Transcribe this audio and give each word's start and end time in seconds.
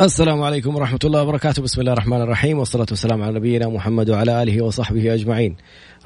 السلام 0.00 0.42
عليكم 0.42 0.76
ورحمة 0.76 0.98
الله 1.04 1.22
وبركاته. 1.22 1.62
بسم 1.62 1.80
الله 1.80 1.92
الرحمن 1.92 2.20
الرحيم 2.20 2.58
والصلاة 2.58 2.86
والسلام 2.90 3.22
على 3.22 3.34
نبينا 3.34 3.68
محمد 3.68 4.10
وعلى 4.10 4.42
آله 4.42 4.62
وصحبه 4.62 5.14
أجمعين. 5.14 5.56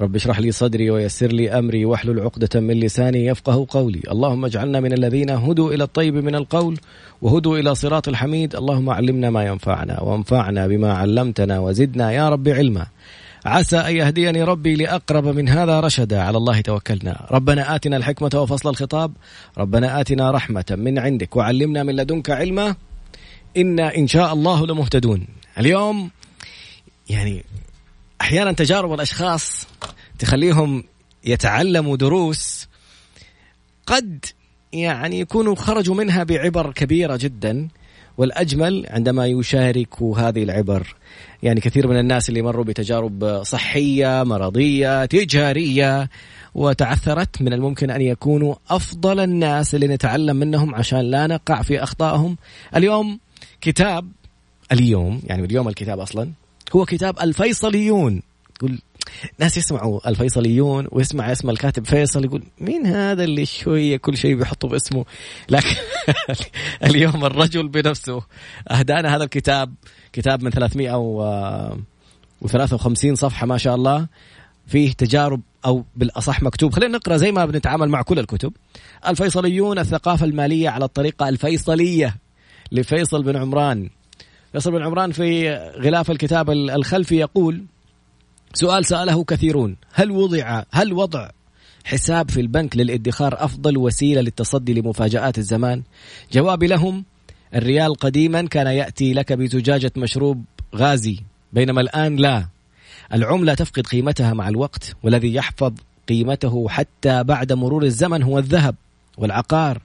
رب 0.01 0.15
اشرح 0.15 0.39
لي 0.39 0.51
صدري 0.51 0.91
ويسر 0.91 1.27
لي 1.27 1.51
أمري 1.51 1.85
واحلل 1.85 2.19
عقدة 2.19 2.59
من 2.59 2.79
لساني 2.79 3.25
يفقه 3.25 3.65
قولي. 3.69 4.01
اللهم 4.11 4.45
اجعلنا 4.45 4.79
من 4.79 4.93
الذين 4.93 5.29
هدوا 5.29 5.73
إلى 5.73 5.83
الطيب 5.83 6.15
من 6.15 6.35
القول 6.35 6.79
وهدوا 7.21 7.57
إلى 7.57 7.75
صراط 7.75 8.07
الحميد. 8.07 8.55
اللهم 8.55 8.89
علمنا 8.89 9.29
ما 9.29 9.45
ينفعنا 9.45 10.01
وانفعنا 10.01 10.67
بما 10.67 10.93
علمتنا 10.93 11.59
وزدنا 11.59 12.11
يا 12.11 12.29
رب 12.29 12.47
علما. 12.47 12.85
عسى 13.45 13.77
أن 13.77 13.95
يهديني 13.95 14.43
ربي 14.43 14.75
لأقرب 14.75 15.27
من 15.27 15.49
هذا 15.49 15.79
رشدا. 15.79 16.21
على 16.21 16.37
الله 16.37 16.61
توكلنا. 16.61 17.27
ربنا 17.31 17.75
آتنا 17.75 17.97
الحكمة 17.97 18.41
وفصل 18.41 18.69
الخطاب. 18.69 19.11
ربنا 19.57 20.01
آتنا 20.01 20.31
رحمة 20.31 20.65
من 20.77 20.99
عندك 20.99 21.35
وعلمنا 21.35 21.83
من 21.83 21.95
لدنك 21.95 22.29
علما. 22.29 22.75
إنا 23.57 23.97
إن 23.97 24.07
شاء 24.07 24.33
الله 24.33 24.67
لمهتدون. 24.67 25.27
اليوم 25.57 26.11
يعني 27.09 27.43
أحيانا 28.21 28.51
تجارب 28.51 28.93
الأشخاص 28.93 29.67
تخليهم 30.19 30.83
يتعلموا 31.25 31.97
دروس 31.97 32.67
قد 33.85 34.25
يعني 34.73 35.19
يكونوا 35.19 35.55
خرجوا 35.55 35.95
منها 35.95 36.23
بعبر 36.23 36.71
كبيرة 36.71 37.15
جدا 37.21 37.67
والأجمل 38.17 38.85
عندما 38.89 39.27
يشاركوا 39.27 40.17
هذه 40.17 40.43
العبر. 40.43 40.95
يعني 41.43 41.61
كثير 41.61 41.87
من 41.87 41.99
الناس 41.99 42.29
اللي 42.29 42.41
مروا 42.41 42.63
بتجارب 42.63 43.43
صحية 43.43 44.23
مرضية 44.23 45.05
تجارية 45.05 46.09
وتعثرت 46.55 47.41
من 47.41 47.53
الممكن 47.53 47.91
أن 47.91 48.01
يكونوا 48.01 48.55
أفضل 48.69 49.19
الناس 49.19 49.75
اللي 49.75 49.87
نتعلم 49.87 50.35
منهم 50.35 50.75
عشان 50.75 50.99
لا 50.99 51.27
نقع 51.27 51.61
في 51.61 51.83
أخطائهم. 51.83 52.37
اليوم 52.75 53.19
كتاب 53.61 54.11
اليوم 54.71 55.21
يعني 55.23 55.45
اليوم 55.45 55.67
الكتاب 55.67 55.99
أصلا 55.99 56.31
هو 56.75 56.85
كتاب 56.85 57.19
الفيصليون. 57.19 58.21
يقول 58.57 58.79
ناس 59.39 59.57
يسمعوا 59.57 60.09
الفيصليون 60.09 60.87
ويسمع 60.91 61.31
اسم 61.31 61.49
الكاتب 61.49 61.85
فيصل 61.85 62.25
يقول 62.25 62.43
مين 62.59 62.85
هذا 62.85 63.23
اللي 63.23 63.45
شوية 63.45 63.97
كل 63.97 64.17
شيء 64.17 64.35
بيحطه 64.35 64.67
باسمه؟ 64.67 65.05
لكن 65.49 65.75
اليوم 66.83 67.25
الرجل 67.25 67.67
بنفسه 67.67 68.21
أهدانا 68.71 69.15
هذا 69.15 69.23
الكتاب 69.23 69.73
كتاب 70.13 70.43
من 70.43 70.51
353 70.51 73.15
صفحة 73.15 73.45
ما 73.45 73.57
شاء 73.57 73.75
الله 73.75 74.07
فيه 74.67 74.93
تجارب 74.93 75.41
أو 75.65 75.85
بالأصح 75.95 76.43
مكتوب. 76.43 76.73
خلينا 76.73 76.97
نقرأ 76.97 77.17
زي 77.17 77.31
ما 77.31 77.45
بنتعامل 77.45 77.89
مع 77.89 78.01
كل 78.01 78.19
الكتب. 78.19 78.53
الفيصليون 79.07 79.79
الثقافة 79.79 80.25
المالية 80.25 80.69
على 80.69 80.85
الطريقة 80.85 81.29
الفيصلية. 81.29 82.15
لفيصل 82.71 83.23
بن 83.23 83.35
عمران. 83.35 83.89
فيصل 84.51 84.71
بن 84.71 84.81
عمران 84.83 85.11
في 85.11 85.49
غلاف 85.77 86.11
الكتاب 86.11 86.49
الخلفي 86.49 87.15
يقول 87.15 87.65
سؤال 88.53 88.85
سأله 88.85 89.23
كثيرون 89.23 89.75
هل 89.93 90.11
وضع 90.11 90.63
هل 90.71 90.93
وضع 90.93 91.29
حساب 91.85 92.31
في 92.31 92.41
البنك 92.41 92.77
للادخار 92.77 93.45
أفضل 93.45 93.77
وسيلة 93.77 94.21
للتصدي 94.21 94.73
لمفاجآت 94.73 95.37
الزمان؟ 95.37 95.83
جوابي 96.33 96.67
لهم 96.67 97.05
الريال 97.55 97.95
قديما 97.95 98.41
كان 98.41 98.67
يأتي 98.67 99.13
لك 99.13 99.33
بزجاجة 99.33 99.91
مشروب 99.97 100.43
غازي 100.75 101.19
بينما 101.53 101.81
الآن 101.81 102.15
لا. 102.15 102.47
العملة 103.13 103.53
تفقد 103.53 103.87
قيمتها 103.87 104.33
مع 104.33 104.49
الوقت 104.49 104.95
والذي 105.03 105.33
يحفظ 105.33 105.73
قيمته 106.09 106.69
حتى 106.69 107.23
بعد 107.23 107.53
مرور 107.53 107.83
الزمن 107.83 108.23
هو 108.23 108.39
الذهب 108.39 108.75
والعقار. 109.17 109.81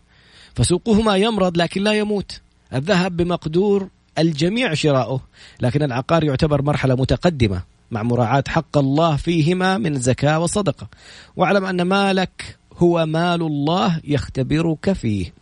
فسوقهما 0.54 1.16
يمرض 1.16 1.58
لكن 1.58 1.82
لا 1.82 1.92
يموت. 1.92 2.40
الذهب 2.74 3.16
بمقدور 3.16 3.88
الجميع 4.18 4.74
شراؤه 4.74 5.20
لكن 5.60 5.82
العقار 5.82 6.24
يعتبر 6.24 6.62
مرحلة 6.62 6.94
متقدمة 6.94 7.62
مع 7.90 8.02
مراعاة 8.02 8.44
حق 8.48 8.78
الله 8.78 9.16
فيهما 9.16 9.78
من 9.78 10.00
زكاة 10.00 10.38
وصدقة. 10.38 10.88
واعلم 11.36 11.64
أن 11.64 11.82
مالك 11.82 12.56
هو 12.76 13.06
مال 13.06 13.42
الله 13.42 14.00
يختبرك 14.04 14.92
فيه. 14.92 15.32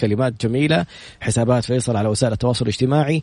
كلمات 0.00 0.46
جميلة 0.46 0.86
حسابات 1.20 1.64
فيصل 1.64 1.96
على 1.96 2.08
وسائل 2.08 2.32
التواصل 2.32 2.64
الاجتماعي. 2.64 3.22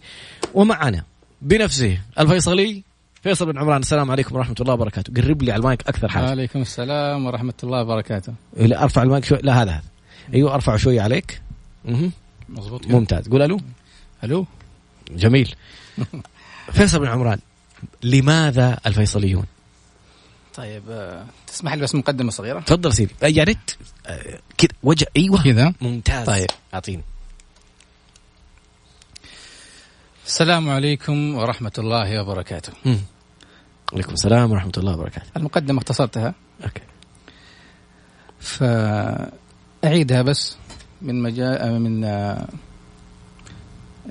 ومعنا 0.54 1.04
بنفسه 1.42 2.00
الفيصلي 2.20 2.84
فيصل 3.24 3.46
بن 3.52 3.60
عمران 3.60 3.82
السلام 3.82 4.12
عليكم 4.12 4.36
ورحمة 4.36 4.56
الله 4.60 4.74
وبركاته. 4.74 5.22
قرب 5.22 5.42
لي 5.42 5.52
على 5.52 5.60
المايك 5.60 5.88
أكثر 5.88 6.08
حاجة. 6.08 6.26
وعليكم 6.26 6.62
السلام 6.62 7.26
ورحمة 7.26 7.54
الله 7.64 7.82
وبركاته. 7.82 8.34
أرفع 8.60 9.04
المايك 9.04 9.26
شوي. 9.26 9.38
لا 9.44 9.62
هذا 9.62 9.72
هذا. 9.72 9.84
أيوه 10.34 10.54
أرفع 10.54 10.78
شوي 10.78 11.00
عليك. 11.00 11.42
مه. 11.86 12.12
مظبوط 12.50 12.88
ممتاز. 12.88 13.30
قول 13.30 13.42
ألو. 13.42 13.60
ألو. 14.24 14.46
جميل. 15.12 15.56
فيصل 16.74 17.00
بن 17.00 17.08
عمران 17.08 17.40
لماذا 18.04 18.80
الفيصليون؟ 18.86 19.46
طيب 20.56 20.84
آه، 20.90 21.26
تسمح 21.48 21.74
لي 21.74 21.82
بس 21.82 21.96
مقدمة 21.96 22.32
صغيرة؟ 22.32 22.60
تفضل 22.60 22.94
سيدي. 22.94 23.14
آه، 23.24 23.28
يا 23.28 23.44
ريت. 23.44 23.72
آه، 24.08 24.40
كذا 24.58 24.70
وجه 24.84 25.08
أيوه. 25.18 25.44
كذا. 25.44 25.74
ممتاز. 25.82 26.26
طيب. 26.26 26.50
أعطيني. 26.74 27.04
السلام 30.26 30.70
عليكم 30.70 31.36
ورحمة 31.36 31.72
الله 31.78 32.22
وبركاته. 32.22 32.74
وعليكم 33.92 34.14
السلام 34.14 34.52
ورحمة 34.52 34.72
الله 34.78 34.94
وبركاته. 34.94 35.30
المقدمة 35.38 35.78
اختصرتها. 35.78 36.34
أوكي. 36.64 36.82
فأعيدها 38.40 40.22
بس. 40.22 40.58
من 41.04 41.24
مجال 41.24 41.82
من 41.82 42.04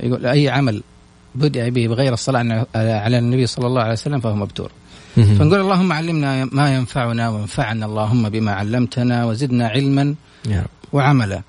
يقول 0.01 0.27
أي 0.27 0.49
عمل 0.49 0.83
بدأ 1.35 1.69
به 1.69 1.87
بغير 1.87 2.13
الصلاة 2.13 2.67
على 2.75 3.19
النبي 3.19 3.47
صلى 3.47 3.67
الله 3.67 3.83
عليه 3.83 3.93
وسلم 3.93 4.21
فهو 4.21 4.37
مبتور. 4.37 4.71
فنقول 5.17 5.61
اللهم 5.61 5.93
علمنا 5.93 6.45
ما 6.45 6.75
ينفعنا 6.75 7.29
وانفعنا 7.29 7.87
اللهم 7.87 8.29
بما 8.29 8.53
علمتنا 8.53 9.25
وزدنا 9.25 9.69
علما 9.69 10.15
وعملا. 10.93 11.43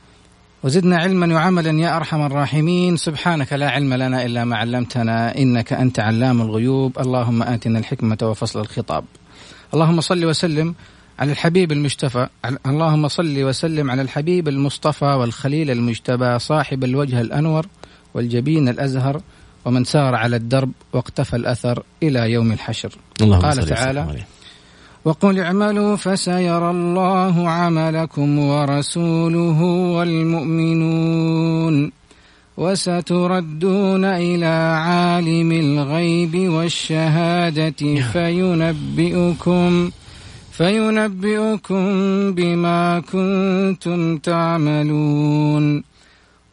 وزدنا 0.63 0.97
علما 0.97 1.33
وعملا 1.35 1.79
يا 1.79 1.97
أرحم 1.97 2.21
الراحمين. 2.25 2.97
سبحانك 2.97 3.53
لا 3.53 3.69
علم 3.69 3.93
لنا 3.93 4.25
إلا 4.25 4.45
ما 4.45 4.55
علمتنا 4.57 5.37
إنك 5.37 5.73
أنت 5.73 5.99
علام 5.99 6.41
الغيوب. 6.41 6.99
اللهم 6.99 7.43
آتنا 7.43 7.79
الحكمة 7.79 8.17
وفصل 8.21 8.59
الخطاب. 8.59 9.03
اللهم 9.73 10.01
صل 10.01 10.25
وسلم 10.25 10.75
على 11.19 11.31
الحبيب 11.31 11.71
المجتفى. 11.71 12.27
اللهم 12.65 13.07
صل 13.07 13.43
وسلم 13.43 13.91
على 13.91 14.01
الحبيب 14.01 14.47
المصطفى 14.47 15.05
والخليل 15.05 15.71
المجتبى 15.71 16.39
صاحب 16.39 16.83
الوجه 16.83 17.21
الأنور 17.21 17.65
والجبين 18.13 18.69
الأزهر 18.69 19.21
ومن 19.65 19.83
سار 19.83 20.15
على 20.15 20.35
الدرب 20.35 20.71
واقتفى 20.93 21.35
الأثر 21.35 21.83
إلى 22.03 22.31
يوم 22.31 22.51
الحشر. 22.51 22.91
الله 23.21 23.39
قال 23.39 23.65
تعالى 23.65 24.23
وقل 25.05 25.39
اعملوا 25.39 25.95
فسيرى 25.95 26.69
الله 26.69 27.49
عملكم 27.49 28.39
ورسوله 28.39 29.61
والمؤمنون 29.95 31.91
وستردون 32.57 34.05
إلى 34.05 34.45
عالم 34.85 35.51
الغيب 35.51 36.49
والشهادة 36.49 38.01
فينبئكم 38.11 39.91
فينبئكم 40.53 41.83
بما 42.33 42.99
كنتم 42.99 44.17
تعملون 44.17 45.83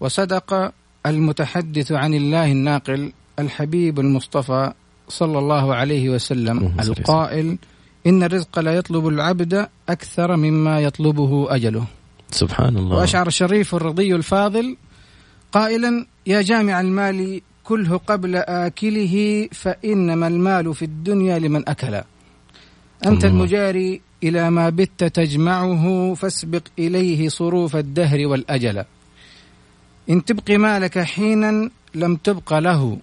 وصدق 0.01 0.73
المتحدث 1.07 1.93
عن 1.93 2.15
الله 2.15 2.53
الناقل 2.53 3.13
الحبيب 3.39 4.01
المصطفى 4.01 4.73
صلى 5.09 5.39
الله 5.39 5.75
عليه 5.75 6.11
وسلم 6.11 6.73
القائل 6.81 7.59
إن 8.07 8.23
الرزق 8.23 8.59
لا 8.59 8.73
يطلب 8.73 9.09
العبد 9.09 9.69
أكثر 9.89 10.37
مما 10.37 10.81
يطلبه 10.81 11.55
أجله. 11.55 11.85
سبحان 12.31 12.77
الله. 12.77 12.97
وأشعر 12.97 13.27
الشريف 13.27 13.75
الرضي 13.75 14.15
الفاضل 14.15 14.77
قائلا 15.53 16.07
يا 16.27 16.43
جامع 16.43 16.81
المال 16.81 17.41
كله 17.65 17.97
قبل 17.97 18.37
آكله 18.37 19.49
فإنما 19.53 20.27
المال 20.27 20.75
في 20.75 20.85
الدنيا 20.85 21.39
لمن 21.39 21.69
أكل 21.69 22.01
أنت. 23.07 23.25
المجاري 23.25 24.01
إلى 24.23 24.51
ما 24.51 24.69
بت 24.71 25.05
تجمعه 25.05 26.15
فاسبق 26.15 26.63
إليه 26.79 27.29
صروف 27.29 27.77
الدهر 27.77 28.27
والأجل. 28.27 28.85
إن 30.11 30.25
تبقي 30.25 30.59
مالك 30.59 30.99
حينا 30.99 31.71
لم 31.95 32.17
تبق 32.17 32.59
له. 32.59 32.99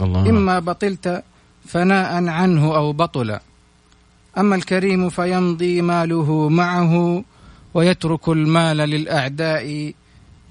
الله. 0.00 0.30
إما 0.30 0.58
بطلت 0.58 1.22
فناء 1.66 2.26
عنه 2.26 2.76
أو 2.76 2.92
بطل. 2.92 3.38
أما 4.38 4.54
الكريم 4.54 5.08
فيمضي 5.08 5.82
ماله 5.82 6.48
معه 6.48 7.24
ويترك 7.74 8.28
المال 8.28 8.76
للأعداء 8.76 9.92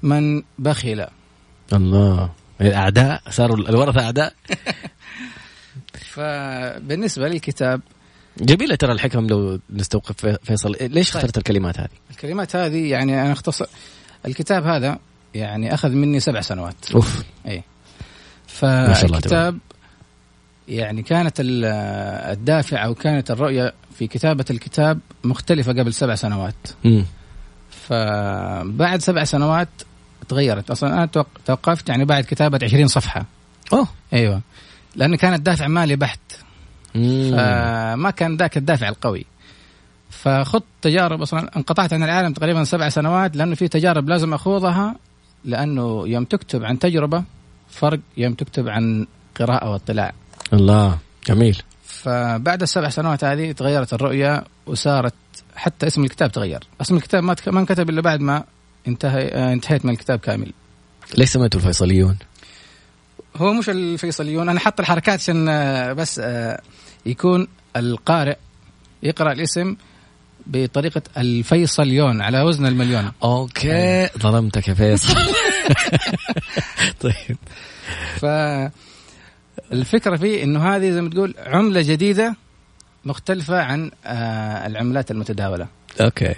من 0.03 0.41
بخل. 0.59 1.07
الله. 1.74 2.30
الأعداء 2.62 3.21
صاروا 3.30 3.57
الورثة 3.57 4.01
أعداء. 4.01 4.33
فبالنسبة 6.13 7.27
للكتاب 7.27 7.81
جميلة 8.38 8.75
ترى 8.75 8.91
الحكم 8.91 9.27
لو 9.27 9.59
نستوقف 9.69 10.38
فيصل 10.44 10.75
ليش 10.81 11.12
طيب. 11.12 11.15
اخترت 11.15 11.38
الكلمات 11.38 11.80
هذه؟ 11.80 11.89
الكلمات 12.12 12.56
هذه 12.56 12.89
يعني 12.89 13.21
أنا 13.21 13.31
اختصر 13.31 13.65
الكتاب 14.25 14.65
هذا 14.65 15.00
يعني 15.33 15.74
أخذ 15.74 15.89
مني 15.89 16.19
سبع 16.19 16.41
سنوات 16.41 16.75
أوف 16.95 17.24
اي 17.47 17.63
فالكتاب 18.47 19.57
يعني 20.68 21.03
كانت 21.03 21.33
الدافع 21.39 22.85
أو 22.85 22.95
كانت 22.95 23.31
الرؤية 23.31 23.74
في 23.97 24.07
كتابة 24.07 24.45
الكتاب 24.50 25.00
مختلفة 25.24 25.71
قبل 25.71 25.94
سبع 25.94 26.15
سنوات. 26.15 26.56
م. 26.83 27.03
فبعد 27.88 29.01
سبع 29.01 29.24
سنوات 29.24 29.69
تغيرت 30.30 30.71
أصلا 30.71 30.94
أنا 30.94 31.06
توقفت 31.45 31.89
يعني 31.89 32.06
بعد 32.06 32.24
كتابة 32.24 32.59
20 32.63 32.88
صفحة. 32.88 33.25
أوه 33.74 33.88
أيوه 34.13 34.41
لأنه 34.95 35.18
كانت 35.18 35.45
دافع 35.45 35.68
مالي 35.68 35.95
بحت. 35.95 36.19
فما 36.94 38.12
كان 38.12 38.38
ذاك 38.38 38.57
الدافع 38.57 38.90
القوي. 38.90 39.25
فخذت 40.10 40.63
تجارب 40.81 41.22
أصلا 41.22 41.57
انقطعت 41.57 41.94
عن 41.94 42.04
العالم 42.04 42.34
تقريبا 42.34 42.63
سبع 42.63 42.90
سنوات 42.90 43.36
لأنه 43.36 43.56
في 43.56 43.68
تجارب 43.68 44.10
لازم 44.10 44.34
أخوضها 44.34 44.95
لأنه 45.45 46.07
يوم 46.07 46.24
تكتب 46.24 46.63
عن 46.63 46.80
تجربة 46.80 47.24
فرق 47.69 48.00
يوم 48.18 48.34
تكتب 48.34 48.68
عن 48.68 49.07
قراءة 49.40 49.72
واطلاع. 49.72 50.13
الله 50.54 50.98
جميل. 51.28 51.62
فبعد 51.86 52.62
السبع 52.62 52.90
سنوات 52.90 53.24
هذه 53.24 53.51
تغيرت 53.51 53.94
الرؤية 53.94 54.44
وصارت 54.66 55.13
حتى 55.56 55.88
اسم 55.88 56.04
الكتاب 56.04 56.31
تغير، 56.31 56.63
اسم 56.81 56.95
الكتاب 56.95 57.24
ما 57.24 57.36
ما 57.48 57.60
انكتب 57.60 57.90
إلا 57.90 58.01
بعد 58.01 58.22
ما 58.22 58.44
انتهي 58.88 59.54
انتهيت 59.54 59.86
من 59.86 59.92
الكتاب 59.94 60.19
كامل. 60.19 60.51
ليش 61.18 61.30
سميته 61.30 61.57
الفيصليون؟ 61.57 62.18
هو 63.36 63.54
مش 63.54 63.69
الفيصليون 63.69 64.50
أنا 64.50 64.60
حط 64.60 64.80
الحركات 64.80 65.19
عشان 65.19 65.50
آه، 65.50 65.94
بس 65.94 66.19
آه، 66.24 66.62
يكون 67.05 67.47
القارئ 67.75 68.38
يقرأ 69.03 69.31
الاسم 69.31 69.75
بطريقة 70.47 71.01
الفيصليون 71.17 72.21
على 72.21 72.41
وزن 72.41 72.65
المليون. 72.65 73.11
okay. 73.24 74.09
ظلمتك 74.17 74.67
يا 74.67 74.73
فيصل. 74.73 75.15
طيب. 77.03 77.38
فالفكرة 79.69 80.15
فيه 80.15 80.44
إنه 80.44 80.75
هذه 80.75 80.91
زي 80.91 81.01
ما 81.01 81.09
تقول 81.09 81.35
عملة 81.45 81.81
جديدة 81.81 82.35
مختلفة 83.06 83.61
عن 83.61 83.91
آه، 84.06 84.67
العملات 84.67 85.11
المتداولة. 85.11 85.67
okay. 86.01 86.33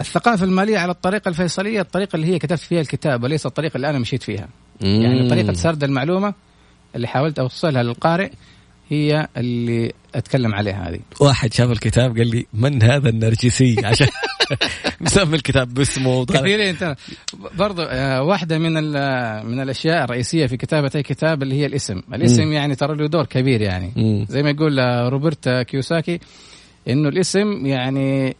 الثقافة 0.00 0.44
المالية 0.44 0.78
على 0.78 0.92
الطريقة 0.92 1.28
الفيصلية 1.28 1.80
الطريقة 1.80 2.16
اللي 2.16 2.26
هي 2.26 2.38
كتبت 2.38 2.58
فيها 2.58 2.80
الكتاب 2.80 3.22
وليس 3.22 3.46
الطريقة 3.46 3.76
اللي 3.76 3.90
أنا 3.90 3.98
مشيت 3.98 4.22
فيها. 4.22 4.48
مم. 4.80 5.02
يعني 5.02 5.28
طريقة 5.28 5.52
سرد 5.52 5.84
المعلومة 5.84 6.34
اللي 6.94 7.06
حاولت 7.06 7.38
أوصلها 7.38 7.82
للقارئ 7.82 8.30
هي 8.88 9.28
اللي 9.36 9.92
أتكلم 10.14 10.54
عليها 10.54 10.88
هذه. 10.88 11.00
واحد 11.20 11.52
شاف 11.52 11.70
الكتاب 11.70 12.18
قال 12.18 12.26
لي 12.26 12.46
من 12.54 12.82
هذا 12.82 13.08
النرجسي؟ 13.08 13.76
عشان 13.86 14.06
مسمي 15.00 15.36
الكتاب 15.36 15.74
باسمه. 15.74 16.24
كثيرين 16.26 16.76
برضو 17.58 17.82
آه، 17.82 18.22
واحدة 18.22 18.58
من 18.58 18.72
من 19.46 19.60
الأشياء 19.60 20.04
الرئيسية 20.04 20.46
في 20.46 20.56
كتابة 20.56 20.90
أي 20.94 21.02
كتاب 21.02 21.42
اللي 21.42 21.54
هي 21.54 21.66
الاسم. 21.66 22.02
الاسم 22.14 22.42
مم. 22.42 22.52
يعني 22.52 22.74
ترى 22.74 22.96
له 22.96 23.06
دور 23.06 23.26
كبير 23.26 23.60
يعني. 23.60 23.92
مم. 23.96 24.26
زي 24.28 24.42
ما 24.42 24.50
يقول 24.50 24.80
آه، 24.80 25.08
روبرت 25.08 25.48
كيوساكي 25.48 26.20
إنه 26.88 27.08
الاسم 27.08 27.66
يعني 27.66 28.36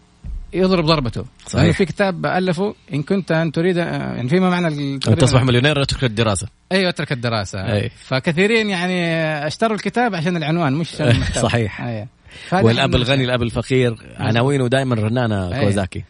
يضرب 0.52 0.84
ضربته. 0.84 1.24
صحيح. 1.46 1.62
يعني 1.62 1.72
في 1.72 1.84
كتاب 1.84 2.26
ألفه 2.26 2.74
إن 2.94 3.02
كنت 3.02 3.32
أن 3.32 3.52
تريد 3.52 3.76
يعني 3.76 4.28
فيما 4.28 4.50
معنى 4.50 4.66
أن 4.68 5.00
تصبح 5.00 5.42
مليونير 5.42 5.82
اترك 5.82 6.04
الدراسة. 6.04 6.48
أيوه 6.72 6.88
أترك 6.88 7.12
الدراسة. 7.12 7.72
أي. 7.72 7.90
فكثيرين 8.04 8.70
يعني 8.70 9.12
اشتروا 9.46 9.76
الكتاب 9.76 10.14
عشان 10.14 10.36
العنوان 10.36 10.72
مش 10.72 10.88
صحيح. 11.46 11.80
أي. 11.80 12.06
والأب 12.52 12.94
الغني 12.94 13.24
الأب 13.24 13.42
الفقير 13.42 13.96
عناوينه 14.16 14.68
دائما 14.68 14.94
رنانه 14.94 15.60
كوزاكي. 15.60 16.04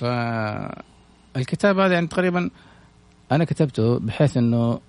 فالكتاب 0.00 1.78
هذا 1.78 1.94
يعني 1.94 2.06
تقريبا 2.06 2.50
أنا 3.32 3.44
كتبته 3.44 3.98
بحيث 3.98 4.36
إنه 4.36 4.80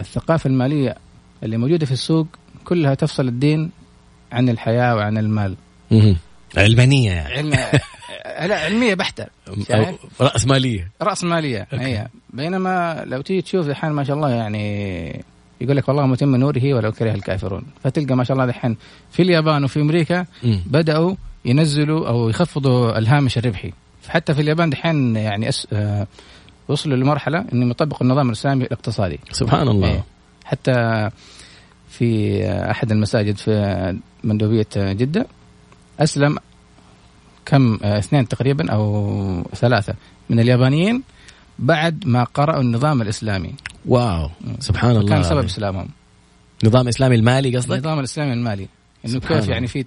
الثقافة 0.00 0.48
المالية 0.48 0.96
اللي 1.42 1.56
موجودة 1.56 1.86
في 1.86 1.92
السوق 1.92 2.26
كلها 2.64 2.94
تفصل 2.94 3.28
الدين 3.28 3.70
عن 4.32 4.48
الحياة 4.48 4.96
وعن 4.96 5.18
المال. 5.18 5.56
علمانية 6.56 7.12
يعني. 7.12 7.34
علم... 7.34 7.50
لا 8.48 8.60
علمية 8.60 8.94
بحتة 8.94 9.26
رأس 10.20 10.46
مالية. 10.46 10.90
رأس 11.02 11.24
مالية 11.24 11.66
هي. 11.72 12.08
بينما 12.30 13.04
لو 13.06 13.20
تيجي 13.20 13.42
تشوف 13.42 13.68
الحين 13.68 13.90
ما 13.90 14.04
شاء 14.04 14.16
الله 14.16 14.30
يعني 14.30 15.24
يقول 15.60 15.76
لك 15.76 15.88
والله 15.88 16.06
متم 16.06 16.36
نوره 16.36 16.74
ولو 16.74 16.92
كره 16.92 17.14
الكافرون. 17.14 17.62
فتلقى 17.84 18.16
ما 18.16 18.24
شاء 18.24 18.34
الله 18.34 18.46
دحين 18.46 18.76
في 19.10 19.22
اليابان 19.22 19.64
وفي 19.64 19.80
أمريكا 19.80 20.26
م. 20.42 20.56
بدأوا 20.66 21.14
ينزلوا 21.44 22.08
أو 22.08 22.28
يخفضوا 22.28 22.98
الهامش 22.98 23.38
الربحي. 23.38 23.72
حتى 24.08 24.34
في 24.34 24.40
اليابان 24.40 24.70
دحين 24.70 25.16
يعني 25.16 25.48
أس... 25.48 25.66
آه 25.72 26.06
وصلوا 26.68 26.96
لمرحلة 26.96 27.44
إنهم 27.52 27.70
يطبقوا 27.70 28.02
النظام 28.02 28.28
الإسلامي 28.28 28.64
الاقتصادي. 28.64 29.20
سبحان 29.32 29.68
الله. 29.68 29.88
إيه. 29.88 30.04
حتى 30.44 31.08
في 31.88 32.40
أحد 32.70 32.92
المساجد 32.92 33.36
في 33.36 33.94
مندوبية 34.24 34.66
جدة 34.76 35.26
أسلم 36.00 36.38
كم 37.46 37.78
آه، 37.82 37.98
اثنين 37.98 38.28
تقريبا 38.28 38.72
أو 38.72 39.42
ثلاثة 39.54 39.94
من 40.30 40.40
اليابانيين 40.40 41.02
بعد 41.58 42.06
ما 42.06 42.24
قرأوا 42.24 42.60
النظام 42.60 43.02
الإسلامي. 43.02 43.54
واو. 43.86 44.30
سبحان 44.58 44.96
الله 44.96 45.08
كان 45.08 45.22
سبب 45.22 45.44
إسلامهم. 45.44 45.88
نظام 46.64 46.88
إسلامي 46.88 47.14
المالي 47.14 47.56
قصدك؟ 47.56 47.72
النظام 47.72 47.98
الإسلامي 47.98 48.32
المالي. 48.32 48.68
إنه 49.06 49.18
كيف 49.20 49.48
يعني 49.48 49.66
في 49.66 49.84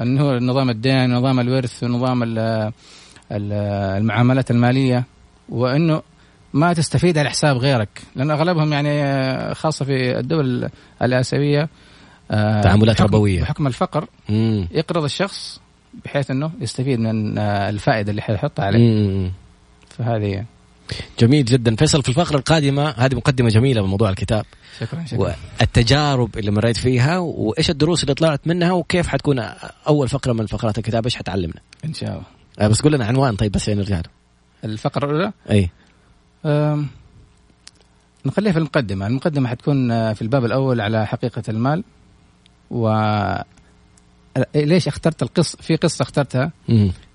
إنه 0.00 0.32
نظام 0.32 0.70
الدين 0.70 1.12
ونظام 1.12 1.40
الورث 1.40 1.82
ونظام 1.82 2.22
المعاملات 3.32 4.50
المالية 4.50 5.04
وإنه 5.48 6.02
ما 6.52 6.72
تستفيد 6.72 7.18
على 7.18 7.30
حساب 7.30 7.56
غيرك. 7.56 8.02
لأن 8.16 8.30
أغلبهم 8.30 8.72
يعني 8.72 9.04
آه، 9.04 9.52
خاصة 9.52 9.84
في 9.84 10.18
الدول 10.18 10.68
الآسيوية 11.02 11.68
آه، 12.30 12.60
تعاملات 12.60 13.00
ربوية. 13.00 13.40
بحكم 13.40 13.66
الفقر 13.66 14.08
مم. 14.28 14.68
يقرض 14.70 15.04
الشخص 15.04 15.60
بحيث 16.04 16.30
إنه 16.30 16.50
يستفيد 16.60 16.98
من 16.98 17.38
آه، 17.38 17.68
الفائدة 17.68 18.10
اللي 18.10 18.22
حيحطها 18.22 18.64
عليه. 18.64 18.78
مم. 18.78 19.32
فهذه 19.88 20.44
جميل 21.18 21.44
جدا. 21.44 21.76
فيصل 21.76 22.02
في 22.02 22.08
الفقرة 22.08 22.36
القادمة 22.36 22.88
هذه 22.90 23.14
مقدمة 23.14 23.48
جميلة 23.48 23.82
بموضوع 23.82 24.10
الكتاب. 24.10 24.44
شكرا 24.80 25.04
شكرا. 25.04 25.34
والتجارب 25.60 26.38
اللي 26.38 26.50
مريت 26.50 26.76
فيها 26.76 27.18
وإيش 27.18 27.70
الدروس 27.70 28.02
اللي 28.02 28.14
طلعت 28.14 28.46
منها 28.46 28.72
وكيف 28.72 29.06
حتكون 29.06 29.38
أول 29.88 30.08
فقرة 30.08 30.32
من 30.32 30.46
فقرات 30.46 30.78
الكتاب 30.78 31.04
إيش 31.04 31.16
حتعلمنا؟ 31.16 31.60
إن 31.84 31.94
شاء 31.94 32.10
الله. 32.10 32.22
آه، 32.58 32.68
بس 32.68 32.82
قول 32.82 32.92
لنا 32.92 33.04
عنوان 33.06 33.36
طيب 33.36 33.52
بس 33.52 33.68
نرجع 33.68 33.96
له. 33.96 34.10
الفقرة 34.64 35.06
الأولى؟ 35.06 35.32
أي. 35.50 35.70
نخليها 38.26 38.52
في 38.52 38.58
المقدمة. 38.58 39.06
المقدمة 39.06 39.48
حتكون 39.48 39.88
في 40.14 40.22
الباب 40.22 40.44
الأول 40.44 40.80
على 40.80 41.06
حقيقة 41.06 41.42
المال. 41.48 41.84
و 42.70 42.88
ليش 44.54 44.88
اخترت 44.88 45.22
القصة 45.22 45.58
في 45.60 45.76
قصة 45.76 46.02
اخترتها 46.02 46.52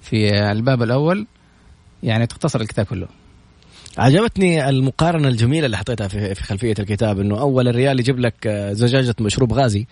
في 0.01 0.29
الباب 0.51 0.83
الأول 0.83 1.27
يعني 2.03 2.27
تختصر 2.27 2.61
الكتاب 2.61 2.85
كله. 2.85 3.07
عجبتني 3.97 4.69
المقارنة 4.69 5.27
الجميلة 5.27 5.65
اللي 5.65 5.77
حطيتها 5.77 6.07
في 6.07 6.35
في 6.35 6.43
خلفية 6.43 6.73
الكتاب 6.79 7.19
إنه 7.19 7.39
أول 7.39 7.67
الريال 7.67 7.99
يجيب 7.99 8.19
لك 8.19 8.47
زجاجة 8.71 9.15
مشروب 9.19 9.53
غازي 9.53 9.85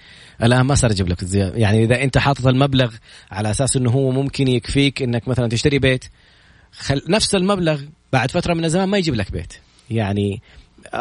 الآن 0.44 0.62
ما 0.62 0.76
صار 0.76 0.92
يجيب 0.92 1.08
لك 1.08 1.18
يعني 1.34 1.84
إذا 1.84 2.04
أنت 2.04 2.18
حاطط 2.18 2.48
المبلغ 2.48 2.96
على 3.32 3.52
أساس 3.52 3.78
إنه 3.78 3.90
هو 3.90 4.12
ممكن 4.12 4.48
يكفيك 4.48 5.02
إنك 5.02 5.28
مثلا 5.28 5.48
تشتري 5.48 5.80
بيت 5.80 6.06
خل 6.72 7.02
نفس 7.10 7.36
المبلغ 7.36 7.82
بعد 8.14 8.32
فترة 8.32 8.54
من 8.54 8.66
الزمان 8.66 8.90
ما 8.90 8.98
يجيب 8.98 9.16
لك 9.16 9.32
بيت. 9.32 9.54
يعني 9.90 10.42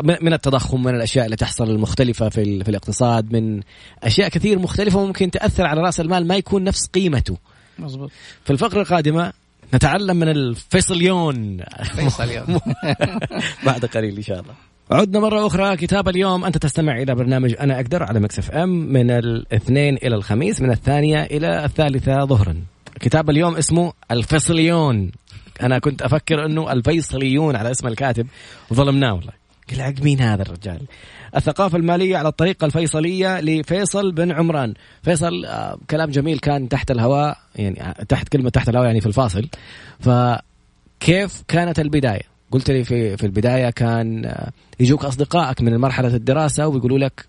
من 0.03 0.33
التضخم 0.33 0.83
من 0.83 0.95
الأشياء 0.95 1.25
اللي 1.25 1.37
تحصل 1.37 1.71
المختلفة 1.71 2.29
في, 2.29 2.65
في 2.65 2.69
الاقتصاد 2.69 3.33
من 3.33 3.61
أشياء 4.03 4.29
كثير 4.29 4.59
مختلفة 4.59 5.07
ممكن 5.07 5.31
تأثر 5.31 5.67
على 5.67 5.81
رأس 5.81 6.01
المال 6.01 6.27
ما 6.27 6.37
يكون 6.37 6.65
نفس 6.65 6.87
قيمته. 6.87 7.37
مزبوط. 7.79 8.11
في 8.45 8.51
الفقرة 8.51 8.81
القادمة 8.81 9.33
نتعلم 9.75 10.17
من 10.17 10.29
الفيصليون. 10.29 11.61
فيصليون. 11.97 12.47
بعد 13.67 13.85
قليل 13.85 14.17
إن 14.17 14.23
شاء 14.23 14.41
الله. 14.41 14.55
عدنا 14.91 15.21
مرة 15.21 15.47
أخرى. 15.47 15.77
كتاب 15.77 16.09
اليوم 16.09 16.45
أنت 16.45 16.59
تستمع 16.59 17.03
إلى 17.03 17.15
برنامج 17.15 17.55
أنا 17.61 17.77
أقدر 17.77 18.03
على 18.03 18.21
مكسف 18.21 18.51
أم 18.51 18.69
من 18.69 19.11
الاثنين 19.11 19.97
إلى 19.97 20.15
الخميس 20.15 20.61
من 20.61 20.71
الثانية 20.71 21.23
إلى 21.23 21.65
الثالثة 21.65 22.25
ظهرا. 22.25 22.63
كتاب 23.01 23.31
اليوم 23.31 23.57
اسمه 23.57 23.93
الفيصليون. 24.11 25.11
أنا 25.63 25.79
كنت 25.79 26.03
أفكر 26.03 26.45
أنه 26.45 26.73
الفيصليون 26.73 27.57
على 27.57 27.71
اسم 27.71 27.87
الكاتب. 27.87 28.27
وظلمناه 28.71 29.15
والله. 29.15 29.38
قال 29.71 29.95
مين 30.03 30.21
هذا 30.21 30.43
الرجال؟ 30.43 30.81
الثقافة 31.37 31.79
المالية 31.79 32.17
على 32.17 32.29
الطريقة 32.29 32.65
الفيصلية 32.65 33.41
لفيصل 33.41 34.13
بن 34.13 34.33
عمران. 34.33 34.75
فيصل 35.03 35.45
آه 35.45 35.79
كلام 35.91 36.11
جميل 36.11 36.39
كان 36.39 36.69
تحت 36.69 36.91
الهواء 36.91 37.39
يعني 37.57 37.83
آه، 37.83 38.03
تحت 38.03 38.29
كلمة 38.29 38.51
تحت 38.51 38.69
الهواء 38.69 38.87
يعني 38.87 39.01
في 39.01 39.07
الفاصل. 39.07 39.49
فكيف 40.01 41.43
كانت 41.49 41.79
البداية؟ 41.79 42.23
قلت 42.51 42.71
لي 42.71 42.85
في 42.85 43.17
في 43.17 43.27
البداية 43.27 43.71
كان 43.71 44.25
آه 44.25 44.51
يجوك 44.81 45.05
أصدقائك 45.05 45.63
من 45.63 45.77
مرحلة 45.77 46.15
الدراسة 46.15 46.67
ويقولوا 46.67 46.99
لك 46.99 47.27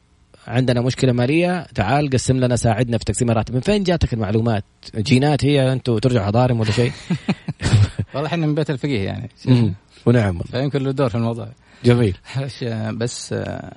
عندنا 0.47 0.81
مشكلة 0.81 1.11
مالية 1.11 1.67
تعال 1.75 2.09
قسم 2.09 2.37
لنا 2.37 2.55
ساعدنا 2.55 2.97
في 2.97 3.05
تقسيم 3.05 3.31
الراتب. 3.31 3.55
من 3.55 3.61
فين 3.61 3.83
جاتك 3.83 4.13
المعلومات؟ 4.13 4.63
جينات 4.97 5.45
هي 5.45 5.73
أنتم 5.73 5.97
ترجعوا 5.97 6.25
حضارم 6.25 6.59
ولا 6.59 6.71
شيء؟ 6.71 6.91
والله 8.13 8.27
إحنا 8.27 8.45
من 8.45 8.55
بيت 8.55 8.69
الفقيه 8.69 9.05
يعني. 9.05 9.29
ونعم 10.05 10.39
فيمكن 10.39 10.83
له 10.83 10.91
دور 10.91 11.09
في 11.09 11.15
الموضوع. 11.15 11.47
جميل. 11.85 12.17
بس 13.01 13.33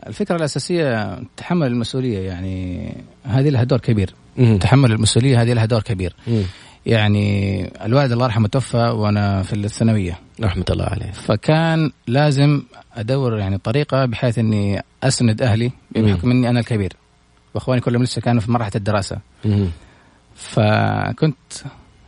الفكرة 0.07 0.37
الأساسية 0.37 1.19
تحمل 1.37 1.67
المسؤولية 1.67 2.19
يعني 2.19 2.95
هذه 3.25 3.49
لها 3.49 3.65
دور 3.65 3.79
كبير. 3.79 4.15
تحمل 4.61 4.93
المسؤولية 4.93 5.43
هذه 5.43 5.53
لها 5.53 5.65
دور 5.65 5.83
كبير. 5.83 6.17
يعني 6.87 7.67
الوالد 7.87 8.13
الله 8.13 8.25
يرحمه 8.25 8.49
توفى 8.49 8.77
وأنا 8.77 9.43
في 9.43 9.53
الثانوية. 9.53 10.19
رحمة 10.41 10.65
الله 10.71 10.85
عليه. 10.85 11.11
فكان 11.11 11.91
لازم 12.07 12.63
أدور 12.97 13.39
يعني 13.39 13.59
طريقة 13.59 14.05
بحيث 14.07 14.39
إني 14.39 14.83
أسند 15.03 15.43
أهلي 15.43 15.71
بحكم 15.91 16.31
إني 16.31 16.51
أنا 16.51 16.61
الكبير. 16.61 16.93
وأخواني 17.55 17.81
كلهم 17.81 18.03
لسه 18.03 18.21
كانوا 18.21 18.41
في 18.41 18.51
مرحلة 18.51 18.73
الدراسة. 18.77 19.19
فكنت 20.35 21.37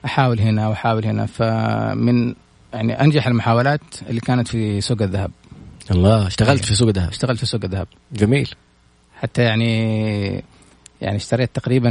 أحاول 0.04 0.40
هنا 0.40 0.68
وأحاول 0.68 1.04
هنا. 1.04 1.26
فمن 1.26 2.34
يعني 2.74 3.00
أنجح 3.00 3.26
المحاولات 3.26 3.80
اللي 4.08 4.20
كانت 4.20 4.48
في 4.48 4.80
سوق 4.80 5.02
الذهب. 5.02 5.30
الله 5.90 6.26
اشتغلت 6.26 6.60
أيه. 6.60 6.66
في 6.66 6.74
سوق 6.74 6.88
الذهب. 6.88 7.08
اشتغلت 7.08 7.38
في 7.38 7.46
سوق 7.46 7.64
الذهب. 7.64 7.86
جميل. 8.12 8.50
حتى 9.20 9.42
يعني 9.42 10.44
يعني 11.00 11.16
اشتريت 11.16 11.50
تقريبا 11.54 11.90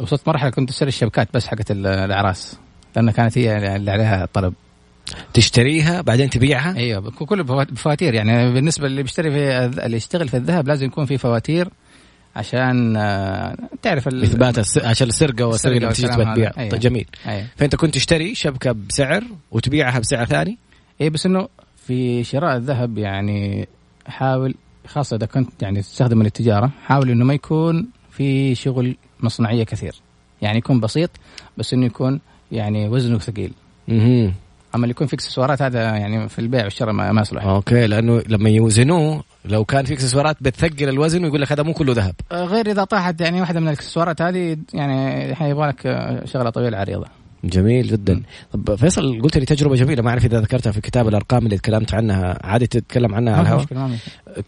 وصلت 0.00 0.28
مرحلة 0.28 0.50
كنت 0.50 0.70
أشتري 0.70 0.88
الشبكات 0.88 1.28
بس 1.34 1.46
حقت 1.46 1.70
الأعراس 1.70 2.58
لأن 2.96 3.10
كانت 3.10 3.38
هي 3.38 3.76
اللي 3.76 3.90
عليها 3.90 4.28
طلب. 4.32 4.54
تشتريها 5.34 6.00
بعدين 6.00 6.30
تبيعها؟ 6.30 6.76
أيوه 6.76 7.10
كله 7.10 7.42
بفواتير 7.42 8.14
يعني. 8.14 8.52
بالنسبة 8.52 8.86
اللي 8.86 9.02
بيشتري 9.02 9.30
في 9.30 9.64
اللي 9.86 9.96
يشتغل 9.96 10.28
في 10.28 10.36
الذهب 10.36 10.68
لازم 10.68 10.86
يكون 10.86 11.04
في 11.06 11.18
فواتير 11.18 11.68
عشان 12.36 12.96
آه، 12.96 13.56
تعرف 13.82 14.08
إثبات 14.08 14.58
الس... 14.58 14.78
عشان 14.78 15.08
السرقة 15.08 15.46
والسرقة 15.46 15.76
اللي 15.76 15.88
تجي 15.88 16.08
تبيع 16.08 16.52
أيوة. 16.58 16.70
طيب 16.70 16.80
جميل 16.80 17.06
أيوة. 17.26 17.46
فأنت 17.56 17.76
كنت 17.76 17.94
تشتري 17.94 18.34
شبكة 18.34 18.72
بسعر 18.72 19.24
وتبيعها 19.50 19.98
بسعر 19.98 20.26
ثاني؟ 20.26 20.58
اي 21.00 21.10
بس 21.10 21.26
إنه 21.26 21.48
في 21.76 22.24
شراء 22.24 22.56
الذهب 22.56 22.98
يعني 22.98 23.68
حاول 24.06 24.54
خاصة 24.86 25.16
إذا 25.16 25.26
كنت 25.26 25.62
يعني 25.62 25.82
تستخدم 25.82 26.22
للتجاره 26.22 26.70
حاول 26.84 27.10
إنه 27.10 27.24
ما 27.24 27.34
يكون 27.34 27.88
في 28.10 28.54
شغل 28.54 28.96
مصنعية 29.20 29.64
كثير 29.64 29.94
يعني 30.42 30.58
يكون 30.58 30.80
بسيط 30.80 31.10
بس 31.58 31.74
إنه 31.74 31.86
يكون 31.86 32.20
يعني 32.52 32.88
وزنه 32.88 33.18
ثقيل 33.18 33.52
أما 34.74 34.84
اللي 34.84 34.90
يكون 34.90 35.06
في 35.06 35.14
اكسسوارات 35.14 35.62
هذا 35.62 35.82
يعني 35.82 36.28
في 36.28 36.38
البيع 36.38 36.64
والشراء 36.64 36.92
ما 36.92 37.20
يصلح. 37.20 37.44
okay 37.44 37.86
لأنه 37.86 38.22
لما 38.28 38.50
يوزنوه 38.50 39.22
لو 39.44 39.64
كان 39.64 39.84
في 39.84 39.94
اكسسوارات 39.94 40.36
بتثقل 40.40 40.88
الوزن 40.88 41.24
ويقول 41.24 41.40
لك 41.40 41.52
هذا 41.52 41.62
مو 41.62 41.72
كله 41.72 41.92
ذهب. 41.92 42.14
آه، 42.32 42.44
غير 42.44 42.70
إذا 42.70 42.84
طاحت 42.84 43.20
يعني 43.20 43.40
واحدة 43.40 43.60
من 43.60 43.68
الإكسسوارات 43.68 44.22
هذه 44.22 44.56
يعني 44.74 45.30
يبغى 45.50 45.68
لك 45.68 45.82
شغلة 46.24 46.50
طويلة 46.50 46.78
عريضة. 46.78 47.06
جميل 47.44 47.86
جدا. 47.86 48.22
طب 48.52 48.74
فيصل 48.74 49.22
قلت 49.22 49.38
لي 49.38 49.44
تجربة 49.44 49.76
جميلة 49.76 50.02
ما 50.02 50.10
أعرف 50.10 50.24
إذا 50.24 50.40
ذكرتها 50.40 50.72
في 50.72 50.80
كتاب 50.80 51.08
الأرقام 51.08 51.44
اللي 51.44 51.58
تكلمت 51.58 51.94
عنها. 51.94 52.38
عادي 52.46 52.66
تتكلم 52.66 53.14
عنها 53.14 53.36
على 53.36 53.42
الهواء؟ 53.42 53.96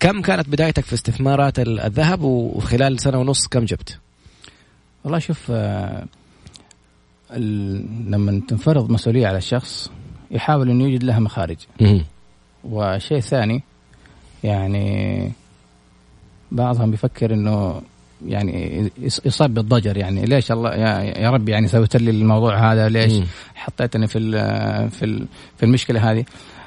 كم 0.00 0.22
كانت 0.22 0.48
بدايتك 0.48 0.84
في 0.84 0.92
استثمارات 0.92 1.58
الذهب 1.58 2.22
وخلال 2.22 3.00
سنة 3.00 3.18
ونص 3.18 3.46
كم 3.46 3.64
جبت؟ 3.64 3.98
والله 5.04 5.18
شوف 5.18 5.46
آه 5.50 6.04
لما 7.36 8.42
تنفرض 8.48 8.90
مسؤولية 8.90 9.26
على 9.26 9.38
الشخص 9.38 9.90
يحاول 10.32 10.70
إنه 10.70 10.84
يوجد 10.84 11.04
لها 11.04 11.18
مخارج. 11.18 11.56
وشيء 12.64 13.20
ثاني 13.20 13.62
يعني 14.44 15.32
بعضهم 16.52 16.90
بيفكر 16.90 17.34
إنه 17.34 17.82
يعني 18.26 18.90
يصاب 19.24 19.54
بالضجر 19.54 19.96
يعني 19.96 20.24
ليش 20.24 20.52
الله 20.52 20.74
يا, 20.74 21.20
يا 21.20 21.30
رب 21.30 21.48
يعني 21.48 21.68
سويت 21.68 21.96
لي 21.96 22.10
الموضوع 22.10 22.72
هذا؟ 22.72 22.88
ليش. 22.88 23.12
حطيتني 23.54 24.06
في 24.06 24.18
في 24.90 25.26
في 25.56 25.62
المشكلة 25.62 26.10
هذه؟ 26.10 26.24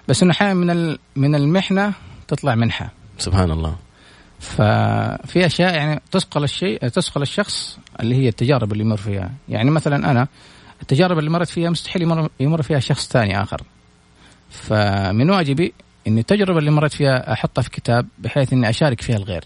بس 0.07 0.24
إنه 0.24 0.31
أحيانا 0.31 0.53
من 0.53 0.98
من 1.15 1.36
المحنة 1.36 1.93
تطلع 2.27 2.55
منحة. 2.55 2.91
سبحان 3.17 3.51
الله. 3.51 3.75
ففي 4.39 5.45
أشياء 5.45 5.75
يعني 5.75 6.01
تثقل 6.12 6.43
الشيء 6.43 6.88
تثقل 6.88 7.22
الشخص 7.22 7.79
اللي 8.00 8.15
هي 8.15 8.27
التجارب 8.27 8.72
اللي 8.72 8.84
يمر 8.84 8.98
فيها. 8.98 9.31
يعني 9.50 9.72
مثلا 9.72 10.12
أنا 10.12 10.27
التجارب 10.86 11.20
اللي 11.20 11.30
مرت 11.30 11.50
فيها 11.50 11.70
مستحيل 11.70 12.01
يمر, 12.01 12.30
يمر 12.39 12.62
فيها 12.62 12.80
شخص 12.80 13.08
ثاني 13.08 13.42
آخر. 13.42 13.62
فمن 14.50 15.30
واجبي 15.30 15.74
اني 16.08 16.20
التجربة 16.20 16.60
اللي 16.60 16.72
مرت 16.72 16.94
فيها 16.94 17.34
أحطها 17.34 17.62
في 17.62 17.70
كتاب 17.70 18.08
بحيث 18.20 18.54
إني 18.54 18.70
أشارك 18.70 19.01
فيها 19.01 19.18
الغير. 19.18 19.44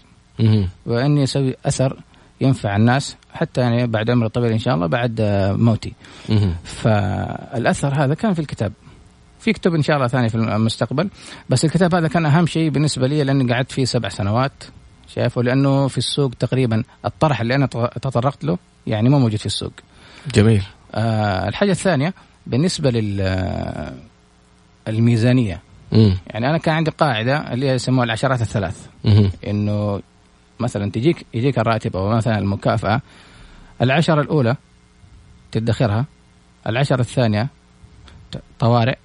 وإني 0.86 1.22
أسوي 1.22 1.54
أثر 1.66 2.00
ينفع 2.40 2.76
الناس 2.76 3.16
حتى 3.34 3.60
يعني 3.60 3.86
بعد 3.86 4.10
عمر 4.10 4.28
طويل 4.28 4.52
إن 4.52 4.58
شاء 4.58 4.74
الله 4.74 4.86
بعد 4.86 5.20
موتي. 5.58 5.92
فالأثر 6.64 8.04
هذا 8.04 8.14
كان 8.14 8.34
في 8.34 8.40
الكتاب. 8.40 8.72
في 9.40 9.52
كتب 9.52 9.74
إن 9.74 9.82
شاء 9.82 9.96
الله 9.96 10.06
ثاني 10.06 10.28
في 10.28 10.34
المستقبل. 10.34 11.10
بس 11.48 11.64
الكتاب 11.64 11.94
هذا 11.94 12.08
كان 12.08 12.26
أهم 12.26 12.46
شيء 12.46 12.70
بالنسبة 12.70 13.06
لي 13.06 13.24
لأني 13.24 13.52
قعدت 13.52 13.72
فيه 13.72 13.84
سبع 13.84 14.08
سنوات. 14.08 14.64
شايفه؟ 15.14 15.42
لأنه 15.42 15.88
في 15.88 15.98
السوق 15.98 16.34
تقريبا 16.38 16.82
الطرح 17.04 17.40
اللي 17.40 17.54
أنا 17.54 17.66
تطرقت 18.02 18.44
له 18.44 18.58
يعني 18.86 19.08
مو 19.08 19.18
موجود 19.18 19.38
في 19.38 19.46
السوق. 19.46 19.72
جميل. 20.34 20.62
آه 20.94 21.48
الحاجة 21.48 21.70
الثانية 21.70 22.14
بالنسبة 22.46 22.90
لل 22.90 23.20
الميزانية 24.88 25.60
مم. 25.92 26.18
يعني 26.26 26.50
أنا 26.50 26.58
كان 26.58 26.74
عندي 26.74 26.90
قاعدة 26.90 27.52
اللي 27.52 27.66
هي 27.66 27.74
يسموها 27.74 28.04
العشرات 28.04 28.40
الثلاث. 28.40 28.86
إنه 29.46 30.00
مثلا 30.60 30.90
تجيك 30.90 31.26
يجيك 31.34 31.58
الراتب 31.58 31.96
أو 31.96 32.08
مثلا 32.08 32.38
المكافأة 32.38 33.00
العشرة 33.82 34.20
الأولى 34.20 34.56
تدخرها 35.52 36.04
العشرة 36.66 37.00
الثانية 37.00 37.48
طوارئ 38.58 38.96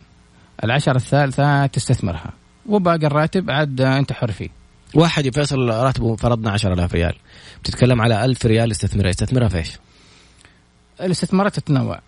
العشرة 0.64 0.96
الثالثة 0.96 1.66
تستثمرها 1.66 2.34
وباقي 2.70 3.08
الراتب 3.08 3.52
عاد 3.52 3.82
أنت 3.82 4.14
حر 4.14 4.32
فيه 4.32 4.50
واحد 4.96 5.26
يفصل 5.26 5.70
راتبه 5.70 6.16
فرضنا 6.16 6.52
10000 6.52 6.94
ريال 6.94 7.16
بتتكلم 7.64 8.02
على 8.02 8.26
1000 8.26 8.46
ريال 8.46 8.72
استثمرها 8.72 9.10
يستثمرها 9.10 9.48
في 9.48 9.58
إيش؟ 9.58 9.72
الاستثمارات 11.02 11.60
تتنوع. 11.60 12.00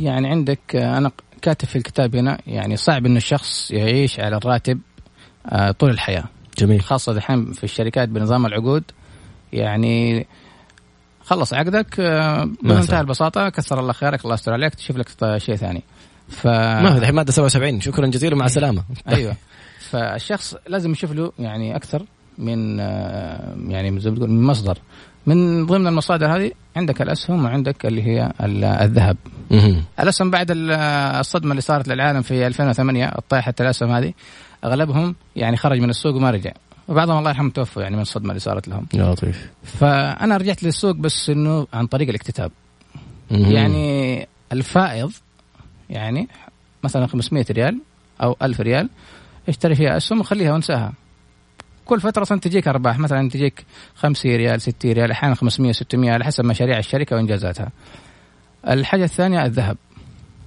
يعني 0.00 0.28
عندك 0.28 0.76
أنا 0.76 1.10
كاتب 1.42 1.68
في 1.68 1.76
الكتاب 1.76 2.16
هنا 2.16 2.38
يعني 2.46 2.76
صعب 2.76 3.06
ان 3.06 3.16
الشخص 3.16 3.70
يعيش 3.70 4.20
على 4.20 4.36
الراتب 4.36 4.80
آه، 5.46 5.70
طول 5.70 5.90
الحياة. 5.90 6.24
جميل. 6.58 6.80
خاصة 6.80 7.12
الحين 7.12 7.52
في 7.52 7.64
الشركات 7.64 8.08
بنظام 8.08 8.46
العقود. 8.46 8.82
يعني 9.52 10.26
خلص 11.24 11.54
عقدك 11.54 12.00
آه، 12.00 12.50
بمنتهى 12.62 13.00
البساطة 13.00 13.48
كثر 13.48 13.80
الله 13.80 13.92
خيرك 13.92 14.24
الله 14.24 14.34
يستر 14.34 14.52
عليك 14.52 14.74
تشوف 14.74 14.96
لك 14.96 15.38
شيء 15.38 15.56
ثاني. 15.56 15.82
ف 16.28 16.46
ما 16.46 16.88
هو 16.88 16.98
الحين 16.98 17.14
مادة 17.14 17.32
77 17.32 17.80
شكرا 17.80 18.06
جزيلا 18.06 18.36
مع 18.36 18.44
السلامة. 18.44 18.84
أيوه. 19.08 19.36
فالشخص 19.90 20.56
لازم 20.66 20.90
يشوف 20.92 21.12
له 21.12 21.32
يعني 21.38 21.76
أكثر. 21.76 22.06
من 22.38 22.80
آه، 22.80 23.54
يعني 23.68 24.00
زي 24.00 24.10
ما 24.10 24.16
تقول 24.16 24.30
من 24.30 24.42
مصدر. 24.42 24.78
من 25.26 25.66
ضمن 25.66 25.86
المصادر 25.86 26.36
هذه 26.36 26.50
عندك 26.76 27.02
الأسهم 27.02 27.44
وعندك 27.44 27.86
اللي 27.86 28.02
هي 28.02 28.32
الذهب. 28.84 29.16
الأسهم 30.00 30.30
بعد 30.30 30.46
الصدمة 31.20 31.50
اللي 31.50 31.60
صارت 31.60 31.88
للعالم 31.88 32.22
في 32.22 32.46
2008 32.46 33.12
طايحه 33.28 33.54
الأسهم 33.60 33.90
هذه 33.90 34.12
أغلبهم 34.64 35.14
يعني 35.36 35.56
خرج 35.56 35.80
من 35.80 35.90
السوق 35.90 36.14
وما 36.16 36.30
رجع. 36.30 36.52
وبعضهم 36.88 37.18
الله 37.18 37.30
يرحمه 37.30 37.50
توفوا 37.50 37.82
يعني 37.82 37.96
من 37.96 38.02
الصدمة 38.02 38.28
اللي 38.28 38.40
صارت 38.40 38.68
لهم. 38.68 38.86
يا 38.94 39.04
لطيف. 39.04 39.50
فأنا 39.64 40.36
رجعت 40.36 40.62
للسوق 40.62 40.96
بس 40.96 41.30
إنه 41.30 41.66
عن 41.72 41.86
طريق 41.86 42.08
الاكتتاب. 42.08 42.50
يعني 43.30 44.28
الفائض 44.52 45.12
يعني 45.90 46.28
مثلا 46.84 47.06
500 47.06 47.44
ريال 47.50 47.80
أو 48.22 48.36
1000 48.42 48.60
ريال 48.60 48.88
اشتري 49.48 49.74
فيها 49.74 49.96
أسهم 49.96 50.20
وخليها 50.20 50.52
وانساها. 50.52 50.92
كل 51.92 52.00
فترة 52.00 52.22
أصلا 52.22 52.40
تجيك 52.40 52.68
أرباح 52.68 52.98
مثلا 52.98 53.28
تجيك 53.28 53.64
50 53.94 54.36
ريال 54.36 54.60
60 54.60 54.92
ريال 54.92 55.10
أحيانا 55.10 55.34
500 55.34 55.72
600 55.72 56.10
على 56.10 56.24
حسب 56.24 56.44
مشاريع 56.44 56.78
الشركة 56.78 57.16
وإنجازاتها. 57.16 57.68
الحاجة 58.68 59.04
الثانية 59.04 59.44
الذهب. 59.44 59.76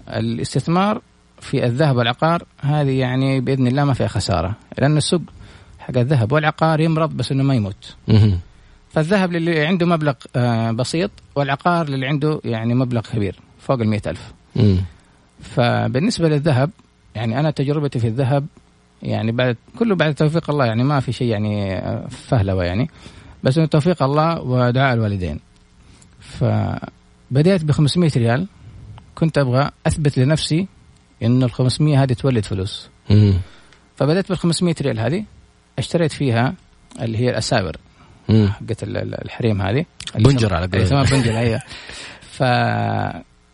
الاستثمار 0.09 1.01
في 1.39 1.65
الذهب 1.65 1.95
والعقار 1.95 2.43
هذه 2.61 2.99
يعني 2.99 3.39
بإذن 3.39 3.67
الله 3.67 3.83
ما 3.83 3.93
فيها 3.93 4.07
خسارة 4.07 4.55
لأن 4.77 4.97
السوق 4.97 5.21
حق 5.79 5.97
الذهب 5.97 6.31
والعقار 6.31 6.79
يمرض 6.79 7.17
بس 7.17 7.31
إنه 7.31 7.43
ما 7.43 7.55
يموت. 7.55 7.95
فالذهب 8.89 9.31
للي 9.31 9.65
عنده 9.65 9.85
مبلغ 9.85 10.13
آه، 10.35 10.71
بسيط 10.71 11.11
والعقار 11.35 11.89
للي 11.89 12.07
عنده 12.07 12.41
يعني 12.43 12.73
مبلغ 12.73 13.01
كبير 13.01 13.39
فوق 13.59 13.81
ال 13.81 14.07
ألف 14.07 14.33
فبالنسبة 15.41 16.29
للذهب 16.29 16.69
يعني 17.15 17.39
أنا 17.39 17.51
تجربتي 17.51 17.99
في 17.99 18.07
الذهب 18.07 18.45
يعني 19.05 19.31
بعد 19.31 19.57
كله 19.79 19.95
بعد 19.95 20.15
توفيق 20.15 20.49
الله 20.49 20.65
يعني 20.65 20.83
ما 20.83 20.99
في 20.99 21.11
شيء 21.11 21.27
يعني 21.27 21.81
فهلوة 22.09 22.63
يعني. 22.63 22.89
بس 23.43 23.57
إنه 23.57 23.67
توفيق 23.67 24.03
الله 24.03 24.41
ودعاء 24.41 24.93
الوالدين. 24.93 25.39
فبدأت 26.19 27.63
ب 27.63 27.71
500 27.71 28.11
ريال. 28.17 28.47
كنت 29.15 29.37
أبغى 29.37 29.69
أثبت 29.87 30.17
لنفسي 30.17 30.67
إنه 31.23 31.45
ال 31.45 31.51
500 31.51 32.03
هذه 32.03 32.13
تولد 32.13 32.45
فلوس. 32.45 32.89
فبدأت 33.95 34.29
بال 34.29 34.37
500 34.37 34.75
ريال 34.81 34.99
هذه. 34.99 35.23
اشتريت 35.79 36.11
فيها 36.11 36.53
اللي 37.01 37.17
هي 37.17 37.29
الأساور. 37.29 37.77
حقت 38.47 38.83
الحريم 38.83 39.61
هذه. 39.61 39.85
بنجر 40.15 40.53
على 40.55 40.67
قولتهم. 40.67 41.03
بنجر 41.03 41.37
أيوه. 41.37 41.61
ف 42.21 42.43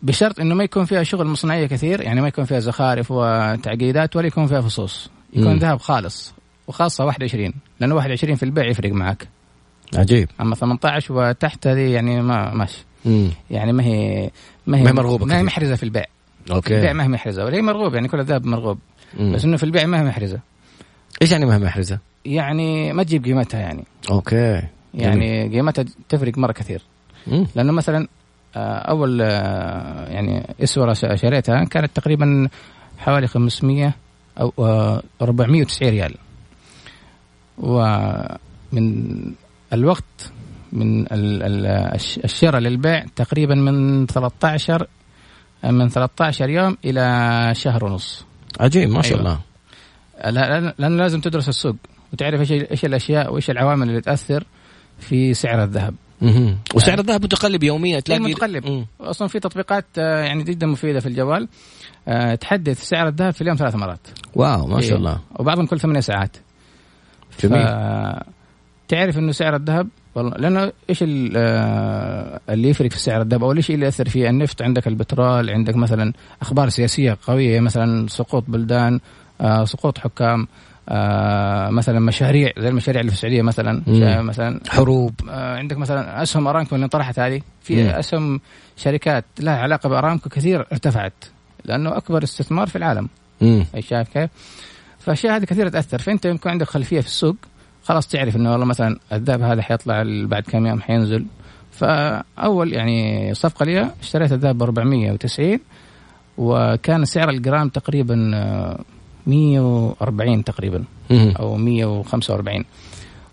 بشرط 0.02 0.40
إنه 0.40 0.54
ما 0.54 0.64
يكون 0.64 0.84
فيها 0.84 1.02
شغل 1.02 1.26
مصنعية 1.26 1.66
كثير 1.66 2.00
يعني 2.00 2.20
ما 2.20 2.28
يكون 2.28 2.44
فيها 2.44 2.60
زخارف 2.60 3.10
وتعقيدات 3.10 4.16
ولا 4.16 4.26
يكون 4.26 4.46
فيها 4.46 4.60
فصوص. 4.60 5.10
يكون 5.32 5.58
ذهب 5.58 5.80
خالص 5.80 6.34
وخاصة 6.66 7.04
21 7.04 7.52
لأنه 7.80 7.94
21 7.94 8.34
في 8.34 8.42
البيع 8.42 8.66
يفرق 8.66 8.92
معك. 8.92 9.28
عجيب. 9.96 10.28
أما 10.40 10.54
18 10.54 11.14
وتحت 11.14 11.66
هذه 11.66 11.80
يعني 11.94 12.22
ما 12.22 12.54
ماشي. 12.54 12.84
يعني 13.50 13.72
ما 13.72 13.84
هي 13.84 14.30
ما 14.66 14.78
هي, 14.78 14.82
ما 14.82 14.90
هي 14.90 14.92
مرغوبة 14.92 15.26
ما 15.26 15.38
هي 15.38 15.42
محرزة 15.42 15.74
في 15.74 15.82
البيع. 15.82 16.04
أوكي. 16.50 16.68
في 16.68 16.76
البيع 16.76 16.92
ما 16.92 17.04
هي 17.04 17.08
محرزة 17.08 17.44
ولا 17.44 17.56
هي 17.56 17.62
مرغوب 17.62 17.94
يعني 17.94 18.08
كل 18.08 18.20
الذهب 18.20 18.46
مرغوب. 18.46 18.78
مم. 19.18 19.32
بس 19.32 19.44
إنه 19.44 19.56
في 19.56 19.64
البيع 19.64 19.86
ما 19.86 20.00
هي 20.00 20.04
محرزة. 20.04 20.40
إيش 21.22 21.32
يعني 21.32 21.46
ما 21.46 21.54
هي 21.54 21.58
محرزة؟ 21.58 21.98
يعني 22.24 22.92
ما 22.92 23.02
تجيب 23.02 23.24
قيمتها 23.24 23.60
يعني. 23.60 23.84
أوكي. 24.10 24.62
يعني 24.94 25.48
قيمتها 25.48 25.84
تفرق 26.08 26.38
مرة 26.38 26.52
كثير. 26.52 26.82
مم. 27.26 27.46
لأنه 27.54 27.72
مثلا 27.72 28.08
آه، 28.56 28.78
أول 28.78 29.22
آه، 29.22 30.08
يعني 30.08 30.54
اسوره 30.62 30.92
شريتها 30.92 31.64
كانت 31.64 31.96
تقريبا 31.96 32.48
حوالي 32.98 33.26
500 33.26 33.94
أو 34.40 34.52
490 35.22 35.88
آه، 35.88 35.90
ريال. 35.90 36.14
ومن 37.58 39.32
الوقت 39.72 40.32
من 40.72 41.06
الشراء 42.24 42.60
للبيع 42.60 43.04
تقريبا 43.16 43.54
من 43.54 44.06
13 44.06 44.86
من 45.64 45.88
13 45.88 46.48
يوم 46.50 46.76
إلى 46.84 47.54
شهر 47.54 47.84
ونص. 47.84 48.24
عجيب 48.60 48.90
ما 48.90 49.02
شاء 49.02 49.18
أيوة. 49.18 49.40
الله. 50.24 50.72
لأن 50.78 50.96
لازم 50.96 51.20
تدرس 51.20 51.48
السوق 51.48 51.76
وتعرف 52.12 52.40
إيش 52.40 52.52
إيش 52.52 52.84
الأشياء 52.84 53.32
وإيش 53.32 53.50
العوامل 53.50 53.88
اللي 53.88 54.00
تأثر 54.00 54.44
في 54.98 55.34
سعر 55.34 55.64
الذهب. 55.64 55.94
وسعر 56.74 56.98
الذهب 56.98 57.24
متقلب 57.24 57.62
يوميا 57.62 58.00
تلاقي 58.00 58.20
متقلب. 58.20 58.66
مم. 58.66 58.86
أصلا 59.00 59.28
في 59.28 59.40
تطبيقات 59.40 59.84
آه، 59.98 60.24
يعني 60.24 60.42
جدا 60.42 60.66
مفيدة 60.66 61.00
في 61.00 61.06
الجوال. 61.06 61.48
تحدث 62.40 62.82
سعر 62.82 63.08
الذهب 63.08 63.32
في 63.32 63.42
اليوم 63.42 63.56
ثلاث 63.56 63.74
مرات. 63.74 64.06
واو 64.34 64.66
ما 64.66 64.80
شاء 64.80 64.90
إيه. 64.90 64.96
الله. 64.96 65.20
وبعضهم 65.38 65.66
كل 65.66 65.80
ثمانية 65.80 66.00
ساعات. 66.00 66.36
جميل. 67.40 67.66
تعرف 68.88 69.18
إنه 69.18 69.32
سعر 69.32 69.56
الذهب؟ 69.56 69.88
والله 70.14 70.36
لأنه 70.36 70.72
إيش 70.90 71.04
آه، 71.36 72.40
اللي 72.48 72.68
يفرق 72.68 72.90
في 72.90 72.98
سعر 72.98 73.22
الذهب؟ 73.22 73.44
أو 73.44 73.52
إيش 73.52 73.70
اللي 73.70 73.84
يأثر 73.84 74.08
فيه 74.08 74.30
النفط 74.30 74.62
عندك 74.62 74.86
البترول 74.86 75.50
عندك 75.50 75.76
مثلا 75.76 76.12
أخبار 76.42 76.68
سياسية 76.68 77.18
قوية 77.26 77.60
مثلا 77.60 78.08
سقوط 78.08 78.44
بلدان 78.48 79.00
سقوط 79.64 79.98
حكام 79.98 80.46
آه 80.88 81.70
مثلا 81.70 82.00
مشاريع 82.00 82.52
زي 82.58 82.68
المشاريع 82.68 83.00
اللي 83.00 83.10
في 83.10 83.16
السعودية 83.16 83.42
مثلا 83.42 83.82
مثلا 84.22 84.60
حروب. 84.68 85.14
آه 85.30 85.56
عندك 85.56 85.76
مثلا 85.76 86.22
أسهم 86.22 86.46
أرامكو 86.46 86.74
اللي 86.74 86.88
طرحت 86.88 87.18
هذه. 87.18 87.42
في. 87.62 87.98
أسهم 87.98 88.40
شركات 88.76 89.24
لها 89.40 89.56
علاقة 89.56 89.88
بأرامكو 89.88 90.28
كثير 90.28 90.66
ارتفعت. 90.72 91.24
لأنه 91.64 91.96
أكبر 91.96 92.22
استثمار 92.22 92.66
في 92.66 92.76
العالم. 92.76 93.08
أي 93.74 93.82
شايف 93.82 94.08
كيف؟ 94.08 94.30
فاشياء 94.98 95.36
هذه 95.36 95.44
كثير 95.44 95.68
تأثر. 95.68 95.98
فأنت 95.98 96.24
يكون 96.24 96.52
عندك 96.52 96.66
خلفية 96.66 97.00
في 97.00 97.06
السوق 97.06 97.36
خلاص 97.84 98.08
تعرف 98.08 98.36
إنه 98.36 98.52
والله 98.52 98.66
مثلا 98.66 98.98
الذهب 99.12 99.42
هذا 99.42 99.62
حيطلع 99.62 100.02
بعد 100.06 100.42
كم 100.42 100.66
يوم 100.66 100.80
حينزل. 100.80 101.26
فأول 101.70 102.72
يعني 102.72 103.34
صفقة 103.34 103.64
لي 103.64 103.90
اشتريت 104.00 104.32
الذهب 104.32 104.58
ب 104.58 104.62
490 104.62 105.58
وكان 106.38 107.04
سعر 107.04 107.30
الجرام 107.30 107.68
تقريبا 107.68 108.30
آه، 108.34 108.80
140 109.26 110.44
تقريبا 110.44 110.84
أو 111.10 111.56
145 111.56 112.64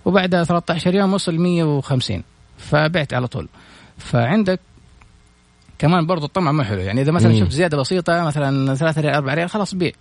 وبعد 0.06 0.44
13 0.44 0.96
يوم 0.96 1.14
وصل 1.14 1.36
150 1.38 2.24
فبعت 2.58 3.14
على 3.14 3.28
طول. 3.28 3.48
فعندك 3.98 4.60
كمان 5.80 6.06
برضو 6.06 6.26
الطمع 6.26 6.52
ما 6.52 6.64
حلو. 6.64 6.82
يعني 6.82 7.02
إذا 7.02 7.12
مثلا 7.12 7.40
شفت 7.40 7.52
زيادة 7.52 7.78
بسيطة 7.78 8.24
مثلا 8.24 8.76
3 8.76 9.02
ريال 9.02 9.14
4 9.14 9.34
ريال 9.34 9.50
خلاص 9.50 9.76
بيع. 9.76 9.92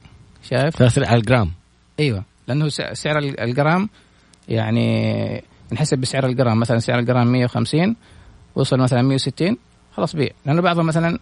شايف؟ 0.51 0.77
3 0.77 0.99
ريال 0.99 1.11
على 1.11 1.21
الجرام. 1.21 1.51
أيوه. 2.01 2.25
لأنه 2.49 2.69
سعر 2.69 3.19
الجرام 3.19 3.89
يعني 4.49 5.45
نحسب 5.73 5.99
بسعر 5.99 6.27
الجرام. 6.27 6.61
مثلا 6.61 6.79
سعر 6.79 6.99
الجرام 6.99 7.33
150 7.33 7.97
وصل 8.55 8.79
مثلا 8.79 9.03
160 9.03 9.57
خلاص 9.93 10.17
بيع. 10.17 10.31
لأنه 10.47 10.63
بعضهم 10.63 10.87
مثلا 10.87 11.19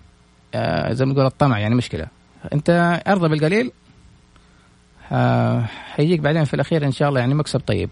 آه، 0.54 0.92
زي 0.92 1.04
ما 1.04 1.14
تقول 1.14 1.26
الطمع 1.26 1.58
يعني 1.58 1.74
مشكلة. 1.74 2.06
أنت 2.52 3.00
أرضى 3.06 3.28
بالقليل 3.28 3.72
حيجيك 5.94 6.20
بعدين 6.20 6.44
في 6.44 6.54
الأخير 6.54 6.86
إن 6.86 6.92
شاء 6.92 7.08
الله 7.08 7.20
يعني 7.20 7.34
مكسب 7.34 7.60
طيب. 7.60 7.90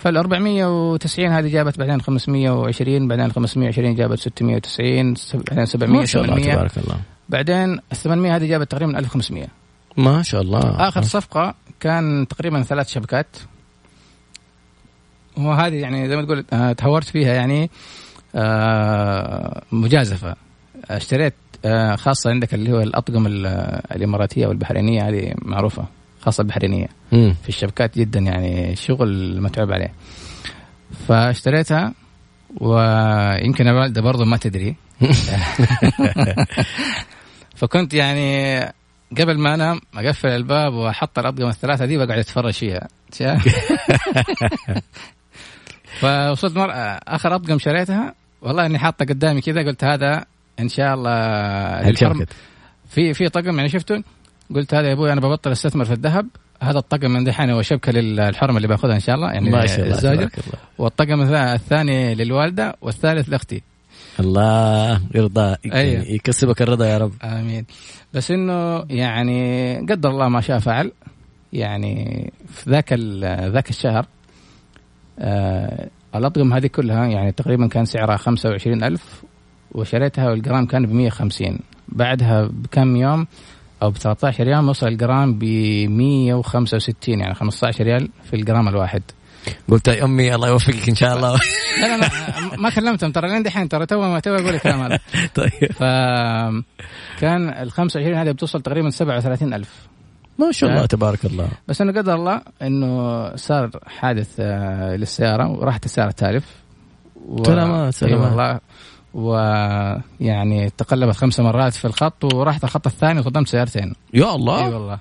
فال 0.00 0.16
490 0.16 1.32
هذه 1.32 1.48
جابت 1.48 1.78
بعدين 1.78 2.00
520 2.00 3.08
بعدين 3.08 3.32
520 3.32 3.94
جابت 3.94 4.18
690 4.18 5.14
بعدين 5.48 5.66
700 5.66 6.00
ما 6.00 6.04
شاء 6.04 6.24
الله 6.24 6.52
تبارك 6.52 6.78
الله. 6.78 6.96
بعدين 7.28 7.72
ال 7.92 7.96
800 7.96 8.36
هذه 8.36 8.46
جابت 8.46 8.70
تقريبا 8.70 8.98
1500 8.98 9.46
ما 9.96 10.22
شاء 10.22 10.40
الله. 10.40 10.88
آخر 10.88 11.02
صفقة 11.02 11.54
كان 11.80 12.26
تقريبا 12.28 12.62
ثلاث 12.62 12.88
شبكات. 12.88 13.36
وهذه 15.36 15.74
يعني 15.74 16.08
زي 16.08 16.16
ما 16.16 16.24
تقول 16.24 16.44
آه، 16.52 16.72
تهورت 16.72 17.04
فيها 17.04 17.34
يعني 17.34 17.70
آه، 18.34 19.62
مجازفة. 19.72 20.36
اشتريت 20.90 21.34
آه، 21.64 21.96
خاصة 21.96 22.30
عندك 22.30 22.54
اللي 22.54 22.72
هو 22.72 22.80
الأطقم 22.80 23.26
الإماراتية 23.26 24.46
والبحرينية 24.46 25.08
هذه 25.08 25.34
معروفة. 25.42 25.99
خاصة 26.20 26.42
البحرينيه 26.42 26.86
مم. 27.12 27.34
في 27.42 27.48
الشبكات 27.48 27.98
جدا 27.98 28.20
يعني 28.20 28.76
شغل 28.76 29.40
متعب 29.42 29.72
عليه. 29.72 29.92
فاشتريتها 31.08 31.94
ويمكن 32.60 33.68
الوالده 33.68 34.02
برضه 34.02 34.24
ما 34.24 34.36
تدري. 34.36 34.76
فكنت 37.56 37.94
يعني 37.94 38.60
قبل 39.18 39.38
ما 39.38 39.54
أنام 39.54 39.80
أقفل 39.94 40.28
الباب 40.28 40.74
وأحط 40.74 41.18
الأطقم 41.18 41.48
الثلاثة 41.48 41.84
دي 41.84 41.96
وأقعد 41.96 42.18
أتفرج 42.18 42.52
فيها. 42.52 42.88
فوصلت 46.00 46.56
مرة 46.56 46.72
آخر 47.08 47.34
أطقم 47.34 47.58
شريتها 47.58 48.14
والله 48.42 48.66
إني 48.66 48.78
حاطه 48.78 49.04
قدامي 49.04 49.40
كذا 49.40 49.62
قلت 49.62 49.84
هذا 49.84 50.24
إن 50.60 50.68
شاء 50.68 50.94
الله 50.94 51.10
في 52.90 53.14
في 53.14 53.28
طقم 53.28 53.56
يعني 53.56 53.68
شفته 53.68 54.02
قلت 54.54 54.74
هذا 54.74 54.88
يا 54.88 54.92
أبوي 54.92 55.12
أنا 55.12 55.20
ببطل 55.20 55.52
أستثمر 55.52 55.84
في 55.84 55.92
الذهب. 55.92 56.26
هذا 56.62 56.78
الطقم 56.78 57.10
من 57.10 57.24
دحين 57.24 57.50
هو 57.50 57.62
شبكه 57.62 57.92
للحرمه 57.92 58.56
اللي 58.56 58.68
بأخذها 58.68 58.94
إن 58.94 59.00
شاء 59.00 59.14
الله. 59.14 59.32
يعني 59.32 59.50
ما 59.50 59.66
شاء 59.66 59.80
الله 59.80 59.94
الزوجه 59.94 60.30
والطقم 60.78 61.34
الثاني 61.34 62.14
للوالدة 62.14 62.76
والثالث 62.82 63.28
لأختي. 63.28 63.62
الله 64.20 65.00
يرضى 65.14 65.56
أيوه. 65.72 66.04
يكسبك 66.04 66.62
الرضا 66.62 66.86
يا 66.86 66.98
رب. 66.98 67.12
آمين. 67.24 67.66
بس 68.14 68.30
إنه 68.30 68.84
يعني 68.90 69.76
قدر 69.78 70.10
الله 70.10 70.28
ما 70.28 70.40
شاء 70.40 70.58
فعل. 70.58 70.92
يعني 71.52 72.32
في 72.48 72.70
ذاك 72.70 72.92
ذاك 73.52 73.70
الشهر 73.70 74.06
آه 75.18 75.88
الأطقم 76.14 76.52
هذه 76.54 76.66
كلها 76.66 77.06
يعني 77.06 77.32
تقريبا 77.32 77.66
كان 77.68 77.84
سعرها 77.84 78.16
25000 78.16 79.22
وشريتها 79.72 80.30
والجرام 80.30 80.66
كان 80.66 80.86
ب 80.86 80.92
150 80.92 81.58
بعدها 81.88 82.48
بكم 82.52 82.96
يوم 82.96 83.26
أو 83.82 83.90
ب 83.90 83.96
13 83.96 84.44
ريال 84.44 84.68
وصل 84.68 84.88
الجرام 84.88 85.38
ب 85.38 85.44
165 85.44 87.20
يعني 87.20 87.34
15 87.34 87.84
ريال 87.84 88.08
في 88.30 88.36
الجرام 88.36 88.68
الواحد. 88.68 89.02
قلت 89.68 89.88
يا 89.88 90.04
أمي 90.04 90.34
الله 90.34 90.48
يوفقك 90.48 90.88
إن 90.88 90.94
شاء 90.94 91.16
الله. 91.16 91.40
لا 91.82 91.96
لا 91.96 92.08
ما 92.58 92.70
كلمتهم 92.70 93.12
ترى 93.12 93.28
لين 93.28 93.42
دحين 93.42 93.68
ترى 93.68 93.86
تو 93.86 94.00
ما 94.00 94.20
تو 94.20 94.34
أقول 94.34 94.54
الكلام 94.54 94.80
هذا. 94.80 94.98
طيب. 95.34 95.72
ف 95.72 95.82
كان 97.20 97.48
ال 97.48 97.70
25 97.70 98.14
هذه 98.14 98.30
بتوصل 98.30 98.62
تقريبا 98.62 98.90
37000 98.90 99.68
ما 100.38 100.52
شاء 100.52 100.70
الله 100.70 100.86
تبارك 100.86 101.24
الله. 101.24 101.48
بس 101.68 101.80
إنه 101.80 101.92
قدر 101.92 102.14
الله 102.14 102.42
إنه 102.62 103.36
صار 103.36 103.70
حادث 103.86 104.34
آه، 104.40 104.96
للسيارة 104.96 105.50
وراحت 105.50 105.84
السيارة 105.84 106.10
تالف 106.10 106.44
و... 107.28 107.44
سلامات 107.44 107.94
سلامات. 107.94 108.28
والله 108.28 108.60
ويعني 109.14 110.70
تقلبت 110.70 111.16
خمس 111.16 111.40
مرات 111.40 111.74
في 111.74 111.84
الخط 111.84 112.34
ورحت 112.34 112.64
الخط 112.64 112.86
الثاني 112.86 113.20
وصدمت 113.20 113.48
سيارتين. 113.48 113.94
يا 114.14 114.34
الله. 114.34 114.66
إي 114.66 114.72
والله. 114.74 114.98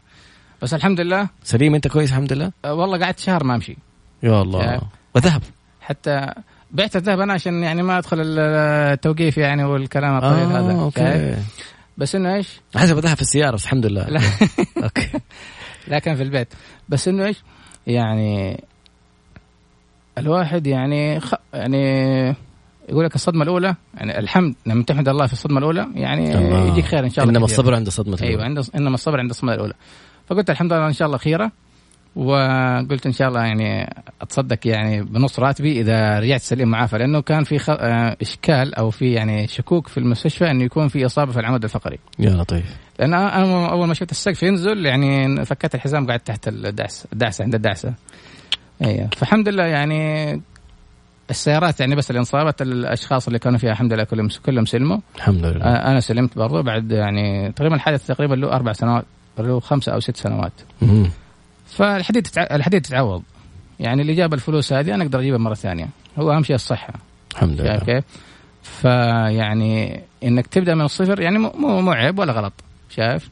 بس 0.62 0.74
الحمد 0.74 1.02
لله. 1.02 1.30
سليم 1.43 1.76
أنت 1.76 1.88
كويس؟ 1.88 2.10
الحمد 2.10 2.34
لله. 2.34 2.52
أه 2.65 2.74
والله 2.74 3.00
قعدت 3.00 3.19
شهر 3.19 3.43
ما 3.43 3.56
أمشي. 3.56 3.78
يا 4.24 4.41
الله. 4.41 4.82
وذهب. 5.15 5.41
حتى 5.82 6.28
بعت 6.72 6.95
الذهب 6.95 7.19
أنا 7.19 7.34
عشان 7.34 7.63
يعني 7.63 7.84
ما 7.84 7.98
أدخل 7.98 8.17
التوقيف 8.19 9.38
يعني 9.38 9.63
والكلام 9.63 10.15
الطويل 10.15 10.56
آه 10.56 10.60
هذا. 10.60 10.80
okay. 10.82 11.36
بس 11.98 12.15
إنه 12.15 12.36
إيش؟ 12.36 12.62
حسب 12.76 12.98
ذهب 12.98 13.15
في 13.15 13.22
السيارة 13.22 13.56
بس 13.56 13.63
الحمد 13.63 13.86
لله. 13.86 14.10
لا. 14.10 14.22
okay. 14.84 15.10
لكن 15.88 16.15
في 16.15 16.24
البيت. 16.24 16.54
بس 16.89 17.08
إنه 17.08 17.26
إيش؟ 17.26 17.43
يعني 17.88 18.63
الواحد 20.17 20.67
يعني 20.67 21.19
خ... 21.19 21.34
يعني 21.54 22.36
يقول 22.89 23.06
لك 23.06 23.15
الصدمة 23.15 23.43
الأولى 23.43 23.75
يعني 23.97 24.19
الحمد 24.19 24.56
لما 24.65 24.84
تحمد 24.84 25.10
الله 25.10 25.25
في 25.25 25.34
الصدمة 25.34 25.58
الأولى 25.58 25.88
يعني 25.95 26.38
الله. 26.38 26.67
يجيك 26.67 26.86
خير 26.86 27.04
إن 27.04 27.10
شاء 27.10 27.25
الله 27.25 27.36
إنما 27.36 27.45
الصبر 27.45 27.75
عند 27.75 27.88
الصدمة 27.88 28.13
الأولى 28.13 28.32
أيوه 28.32 28.43
عند 28.43 28.65
إنما 28.75 28.93
الصبر 28.93 29.19
عند 29.19 29.30
الصدمة 29.30 29.54
الأولى 29.54 29.73
فقلت 30.28 30.49
الحمد 30.49 30.73
لله 30.73 30.88
إن 30.88 30.93
شاء 30.93 31.06
الله 31.06 31.17
خيرة 31.17 31.52
وقلت 32.15 33.06
إن 33.06 33.12
شاء 33.12 33.28
الله 33.28 33.41
يعني 33.41 33.95
أتصدق 34.21 34.67
يعني 34.67 35.04
بنص 35.04 35.39
راتبي 35.39 35.82
إذا 35.82 36.19
رجعت 36.19 36.41
سليم 36.41 36.67
معافى 36.67 36.97
لأنه 36.97 37.21
كان 37.21 37.43
في 37.43 37.60
خ... 37.60 37.69
آه، 37.69 38.17
إشكال 38.21 38.75
أو 38.75 38.89
في 38.89 39.13
يعني 39.13 39.47
شكوك 39.47 39.88
في 39.88 39.97
المستشفى 39.97 40.52
إنه 40.52 40.63
يكون 40.63 40.88
في 40.88 41.06
إصابة 41.06 41.32
في 41.32 41.39
العمود 41.39 41.63
الفقري. 41.63 41.99
يا 42.19 42.30
لطيف. 42.30 42.78
لأن 42.99 43.13
أنا 43.13 43.71
أول 43.71 43.88
ما 43.88 43.93
شفت 43.93 44.12
السقف 44.12 44.43
ينزل 44.43 44.86
يعني 44.86 45.45
فكت 45.45 45.75
الحزام 45.75 46.08
قعدت 46.08 46.28
تحت 46.28 46.47
الدعسه 46.47 47.08
الدعسه 47.13 47.43
عند 47.43 47.56
الدعسة. 47.56 47.93
أيوه 48.84 49.10
فالحمد 49.17 49.49
لله 49.49 49.63
يعني 49.63 50.32
السيارات 51.30 51.80
يعني 51.80 51.96
بس 51.96 52.10
اللي 52.10 52.20
انصابت 52.20 52.62
الأشخاص 52.62 53.28
اللي 53.28 53.39
كانوا 53.39 53.58
فيها 53.58 53.72
الحمد 53.72 53.94
لله 53.94 54.04
كلهم 54.04 54.28
كلهم 54.46 54.65
سلموا. 54.65 54.98
الحمد 55.15 55.46
لله. 55.46 55.65
آه، 55.65 55.92
أنا 55.92 56.00
سلمت 56.00 56.38
برضو 56.38 56.63
بعد 56.63 56.92
يعني 56.92 57.52
تقريبا 57.52 57.76
الحادث 57.76 58.08
تقريبا 58.08 58.36
له 58.36 58.52
أربع 58.52 58.74
سنوات 58.74 59.06
له 59.39 59.60
خمسه 59.60 59.94
أو 59.94 60.00
ست 60.00 60.18
سنوات. 60.18 60.52
فالحديد 61.65 62.24
تتع... 62.24 62.56
الحديد 62.56 62.82
تتعوض 62.82 63.24
يعني 63.80 64.02
اللي 64.02 64.13
جاب 64.13 64.34
الفلوس 64.34 64.74
هذه 64.74 64.96
أنا 64.96 65.04
أقدر 65.04 65.20
أجيبها 65.20 65.38
مرة 65.38 65.54
ثانية. 65.54 65.88
هو 66.20 66.32
أهم 66.32 66.44
شيء 66.44 66.56
الصحة. 66.56 66.94
الحمد 67.32 67.62
لله. 67.62 67.78
كيف؟ 67.78 68.04
فيعني 68.63 70.02
إنك 70.24 70.48
تبدأ 70.48 70.76
من 70.76 70.82
الصفر 70.82 71.22
يعني 71.22 71.38
مو 71.38 71.82
مو 71.82 71.92
عيب 71.92 72.20
ولا 72.20 72.34
غلط 72.34 72.54
شايف؟ 72.89 73.30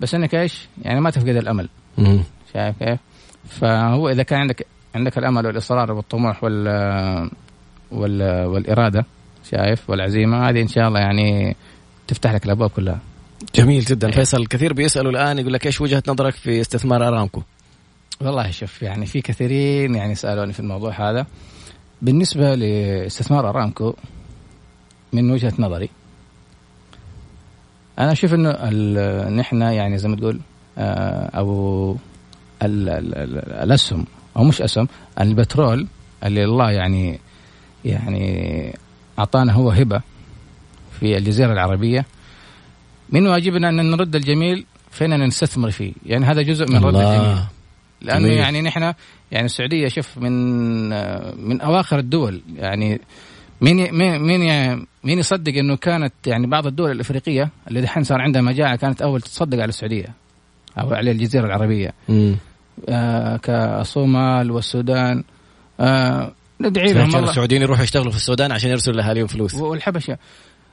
بس 0.00 0.14
إنك 0.14 0.34
إيش؟ 0.34 0.68
يعني 0.82 1.00
ما 1.00 1.10
تفقد 1.10 1.28
الأمل. 1.28 1.68
شايف 2.54 2.78
كيف؟ 2.78 2.98
فهو 3.48 4.08
إذا 4.08 4.22
كان 4.22 4.40
عندك 4.40 4.66
عندك 4.94 5.18
الأمل 5.18 5.46
والإصرار 5.46 5.92
والطموح 5.92 6.44
وال 6.44 6.68
وال 7.90 8.46
والإرادة 8.46 9.06
شايف 9.50 9.90
والعزيمة 9.90 10.48
هذه 10.48 10.62
إن 10.62 10.68
شاء 10.68 10.88
الله 10.88 11.00
يعني 11.00 11.56
تفتح 12.08 12.32
لك 12.32 12.44
الأبواب 12.44 12.70
كلها. 12.70 12.98
جميل 13.54 13.84
جدا 13.84 14.08
إيه. 14.08 14.14
فيصل 14.14 14.46
كثير 14.46 14.72
بيسألوا 14.72 15.10
الآن 15.10 15.38
يقول 15.38 15.52
لك 15.52 15.66
إيش 15.66 15.80
وجهة 15.80 16.02
نظرك 16.08 16.34
في 16.34 16.60
استثمار 16.60 17.08
أرامكو؟ 17.08 17.42
والله 18.20 18.50
شوف 18.50 18.82
يعني 18.82 19.06
في 19.06 19.20
كثيرين 19.20 19.94
يعني 19.94 20.14
سألوني 20.14 20.52
في 20.52 20.60
الموضوع 20.60 21.10
هذا 21.10 21.26
بالنسبة 22.02 22.54
لاستثمار 22.54 23.48
أرامكو 23.48 23.94
من 25.12 25.30
وجهة 25.30 25.52
نظري 25.58 25.88
أنا 27.98 28.12
أشوف 28.12 28.34
إنه 28.34 28.50
نحن 29.28 29.62
يعني 29.62 29.98
زي 29.98 30.08
ما 30.08 30.16
تقول 30.16 30.40
آه، 30.78 31.30
أو 31.38 31.96
الأسهم 32.62 34.06
أو 34.36 34.44
مش 34.44 34.62
اسهم 34.62 34.88
البترول 35.20 35.86
اللي 36.24 36.44
الله 36.44 36.70
يعني 36.70 37.20
يعني 37.84 38.78
أعطانا 39.18 39.52
هو 39.52 39.70
هبة 39.70 40.00
في 41.00 41.16
الجزيرة 41.16 41.52
العربية. 41.52 42.06
من 43.10 43.26
واجبنا 43.26 43.68
أن 43.68 43.90
نرد 43.90 44.16
الجميل 44.16 44.66
فينا 44.90 45.16
نستثمر 45.16 45.70
فيه. 45.70 45.92
يعني 46.06 46.24
هذا 46.24 46.42
جزء 46.42 46.66
من 46.70 46.84
رد 46.84 46.94
الجميل. 46.96 47.38
لأنه 48.00 48.26
جميل. 48.26 48.38
يعني 48.38 48.62
نحن 48.62 48.92
يعني 49.30 49.46
السعودية 49.46 49.88
شوف 49.88 50.18
من 50.18 50.32
من 51.48 51.60
أواخر 51.60 51.98
الدول 51.98 52.42
يعني 52.56 53.00
مين 53.60 53.94
مين 53.94 54.86
مين 55.04 55.18
يصدق 55.18 55.52
إنه 55.52 55.76
كانت 55.76 56.12
يعني 56.26 56.46
بعض 56.46 56.66
الدول 56.66 56.90
الأفريقية 56.90 57.50
اللي 57.68 57.80
دحين 57.80 58.04
صار 58.04 58.20
عندها 58.20 58.42
مجاعة 58.42 58.76
كانت 58.76 59.02
أول 59.02 59.20
تصدق 59.20 59.58
على 59.58 59.68
السعودية 59.68 60.14
أو 60.78 60.94
على 60.94 61.10
الجزيرة 61.10 61.46
العربية. 61.46 61.92
كالصومال 63.42 64.50
والسودان. 64.50 65.24
آه 65.80 66.32
ندعي 66.60 66.92
لهم 66.92 67.16
الله. 67.16 67.30
السعوديين 67.30 67.62
يروحوا 67.62 67.84
يشتغلوا 67.84 68.10
في 68.10 68.16
السودان 68.16 68.52
عشان 68.52 68.70
يرسلوا 68.70 68.96
لاهاليهم 68.96 69.26
فلوس. 69.26 69.54
والحبشة. 69.54 70.18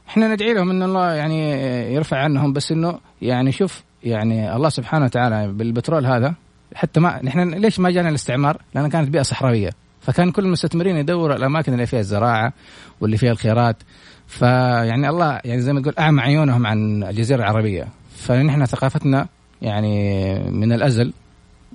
إحنا 0.09 0.33
ندعي 0.33 0.53
لهم 0.53 0.69
إن 0.69 0.83
الله 0.83 1.13
يعني 1.13 1.51
يرفع 1.93 2.17
عنهم 2.17 2.53
بس 2.53 2.71
إنه 2.71 2.99
يعني 3.21 3.51
شوف 3.51 3.83
يعني 4.03 4.55
الله 4.55 4.69
سبحانه 4.69 5.05
وتعالى 5.05 5.47
بالبترول 5.53 6.05
هذا 6.05 6.33
حتى 6.75 6.99
ما 6.99 7.19
نحن 7.23 7.53
ليش 7.53 7.79
ما 7.79 7.91
جانا 7.91 8.09
الاستعمار؟ 8.09 8.61
لأن 8.75 8.89
كانت 8.89 9.09
بيئة 9.09 9.21
صحراوية. 9.21 9.69
فكان 10.01 10.31
كل 10.31 10.45
المستثمرين 10.45 10.95
يدوروا 10.95 11.35
الأماكن 11.35 11.73
اللي 11.73 11.85
فيها 11.85 11.99
الزراعة 11.99 12.53
واللي 13.01 13.17
فيها 13.17 13.31
الخيرات. 13.31 13.75
فيعني 14.27 15.09
الله 15.09 15.39
يعني 15.45 15.61
زي 15.61 15.73
ما 15.73 15.81
تقول 15.81 15.93
أعمى 15.99 16.21
عيونهم 16.21 16.67
عن 16.67 17.03
الجزيرة 17.03 17.39
العربية. 17.39 17.87
فنحن 18.15 18.65
ثقافتنا 18.65 19.27
يعني 19.61 20.39
من 20.51 20.73
الأزل. 20.73 21.13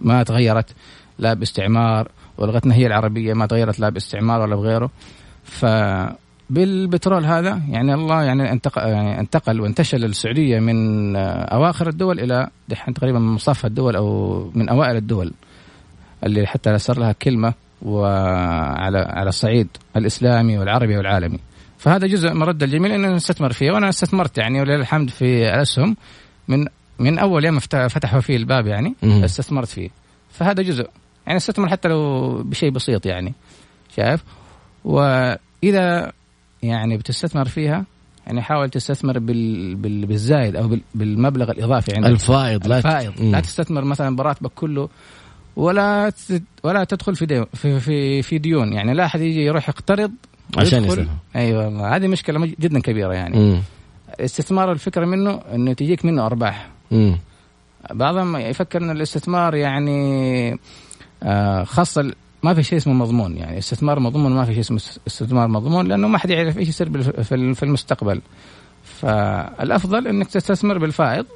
ما 0.02 0.22
تغيرت 0.22 0.74
لا 1.18 1.34
باستعمار 1.34 2.08
ولغتنا 2.38 2.74
هي 2.74 2.86
العربية 2.86 3.34
ما 3.34 3.46
تغيرت 3.46 3.80
لا 3.80 3.88
باستعمار 3.88 4.40
ولا 4.40 4.56
بغيره 4.56 4.90
ف 5.44 5.66
بالبترول 6.50 7.24
هذا 7.24 7.60
يعني 7.68 7.94
الله 7.94 8.22
يعني 8.22 8.52
انتقل, 8.52 8.82
يعني 8.82 9.20
انتقل 9.20 9.60
وانتشل 9.60 10.04
السعودية 10.04 10.58
من 10.58 11.16
أواخر 11.16 11.88
الدول 11.88 12.20
إلى 12.20 12.48
دحين 12.68 12.94
تقريبا 12.94 13.18
من 13.18 13.34
مصاف 13.34 13.66
الدول 13.66 13.96
أو 13.96 14.50
من 14.54 14.68
أوائل 14.68 14.96
الدول 14.96 15.32
اللي 16.24 16.46
حتى 16.46 16.78
صار 16.78 16.98
لها 16.98 17.12
كلمة 17.12 17.54
وعلى 17.82 18.98
على 18.98 19.28
الصعيد 19.28 19.68
الإسلامي 19.96 20.58
والعربي 20.58 20.96
والعالمي. 20.96 21.38
فهذا 21.78 22.06
جزء 22.06 22.32
من 22.32 22.42
رد 22.42 22.62
الجميل 22.62 22.92
اننا 22.92 23.14
نستثمر 23.14 23.52
فيه 23.52 23.70
وأنا 23.70 23.88
استثمرت 23.88 24.38
يعني 24.38 24.60
ولله 24.60 24.76
الحمد 24.76 25.10
في 25.10 25.48
الاسهم 25.48 25.96
من 26.48 26.66
من 26.98 27.18
أول 27.18 27.44
يوم 27.44 27.58
فتحوا 27.58 28.20
فيه 28.20 28.36
الباب 28.36 28.66
يعني 28.66 28.94
استثمرت 29.04 29.68
فيه. 29.68 29.90
فهذا 30.30 30.62
جزء. 30.62 30.86
يعني 31.26 31.36
استثمر 31.36 31.68
حتى 31.68 31.88
لو 31.88 32.32
بشيء 32.42 32.70
بسيط 32.70 33.06
يعني 33.06 33.34
شايف؟ 33.96 34.24
وإذا 34.84 36.12
يعني 36.62 36.96
بتستثمر 36.96 37.44
فيها 37.44 37.84
يعني 38.26 38.42
حاول 38.42 38.70
تستثمر 38.70 39.18
بال... 39.18 39.74
بال... 39.74 40.06
بالزايد 40.06 40.56
أو 40.56 40.68
بال... 40.68 40.80
بالمبلغ 40.94 41.50
الإضافي 41.50 41.94
عندك. 41.94 42.10
الفائض 42.10 42.66
لا 42.66 42.76
الفائض. 42.78 43.20
لا 43.20 43.40
تستثمر 43.40 43.84
مثلا 43.84 44.16
براتبك 44.16 44.50
كله 44.54 44.88
ولا 45.56 46.10
ت... 46.10 46.42
ولا 46.64 46.84
تدخل 46.84 47.16
في 47.16 47.26
ديون 47.26 47.46
في 47.54 47.80
في, 47.80 48.22
في 48.22 48.38
ديون. 48.38 48.72
يعني 48.72 48.94
لا 48.94 49.04
أحد 49.04 49.20
يجي 49.20 49.44
يروح 49.44 49.68
يقترض 49.68 50.12
عشان 50.58 50.84
يسلم 50.84 51.08
أيوه 51.36 51.64
والله 51.64 51.96
هذه 51.96 52.08
مشكلة 52.08 52.46
جدا 52.60 52.80
كبيرة 52.80 53.14
يعني. 53.14 53.38
مم. 53.38 53.62
الاستثمار 54.20 54.72
الفكرة 54.72 55.04
منه 55.04 55.40
إنه 55.54 55.72
تجيك 55.72 56.04
منه 56.04 56.26
أرباح. 56.26 56.68
بعضهم 57.90 58.36
يفكر 58.36 58.82
إن 58.82 58.90
الاستثمار 58.90 59.54
يعني 59.54 60.58
آه 61.22 61.64
خاصة 61.64 62.12
ما 62.42 62.54
في 62.54 62.62
شيء 62.62 62.78
اسمه 62.78 62.94
مضمون 62.94 63.36
يعني. 63.36 63.58
استثمار 63.58 64.00
مضمون 64.00 64.32
ما 64.32 64.44
في 64.44 64.52
شيء 64.52 64.60
اسمه 64.60 64.76
استثمار 65.06 65.48
مضمون 65.48 65.88
لأنه 65.88 66.08
ما 66.08 66.18
حد 66.18 66.30
يعرف 66.30 66.58
إيش 66.58 66.68
يصير 66.68 67.12
في 67.54 67.62
المستقبل. 67.62 68.20
فالأفضل 68.84 70.08
إنك 70.08 70.26
تستثمر 70.26 70.78
بالفائض 70.78 71.26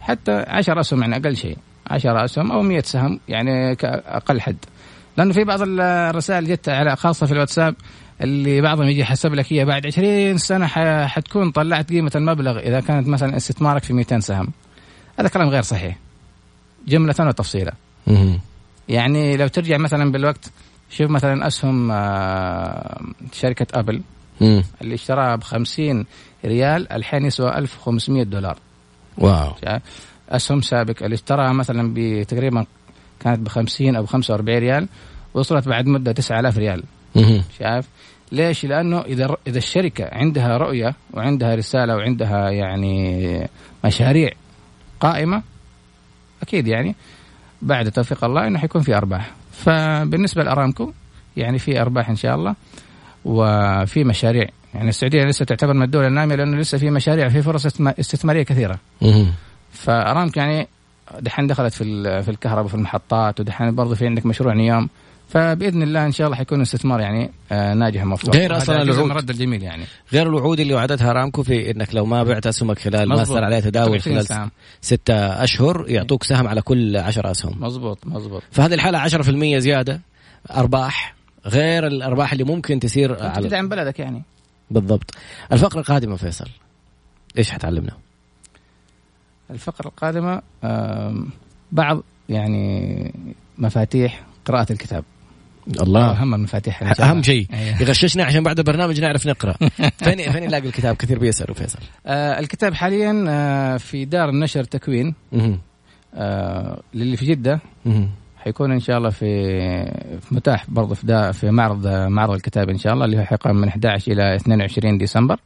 حتى 0.00 0.44
10 0.48 0.80
أسهم 0.80 1.00
يعني 1.00 1.16
أقل 1.16 1.36
شيء 1.36 1.58
10 1.90 2.24
أسهم 2.24 2.52
أو 2.52 2.62
100 2.62 2.80
سهم 2.80 3.20
يعني 3.28 3.76
كأقل 3.76 4.40
حد. 4.40 4.56
لأنه 5.16 5.32
في 5.32 5.44
بعض 5.44 5.58
الرسائل 5.62 6.46
جت 6.46 6.68
على 6.68 6.96
خاصة 6.96 7.26
في 7.26 7.32
الواتساب 7.32 7.74
اللي 8.20 8.60
بعضهم 8.60 8.88
يجي 8.88 9.00
يحسب 9.00 9.34
لك 9.34 9.52
هي 9.52 9.64
بعد 9.64 9.86
20 9.86 10.38
سنة 10.38 10.66
حتكون 11.06 11.50
طلعت 11.50 11.88
قيمة 11.88 12.12
المبلغ 12.14 12.58
إذا 12.58 12.80
كانت 12.80 13.08
مثلا 13.08 13.36
استثمارك 13.36 13.84
في 13.84 13.92
200 13.92 14.20
سهم. 14.20 14.48
هذا 15.18 15.28
كلام 15.28 15.48
غير 15.48 15.62
صحيح. 15.62 15.98
جملة 16.88 17.14
وتفصيلا 17.20 17.74
يعني 18.88 19.36
لو 19.36 19.46
ترجع 19.46 19.76
مثلا 19.76 20.12
بالوقت 20.12 20.50
شوف 20.90 21.10
مثلا 21.10 21.46
أسهم 21.46 21.90
آه، 21.90 23.00
شركة 23.32 23.66
أبل. 23.74 24.02
مم. 24.40 24.62
اللي 24.82 24.94
اشتراها 24.94 25.36
ب 25.36 25.42
50 25.42 26.06
ريال 26.44 26.92
الحين 26.92 27.24
يسوى 27.24 27.58
1500 27.58 28.22
دولار. 28.22 28.58
واو. 29.18 29.52
أسهم 30.28 30.60
سابق 30.60 31.02
اللي 31.02 31.14
اشتراها 31.14 31.52
مثلا 31.52 31.94
بتقريبا 31.96 32.66
كانت 33.20 33.38
ب 33.38 33.48
50 33.48 33.96
أو 33.96 34.06
45 34.06 34.58
ريال 34.58 34.88
وصلت 35.34 35.68
بعد 35.68 35.86
مدة 35.86 36.12
9000 36.12 36.58
ريال. 36.58 36.84
شايف؟ 37.58 37.88
ليش؟ 38.32 38.64
لأنه 38.64 39.00
إذا 39.00 39.36
إذا 39.46 39.58
الشركة 39.58 40.08
عندها 40.12 40.56
رؤية 40.56 40.94
وعندها 41.14 41.54
رسالة 41.54 41.96
وعندها 41.96 42.50
يعني 42.50 43.48
مشاريع 43.84 44.30
قائمة؟ 45.02 45.42
أكيد 46.42 46.66
يعني. 46.66 46.94
بعد 47.62 47.90
توفيق 47.90 48.24
الله 48.24 48.46
إنه 48.46 48.58
حيكون 48.58 48.82
في 48.82 48.96
أرباح. 48.96 49.30
فبالنسبة 49.52 50.42
لأرامكو 50.42 50.92
يعني 51.36 51.58
في 51.58 51.80
أرباح 51.80 52.08
إن 52.08 52.16
شاء 52.16 52.34
الله 52.34 52.54
وفي 53.24 54.04
مشاريع. 54.04 54.48
يعني 54.74 54.88
السعودية 54.88 55.24
لسه 55.24 55.44
تعتبر 55.44 55.72
من 55.72 55.82
الدول 55.82 56.04
النامية 56.04 56.34
لأنه 56.34 56.56
لسه 56.56 56.78
في 56.78 56.90
مشاريع 56.90 57.28
في 57.28 57.42
فرص 57.42 57.66
استثمارية 57.86 58.42
كثيرة. 58.42 58.78
فأرامكو 59.72 60.40
يعني 60.40 60.68
دحين 61.20 61.46
دخلت 61.46 61.74
في 61.74 61.84
في 62.22 62.30
الكهرباء 62.30 62.68
في 62.68 62.74
المحطات 62.74 63.40
ودحين 63.40 63.74
برضه 63.74 63.94
في 63.94 64.06
عندك 64.06 64.26
مشروع 64.26 64.54
نيوم. 64.54 64.88
فبإذن 65.32 65.82
الله 65.82 66.06
إن 66.06 66.12
شاء 66.12 66.26
الله 66.26 66.36
حيكون 66.36 66.60
استثمار 66.60 67.00
يعني 67.00 67.30
آه، 67.52 67.74
ناجح 67.74 68.04
مفروض 68.04 68.36
غير 68.36 68.56
أصلا 68.56 68.82
الوعود. 68.82 69.02
المرد 69.02 69.30
الجميل 69.30 69.62
يعني. 69.62 69.84
غير 70.12 70.26
الوعود 70.26 70.60
اللي 70.60 70.74
وعدتها 70.74 71.10
ارامكو 71.10 71.42
في 71.42 71.70
إنك 71.70 71.94
لو 71.94 72.06
ما 72.06 72.22
بعت 72.22 72.46
أسهمك 72.46 72.78
خلال 72.78 73.08
ما 73.08 73.24
صار 73.24 73.44
عليها 73.44 73.60
تداول 73.60 74.00
خلال 74.00 74.26
سهم. 74.26 74.50
ستة 74.80 75.14
أشهر 75.14 75.84
يعطوك 75.88 76.24
سهم 76.24 76.48
على 76.48 76.62
كل 76.62 76.96
10 76.96 77.30
أسهم. 77.30 77.64
مزبوط 77.64 78.06
مزبوط 78.06 78.42
فهذه 78.50 78.74
الحالة 78.74 78.98
10% 78.98 79.58
زيادة 79.58 80.00
أرباح. 80.50 81.14
غير 81.46 81.86
الأرباح 81.86 82.32
اللي 82.32 82.44
ممكن 82.44 82.80
تسير 82.80 83.22
على 83.22 83.48
تدعم 83.48 83.68
بلدك 83.68 83.98
يعني. 83.98 84.22
بالضبط. 84.70 85.14
الفقرة 85.52 85.80
القادمة 85.80 86.16
فيصل 86.16 86.48
إيش 87.38 87.50
حتعلمنا؟ 87.50 87.92
الفقرة 89.50 89.88
القادمة 89.88 90.42
بعض 91.72 92.02
يعني 92.28 93.14
مفاتيح 93.58 94.24
قراءة 94.44 94.72
الكتاب. 94.72 95.04
الله. 95.80 96.10
أهم 96.10 96.34
المفاتيح 96.34 97.00
أهم 97.00 97.22
شيء. 97.22 97.46
أيوه. 97.52 97.82
يغششنا 97.82 98.24
عشان 98.24 98.42
بعد 98.42 98.58
البرنامج 98.58 99.00
نعرف 99.00 99.26
نقرأ. 99.26 99.52
فين 99.96 100.32
فين 100.32 100.42
نلاقي 100.42 100.66
الكتاب 100.66 100.96
كثير 100.96 101.18
بيسالوا 101.18 101.54
فيصل 101.54 101.78
آه 102.06 102.38
الكتاب 102.38 102.74
حاليا 102.74 103.24
آه 103.28 103.76
في 103.76 104.04
دار 104.04 104.28
النشر 104.28 104.64
تكوين. 104.64 105.14
آه 106.14 106.80
للي 106.94 107.16
في 107.16 107.24
جدة. 107.26 107.60
حيكون 108.36 108.72
إن 108.72 108.80
شاء 108.80 108.98
الله 108.98 109.10
في, 109.10 109.26
في 110.20 110.34
متاح 110.34 110.70
برضه 110.70 110.94
في, 110.94 111.32
في 111.32 111.50
معرض 111.50 111.86
معرض 111.86 112.34
الكتاب 112.34 112.68
إن 112.68 112.78
شاء 112.78 112.92
الله 112.94 113.04
اللي 113.04 113.18
هو 113.18 113.22
حيقام 113.24 113.56
من 113.56 113.68
11 113.68 114.12
إلى 114.12 114.36
22 114.36 114.98
ديسمبر. 114.98 115.36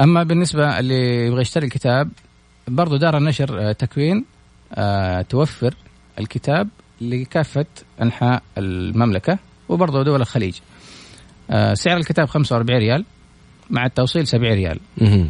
أما 0.00 0.22
بالنسبة 0.22 0.78
اللي 0.78 1.26
يبغى 1.26 1.40
يشتري 1.40 1.66
الكتاب 1.66 2.08
برضه 2.68 2.98
دار 2.98 3.16
النشر 3.16 3.68
آه، 3.68 3.72
تكوين 3.72 4.24
آه 4.74 5.22
توفر 5.22 5.74
الكتاب. 6.18 6.68
لكافة 7.00 7.66
أنحاء 8.02 8.42
المملكة 8.58 9.38
وبرضه 9.68 10.02
دول 10.02 10.20
الخليج. 10.20 10.54
آه 11.50 11.74
سعر 11.74 11.96
الكتاب 11.96 12.28
45 12.28 12.78
ريال 12.80 13.04
مع 13.70 13.86
التوصيل 13.86 14.26
70 14.26 14.52
ريال. 14.52 14.80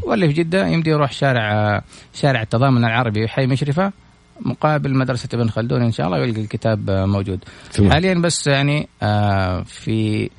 واللي 0.03 0.29
في 0.29 0.35
جدة 0.35 0.67
يمدي 0.67 0.91
يروح 0.91 1.13
شارع 1.13 1.53
آه، 1.53 1.83
شارع 2.15 2.43
التضامن 2.43 2.85
العربي 2.85 3.29
حي 3.29 3.47
مشرفة 3.47 3.93
مقابل 4.41 4.95
مدرسة 4.97 5.29
ابن 5.35 5.49
خلدون 5.51 5.83
إن 5.83 5.93
شاء 5.93 6.07
الله 6.07 6.21
ويلقى 6.21 6.41
الكتاب 6.41 6.91
موجود. 6.91 7.45
سمع. 7.71 7.91
حاليا 7.91 8.15
بس 8.15 8.47
يعني 8.47 8.89
آه 9.03 9.63
في 9.63 10.31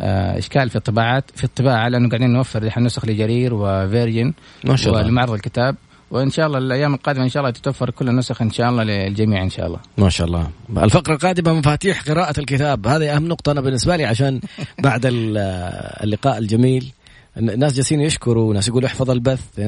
آه 0.00 0.38
إشكال 0.38 0.70
في 0.70 0.76
الطباعات 0.76 1.24
في 1.34 1.44
الطباعة 1.44 1.88
لأنه 1.88 2.08
قاعدين 2.08 2.30
نوفر 2.30 2.80
نسخ 2.80 3.04
لجرير 3.04 3.54
وفيرجن 3.54 4.32
ما 4.64 4.76
شاء 4.76 4.92
الله. 4.92 5.04
ولمعرض 5.06 5.32
الكتاب. 5.32 5.76
وإن 6.10 6.30
شاء 6.30 6.46
الله 6.46 6.58
الأيام 6.58 6.94
القادمة 6.94 7.24
إن 7.24 7.28
شاء 7.28 7.40
الله 7.40 7.50
تتوفر 7.50 7.90
كل 7.90 8.08
النسخ 8.08 8.42
إن 8.42 8.50
شاء 8.50 8.70
الله 8.70 8.82
للجميع 8.82 9.42
إن 9.42 9.50
شاء 9.50 9.66
الله. 9.66 9.78
ما 9.98 10.08
شاء 10.08 10.26
الله. 10.26 10.50
الفقرة 10.76 11.14
القادمة 11.14 11.52
مفاتيح 11.52 12.02
قراءة 12.02 12.40
الكتاب، 12.40 12.86
هذه 12.86 13.16
أهم 13.16 13.28
نقطة 13.28 13.52
أنا 13.52 13.60
بالنسبة 13.60 13.96
لي 13.96 14.04
عشان 14.04 14.40
بعد 14.78 15.00
اللقاء 15.06 16.38
الجميل 16.38 16.92
الناس 17.38 17.72
جالسين 17.74 18.00
يشكروا 18.00 18.50
وناس 18.50 18.68
يقولوا 18.68 18.88
احفظ 18.88 19.10
البث. 19.10 19.58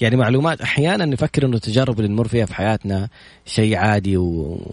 يعني 0.00 0.16
معلومات 0.16 0.60
أحيانا 0.60 1.04
نفكر 1.04 1.46
إنه 1.46 1.56
التجارب 1.56 2.00
اللي 2.00 2.12
نمر 2.12 2.28
فيها 2.28 2.46
في 2.46 2.54
حياتنا 2.54 3.08
شيء 3.46 3.76
عادي 3.76 4.16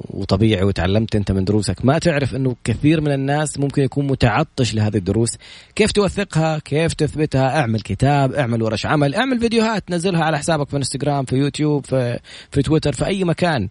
وطبيعي 0.09 0.63
وتعلمت 0.63 1.15
أنت 1.15 1.31
من 1.31 1.45
دروسك. 1.45 1.85
ما 1.85 1.99
تعرف 1.99 2.35
إنه 2.35 2.55
كثير 2.63 3.01
من 3.01 3.11
الناس 3.11 3.59
ممكن 3.59 3.81
يكون 3.81 4.07
متعطش 4.07 4.73
لهذه 4.75 4.97
الدروس. 4.97 5.37
كيف 5.75 5.91
توثقها؟ 5.91 6.59
كيف 6.59 6.93
تثبتها؟ 6.93 7.59
اعمل 7.59 7.81
كتاب 7.81 8.33
اعمل 8.33 8.63
ورش 8.63 8.85
عمل 8.85 9.15
اعمل 9.15 9.39
فيديوهات. 9.39 9.91
نزلها 9.91 10.23
على 10.23 10.37
حسابك 10.37 10.69
في 10.69 10.77
انستغرام 10.77 11.25
في 11.25 11.35
يوتيوب 11.35 11.85
في, 11.85 12.19
في 12.51 12.61
تويتر 12.61 12.93
في 12.93 13.05
أي 13.05 13.23
مكان. 13.23 13.67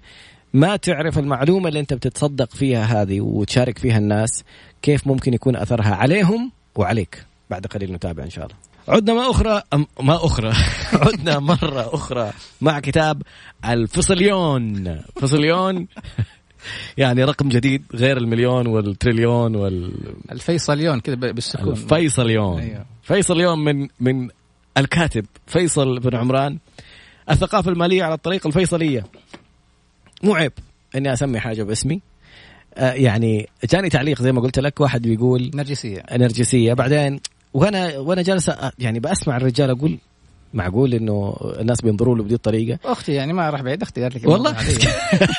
ما 0.55 0.77
تعرف 0.77 1.18
المعلومة 1.18 1.68
اللي 1.68 1.81
أنت 1.81 1.94
بتتصدق 1.94 2.51
فيها 2.51 3.03
هذه 3.03 3.20
وتشارك 3.20 3.79
فيها 3.79 3.99
الناس 3.99 4.44
كيف 4.83 5.07
ممكن 5.07 5.35
يكون 5.35 5.57
أثرها 5.57 5.94
عليهم 5.94 6.53
وعليك. 6.75 7.29
بعد 7.50 7.66
قليل 7.66 7.92
نتابع 7.92 8.24
إن 8.24 8.30
شاء 8.30 8.44
الله. 8.44 8.56
عدنا 8.88 9.14
ما 9.14 9.30
أخرى 9.30 9.62
ما 10.00 10.16
أخرى. 10.16 10.52
عدنا 11.06 11.38
مرة 11.38 11.94
أخرى 11.94 12.32
مع 12.60 12.80
كتاب 12.80 13.22
الفصليون. 13.64 15.00
فصليون 15.20 15.86
يعني 16.98 17.24
رقم 17.24 17.48
جديد 17.48 17.84
غير 17.94 18.16
المليون 18.16 18.66
والتريليون 18.66 19.56
وال 19.56 19.92
الفيصليون 20.32 21.00
كذا 21.00 21.14
بالسكون. 21.14 21.72
الفيصليون. 21.72 22.60
أيوه. 22.60 22.84
فيصليون 23.02 23.58
من 23.64 23.88
من 24.00 24.28
الكاتب 24.76 25.26
فيصل 25.46 26.00
بن 26.00 26.16
عمران. 26.16 26.58
الثقافة 27.30 27.70
المالية 27.70 28.04
على 28.04 28.14
الطريقة 28.14 28.48
الفيصلية. 28.48 29.06
مو 30.22 30.34
عيب 30.34 30.52
إني 30.96 31.12
أسمي 31.12 31.40
حاجة 31.40 31.62
باسمي. 31.62 32.00
آه 32.74 32.92
يعني 32.92 33.48
جاني 33.72 33.88
تعليق 33.88 34.22
زي 34.22 34.32
ما 34.32 34.40
قلت 34.40 34.58
لك 34.58 34.80
واحد 34.80 35.02
بيقول 35.02 35.50
نرجسية. 35.54 36.02
نرجسية. 36.12 36.72
بعدين 36.72 37.20
وأنا 37.54 37.98
وأنا 37.98 38.22
جالس 38.22 38.50
يعني 38.78 39.00
بسمع 39.00 39.36
الرجال 39.36 39.70
أقول 39.70 39.98
معقول 40.54 40.94
إنه 40.94 41.36
الناس 41.60 41.80
بينظروا 41.80 42.16
له 42.16 42.22
بدي 42.22 42.34
الطريقة؟ 42.34 42.78
أختي 42.84 43.12
يعني 43.12 43.32
ما 43.32 43.50
راح 43.50 43.62
بعيد 43.62 43.82
أختي 43.82 44.02
قالت 44.02 44.16
لك 44.16 44.26
والله. 44.26 44.56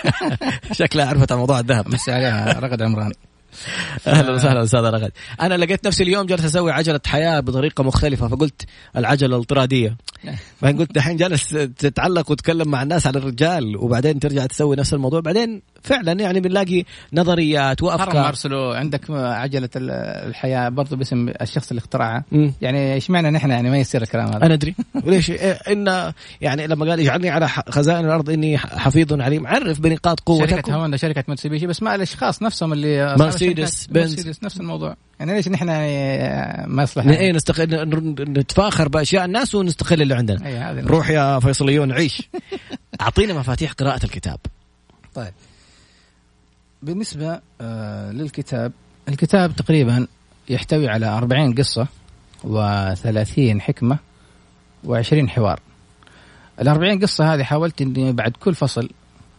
شكلها 0.71 1.05
عرفت 1.05 1.31
عن 1.31 1.37
موضوع 1.37 1.59
الذهب. 1.59 1.85
بس 1.85 2.09
عليها 2.09 2.59
رغد 2.59 2.81
عمران. 2.81 3.11
أهلا 4.07 4.31
وسهلا 4.31 4.63
أستاذ 4.63 4.79
رغد 4.79 5.11
أنا 5.41 5.53
لقيت 5.53 5.87
نفسي 5.87 6.03
اليوم 6.03 6.25
جالس 6.25 6.45
أسوي 6.45 6.71
عجلة 6.71 6.99
حياة 7.05 7.39
بطريقة 7.39 7.83
مختلفة 7.83 8.27
فقلت 8.27 8.65
العجلة 8.97 9.35
الاضطراديه 9.35 9.97
بعدين 10.61 10.79
قلت 10.79 10.95
دحين 10.95 11.17
جالس 11.17 11.49
تتعلق 11.77 12.31
وتتكلم 12.31 12.67
مع 12.67 12.83
الناس 12.83 13.07
على 13.07 13.17
الرجال 13.19 13.77
وبعدين 13.77 14.19
ترجع 14.19 14.45
تسوي 14.45 14.75
نفس 14.75 14.93
الموضوع. 14.93 15.19
بعدين 15.19 15.61
فعلا 15.83 16.11
يعني 16.11 16.39
بنلاقي 16.39 16.83
نظريات 17.13 17.83
وأفكار. 17.83 18.13
مارسلو 18.13 18.71
عندك 18.71 19.09
عجلة 19.11 19.69
الحياة 19.75 20.69
برضو 20.69 20.95
باسم 20.95 21.29
الشخص 21.41 21.69
اللي 21.69 21.79
اخترعها. 21.79 22.23
يعني 22.61 22.93
إيش 22.93 23.09
معنى 23.09 23.29
نحن؟ 23.29 23.49
يعني 23.49 23.69
ما 23.69 23.77
يصير 23.77 24.01
الكلام 24.01 24.27
هذا. 24.27 24.45
أنا 24.45 24.53
أدري. 24.53 24.75
ليش 25.05 25.31
إيه، 25.31 25.51
إن 25.51 26.13
يعني 26.41 26.67
لما 26.67 26.89
قال 26.89 26.99
اجعلني 26.99 27.29
على 27.29 27.47
خزائن 27.47 28.05
الأرض 28.05 28.29
إني 28.29 28.57
حفيظ 28.57 29.21
عليم. 29.21 29.47
عرف 29.47 29.79
بنقاط 29.79 30.19
قوتك. 30.19 30.49
شركة 30.49 30.75
هوندا 30.75 30.97
شركة 30.97 31.23
متسوبيشي 31.27 31.67
بس 31.67 31.83
ما 31.83 31.95
الأشخاص 31.95 32.41
نفسهم 32.41 32.73
اللي 32.73 33.15
مرسيدس 33.43 33.87
بنز. 33.87 34.39
نفس 34.43 34.59
الموضوع. 34.59 34.95
يعني 35.19 35.33
ليش 35.33 35.47
نحن 35.47 35.67
يعني 35.67 36.67
ما 36.67 36.83
يصلح 36.83 37.05
إيه 37.05 37.31
نستقل 37.31 37.89
نتفاخر 38.19 38.87
بأشياء 38.87 39.25
الناس 39.25 39.55
ونستقل 39.55 40.01
اللي 40.01 40.15
عندنا 40.15 40.47
أيه 40.47 40.85
روح 40.85 41.09
يا 41.09 41.39
فيصليون 41.39 41.91
عيش. 41.91 42.29
أعطينا 43.01 43.33
مفاتيح 43.33 43.71
قراءة 43.71 44.05
الكتاب. 44.05 44.39
طيب. 45.13 45.33
بالنسبة 46.81 47.39
آه 47.61 48.11
للكتاب 48.11 48.71
الكتاب 49.09 49.55
تقريبا 49.55 50.07
يحتوي 50.49 50.87
على 50.87 51.05
40 51.05 51.55
قصة 51.55 51.87
و30 52.43 53.59
حكمة 53.59 53.97
و20 54.87 55.27
حوار. 55.27 55.59
ال 56.61 56.67
40 56.67 56.99
قصة 56.99 57.33
هذه 57.33 57.43
حاولت 57.43 57.81
إني 57.81 58.11
بعد 58.11 58.31
كل 58.31 58.55
فصل 58.55 58.89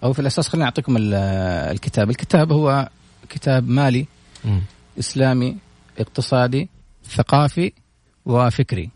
أو 0.04 0.12
في 0.12 0.18
الأساس 0.18 0.48
خليني 0.48 0.64
أعطيكم 0.64 0.96
الكتاب. 0.98 2.10
الكتاب 2.10 2.52
هو 2.52 2.88
كتاب 3.33 3.68
مالي 3.68 4.07
م. 4.45 4.59
إسلامي 4.99 5.57
اقتصادي 5.99 6.68
ثقافي 7.05 7.73
وفكري. 8.27 8.90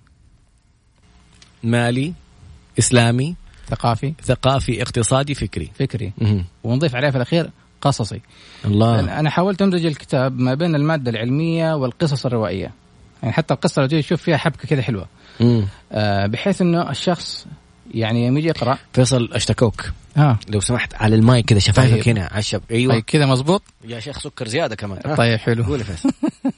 مالي 1.62 2.14
إسلامي 2.78 3.36
ثقافي. 3.68 4.14
ثقافي 4.22 4.82
اقتصادي 4.82 5.34
فكري. 5.34 5.70
فكري. 5.78 6.12
م- 6.18 6.42
ونضيف 6.64 6.96
عليه 6.96 7.10
في 7.10 7.16
الأخير 7.16 7.50
قصصي. 7.80 8.20
الله. 8.64 9.20
أنا 9.20 9.30
حاولت 9.30 9.62
امزج 9.62 9.86
الكتاب 9.86 10.38
ما 10.38 10.54
بين 10.54 10.74
المادة 10.74 11.10
العلمية 11.10 11.74
والقصص 11.76 12.26
الروائية. 12.26 12.72
يعني 13.22 13.34
حتى 13.34 13.54
القصة 13.54 13.82
لو 13.82 13.88
تشوف 13.88 14.22
فيها 14.22 14.36
حبكة 14.36 14.68
كذا 14.68 14.82
حلوة. 14.82 15.06
آه 15.92 16.26
بحيث 16.26 16.60
إنه 16.62 16.90
الشخص 16.90 17.46
يعني 17.94 18.26
يجي 18.26 18.48
يقرا 18.48 18.78
فيصل 18.92 19.28
أشتكوك. 19.32 19.84
ها 20.16 20.38
لو 20.48 20.60
سمحت 20.60 20.94
على 20.94 21.16
المايك 21.16 21.46
كذا 21.46 21.58
شفايفك 21.58 22.04
طيب. 22.04 22.08
هنا. 22.08 22.28
على 22.30 22.38
الشب 22.38 22.62
أيوه. 22.70 22.94
طيب 22.94 23.02
كذا 23.02 23.26
مظبوط؟ 23.26 23.62
يا 23.84 24.00
شيخ 24.00 24.18
سكر 24.18 24.48
زيادة 24.48 24.76
كمان. 24.76 25.00
ها. 25.06 25.14
طيب 25.14 25.38
حلو. 25.38 25.64
قول 25.64 25.84
فيصل. 25.84 26.10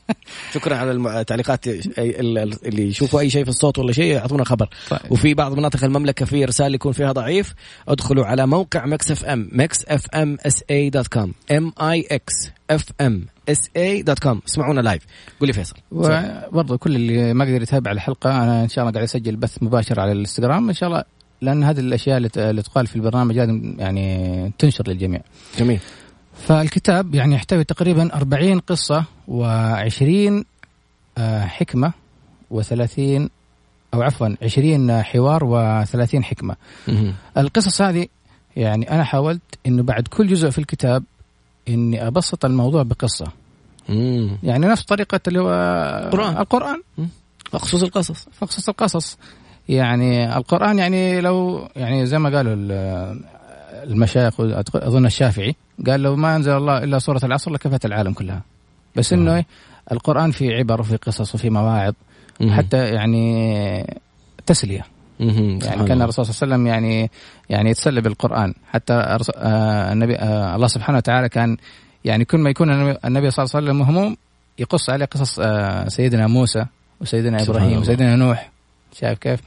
شكرا 0.54 0.76
على 0.76 0.90
التعليقات 1.20 1.66
اللي 1.98 2.88
يشوفوا 2.88 3.20
أي 3.20 3.30
شيء 3.30 3.44
في 3.44 3.50
الصوت 3.50 3.78
ولا 3.78 3.92
شيء 3.92 4.12
يعطونا 4.12 4.44
خبر. 4.44 4.68
طيب. 4.90 5.00
وفي 5.10 5.34
بعض 5.34 5.52
مناطق 5.58 5.84
المملكة 5.84 6.26
في 6.26 6.44
رسائل 6.44 6.74
يكون 6.74 6.92
فيها 6.92 7.12
ضعيف. 7.12 7.54
ادخلوا 7.88 8.24
على 8.24 8.46
موقع 8.46 8.86
مكس 8.86 9.10
إف 9.10 9.24
إم. 9.24 9.48
مكس 9.52 9.84
إف 9.88 10.06
إم 10.14 10.36
SA 10.46 10.64
dot 10.70 11.06
com. 11.06 11.34
M 11.50 11.72
I 11.80 12.06
X 12.10 12.50
F 12.70 12.84
M 13.00 13.26
S 13.48 13.58
A 13.76 14.02
dot 14.02 14.18
com. 14.18 14.40
اسمعونا 14.48 14.80
live. 14.80 15.02
قول 15.40 15.46
لي 15.46 15.52
فيصل 15.52 15.76
وبرضه 15.92 16.76
كل 16.76 16.96
اللي 16.96 17.34
ما 17.34 17.44
قدر 17.44 17.62
يتابع 17.62 17.90
الحلقة 17.90 18.30
أنا 18.30 18.62
إن 18.62 18.68
شاء 18.68 18.82
الله 18.82 18.92
قاعد 18.92 19.04
أسجل 19.04 19.36
بث 19.36 19.62
مباشر 19.62 20.00
على 20.00 20.12
الإنستغرام. 20.12 20.68
إن 20.68 20.74
شاء 20.74 20.88
الله 20.88 21.17
لأن 21.40 21.64
هذه 21.64 21.80
الأشياء 21.80 22.16
اللي 22.36 22.62
تقال 22.62 22.86
في 22.86 22.96
البرنامج 22.96 23.36
لازم 23.36 23.74
يعني 23.78 24.52
تنشر 24.58 24.88
للجميع. 24.88 25.20
جميل. 25.58 25.80
فالكتاب 26.34 27.14
يعني 27.14 27.34
يحتوي 27.34 27.64
تقريبا 27.64 28.14
40 28.14 28.58
قصة 28.58 29.04
و20 29.28 30.44
آه، 31.18 31.44
حكمة 31.44 31.92
و30 32.54 33.28
أو 33.94 34.02
عفوا 34.02 34.28
20 34.42 35.02
حوار 35.02 35.40
و30 35.84 36.22
حكمة. 36.22 36.56
القصص 37.38 37.82
هذه 37.82 38.06
يعني 38.56 38.90
أنا 38.90 39.04
حاولت 39.04 39.42
إنه 39.66 39.82
بعد 39.82 40.08
كل 40.08 40.26
جزء 40.26 40.50
في 40.50 40.58
الكتاب 40.58 41.04
إني 41.68 42.06
أبسط 42.06 42.44
الموضوع 42.44 42.82
بقصة. 42.82 43.26
يعني 44.42 44.66
نفس 44.66 44.82
طريقة 44.84 45.20
اللي 45.28 45.40
هو 45.40 45.50
القرآن 46.06 46.36
القران 46.36 46.82
فقصص 47.50 47.82
القصص 47.82 48.28
فقصص 48.32 48.68
القصص 48.68 49.18
يعني 49.68 50.36
القرآن 50.36 50.78
يعني 50.78 51.20
لو 51.20 51.68
يعني 51.76 52.06
زي 52.06 52.18
ما 52.18 52.36
قالوا 52.36 52.54
المشايخ 53.84 54.40
أظن 54.74 55.06
الشافعي 55.06 55.54
قال 55.86 56.00
لو 56.02 56.16
ما 56.16 56.36
أنزل 56.36 56.52
الله 56.52 56.84
إلا 56.84 56.98
سورة 56.98 57.20
العصر 57.24 57.50
لكفت 57.50 57.86
العالم 57.86 58.12
كلها. 58.12 58.42
بس 58.96 59.12
إنه 59.12 59.36
إيه 59.36 59.46
القرآن 59.92 60.30
في 60.30 60.54
عبر 60.54 60.80
وفي 60.80 60.96
قصص 60.96 61.34
وفي 61.34 61.50
مواعظ 61.50 61.92
وحتى 62.40 62.84
يعني 62.84 63.96
تسلية. 64.46 64.84
يعني 65.66 65.84
كان 65.88 66.02
الرسول 66.02 66.26
صلى 66.26 66.34
الله 66.34 66.54
عليه 66.54 66.54
وسلم 66.54 66.66
يعني 66.66 67.10
يعني 67.50 67.70
يتسلى 67.70 68.00
بالقرآن. 68.00 68.54
حتى 68.70 68.92
آه، 68.92 69.92
النبي 69.92 70.16
آه، 70.16 70.56
الله 70.56 70.66
سبحانه 70.66 70.98
وتعالى 70.98 71.28
كان 71.28 71.56
يعني 72.04 72.24
كل 72.24 72.38
ما 72.38 72.50
يكون 72.50 72.70
النبي 73.04 73.30
صلى 73.30 73.44
الله 73.44 73.56
عليه 73.56 73.66
وسلم 73.66 73.78
مهموم 73.78 74.16
يقص 74.58 74.90
عليه 74.90 75.04
قصص 75.04 75.38
آه، 75.40 75.88
سيدنا 75.88 76.26
موسى 76.26 76.66
وسيدنا 77.00 77.42
إبراهيم 77.42 77.78
وسيدنا 77.78 78.16
نوح. 78.16 78.50
شايف 78.92 79.18
كيف؟ 79.18 79.40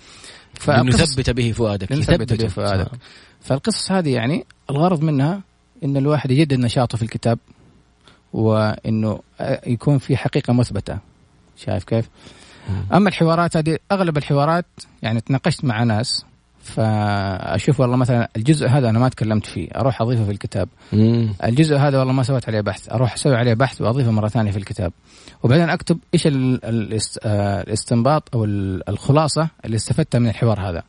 نثبت 1.01 1.29
به 1.29 1.51
فؤادك 1.51 1.91
نثبت 1.91 2.33
به 2.33 2.47
فؤادك. 2.47 2.87
فالقصص 3.41 3.91
هذه 3.91 4.09
يعني 4.13 4.45
الغرض 4.69 5.01
منها 5.03 5.41
إن 5.83 5.97
الواحد 5.97 6.31
يجدد 6.31 6.59
نشاطه 6.59 6.97
في 6.97 7.03
الكتاب 7.03 7.39
وإنه 8.33 9.19
يكون 9.67 9.97
في 9.97 10.17
حقيقة 10.17 10.53
مثبتة. 10.53 10.99
شايف 11.57 11.83
كيف؟ 11.83 12.09
أما 12.93 13.09
الحوارات 13.09 13.57
هذه 13.57 13.77
أغلب 13.91 14.17
الحوارات 14.17 14.65
يعني 15.01 15.21
تناقشت 15.21 15.65
مع 15.65 15.83
ناس 15.83 16.25
فأشوف 16.63 17.79
والله 17.79 17.95
مثلا 17.95 18.29
الجزء 18.35 18.67
هذا 18.67 18.89
أنا 18.89 18.99
ما 18.99 19.09
تكلمت 19.09 19.45
فيه 19.45 19.69
أروح 19.75 20.01
أضيفه 20.01 20.25
في 20.25 20.31
الكتاب. 20.31 20.69
مم. 20.93 21.33
الجزء 21.43 21.75
هذا 21.75 21.99
والله 21.99 22.13
ما 22.13 22.23
سويت 22.23 22.49
عليه 22.49 22.61
بحث 22.61 22.89
أروح 22.89 23.13
أسوي 23.13 23.35
عليه 23.35 23.53
بحث 23.53 23.81
وأضيفه 23.81 24.11
مرة 24.11 24.27
ثانية 24.27 24.51
في 24.51 24.57
الكتاب. 24.57 24.93
وبعدين 25.43 25.69
أكتب 25.69 25.97
إيش 26.13 26.27
آه، 26.27 27.61
الاستنباط 27.61 28.35
أو 28.35 28.45
الخلاصة 28.89 29.49
اللي 29.65 29.75
استفدتها 29.75 30.19
من 30.19 30.29
الحوار 30.29 30.69
هذا. 30.69 30.83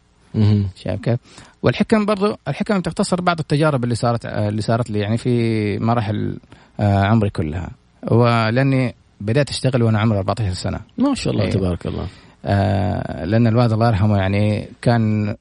شايف 0.77 1.01
كيف؟ 1.01 1.19
والحكم 1.63 2.07
برضو 2.07 2.37
الحكم 2.49 2.81
تختصر 2.81 3.21
بعض 3.21 3.39
التجارب 3.39 3.85
اللي 3.85 3.95
صارت 3.95 4.27
آه، 4.27 4.49
اللي 4.49 4.63
صارت 4.63 4.91
لي 4.91 4.99
يعني 4.99 5.17
في 5.17 5.79
مراحل 5.79 6.39
آه، 6.81 7.05
عمري 7.05 7.31
كلها. 7.31 7.71
ولأني 8.11 8.95
بدأت 9.21 9.51
أشتغل 9.51 9.83
وأنا 9.83 9.99
عمري 9.99 10.19
14 10.19 10.53
سنة. 10.53 10.81
ما 10.99 11.15
شاء 11.15 11.33
الله 11.33 11.45
أيه. 11.45 11.51
تبارك 11.51 11.87
الله. 11.87 12.07
آه 12.45 13.25
لأن 13.25 13.47
الوالد 13.47 13.73
الله 13.73 13.89
يرحمه 13.89 14.17
يعني 14.17 14.69
كان 14.83 15.37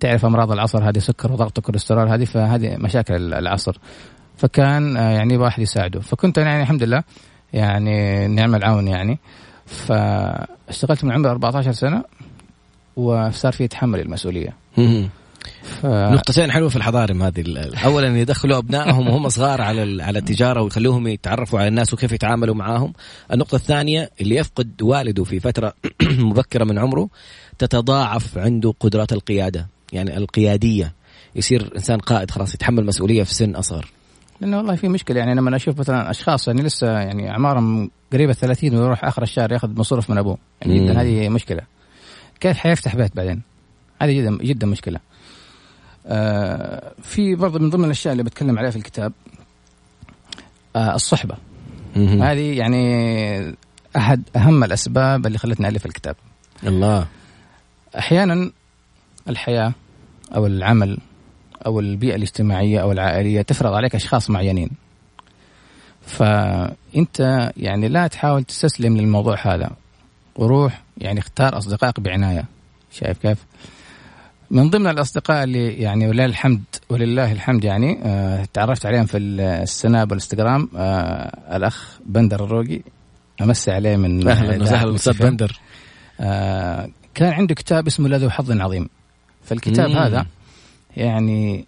تعرف 0.00 0.24
أمراض 0.24 0.52
العصر 0.52 0.88
هذه 0.88 0.98
سكر 0.98 1.32
وضغط 1.32 1.58
وكوليسترول 1.58 2.08
هذه 2.08 2.24
فهذه 2.24 2.76
مشاكل 2.76 3.34
العصر. 3.34 3.78
فكان 4.36 4.96
آه 4.96 5.10
يعني 5.10 5.36
واحد 5.36 5.62
يساعده. 5.62 6.00
فكنت 6.00 6.38
يعني 6.38 6.62
الحمد 6.62 6.82
لله 6.82 7.02
يعني 7.52 8.28
نعم 8.28 8.54
العون 8.54 8.88
يعني. 8.88 9.18
فاشتغلت 9.66 11.04
من 11.04 11.12
عمري 11.12 11.30
14 11.30 11.72
سنة 11.72 12.04
وصار 12.96 13.52
في 13.52 13.68
تحمل 13.68 14.00
المسؤولية. 14.00 14.56
ف... 15.62 15.86
نقطتين 15.86 16.52
حلوة 16.52 16.68
في 16.68 16.76
الحضارم 16.76 17.22
هذه 17.22 17.44
اولا 17.84 18.18
يدخلوا 18.18 18.58
أبنائهم 18.58 19.08
وهم 19.08 19.28
صغار 19.28 19.60
على 19.60 20.02
على 20.02 20.18
التجارة 20.18 20.62
ويخلوهم 20.62 21.06
يتعرفوا 21.06 21.58
على 21.58 21.68
الناس 21.68 21.94
وكيف 21.94 22.12
يتعاملوا 22.12 22.54
معاهم. 22.54 22.92
النقطة 23.32 23.56
الثانية 23.56 24.10
اللي 24.20 24.36
يفقد 24.36 24.82
والده 24.82 25.24
في 25.24 25.40
فترة 25.40 25.74
مبكرة 26.02 26.64
من 26.64 26.78
عمره 26.78 27.08
تتضاعف 27.58 28.38
عنده 28.38 28.74
قدرات 28.80 29.12
القيادة. 29.12 29.66
يعني 29.94 30.16
القيادية. 30.16 30.92
يصير 31.36 31.72
إنسان 31.76 31.98
قائد 31.98 32.30
خلاص 32.30 32.54
يتحمل 32.54 32.86
مسؤولية 32.86 33.22
في 33.22 33.34
سن 33.34 33.54
أصغر. 33.54 33.86
لأنه 34.40 34.56
والله 34.56 34.76
في 34.76 34.88
مشكلة 34.88 35.18
يعني 35.18 35.34
لما 35.34 35.56
أشوف 35.56 35.78
مثلا 35.78 36.10
أشخاص 36.10 36.48
يعني 36.48 36.62
لسه 36.62 36.86
يعني 36.86 37.30
أعمارهم 37.30 37.90
قريبة 38.12 38.32
30 38.32 38.76
ويروح 38.76 39.04
آخر 39.04 39.22
الشهر 39.22 39.52
يأخذ 39.52 39.78
مصروف 39.78 40.10
من 40.10 40.18
أبوه. 40.18 40.38
يعني 40.62 40.80
جدا 40.80 41.00
هذه 41.00 41.28
مشكلة. 41.28 41.60
كيف 42.40 42.56
حيفتح 42.56 42.96
بيت 42.96 43.16
بعدين؟ 43.16 43.42
هذه 44.02 44.12
جدا 44.20 44.36
جدا 44.36 44.66
مشكلة. 44.66 45.00
آه، 46.06 46.92
في 47.02 47.34
برضه 47.34 47.58
من 47.58 47.70
ضمن 47.70 47.84
الأشياء 47.84 48.12
اللي 48.12 48.22
بتكلم 48.24 48.58
عليها 48.58 48.70
في 48.70 48.76
الكتاب 48.76 49.12
آه 50.76 50.94
الصحبة. 50.94 51.36
هذه 51.96 52.58
يعني 52.58 53.56
أحد 53.96 54.22
أهم 54.36 54.64
الأسباب 54.64 55.26
اللي 55.26 55.38
خلتني 55.38 55.68
ألف 55.68 55.86
الكتاب. 55.86 56.16
الله. 56.66 57.06
أحيانا 57.98 58.50
الحياة 59.28 59.72
أو 60.34 60.46
العمل 60.46 60.98
أو 61.66 61.80
البيئة 61.80 62.14
الاجتماعية 62.14 62.82
أو 62.82 62.92
العائلية 62.92 63.42
تفرض 63.42 63.72
عليك 63.72 63.94
أشخاص 63.94 64.30
معينين. 64.30 64.70
فأنت 66.06 67.50
يعني 67.56 67.88
لا 67.88 68.06
تحاول 68.06 68.44
تستسلم 68.44 68.96
للموضوع 68.96 69.54
هذا. 69.54 69.70
وروح 70.36 70.82
يعني 70.98 71.20
اختار 71.20 71.58
أصدقائك 71.58 72.00
بعناية. 72.00 72.44
شايف 72.92 73.18
كيف؟ 73.18 73.38
من 74.50 74.70
ضمن 74.70 74.86
الأصدقاء 74.86 75.44
اللي 75.44 75.68
يعني 75.68 76.08
ولله 76.08 76.24
الحمد 76.24 76.62
ولله 76.88 77.32
الحمد 77.32 77.64
يعني 77.64 77.98
آه 78.04 78.44
تعرفت 78.52 78.86
عليهم 78.86 79.06
في 79.06 79.18
السناب 79.18 80.10
والإنستغرام 80.10 80.68
آه 80.76 81.56
الأخ 81.56 81.98
بندر 82.06 82.44
الروقي. 82.44 82.80
أمسي 83.42 83.70
عليه 83.70 83.96
من 83.96 84.28
أهلا 84.28 84.62
وسهلا 84.62 84.94
أستاذ 84.94 85.18
بندر. 85.18 85.60
آه 86.20 86.88
كان 87.14 87.32
عنده 87.32 87.54
كتاب 87.54 87.86
اسمه 87.86 88.08
لذو 88.08 88.30
حظ 88.30 88.60
عظيم. 88.60 88.88
فالكتاب 89.44 89.90
مم. 89.90 89.96
هذا 89.96 90.26
يعني 90.96 91.64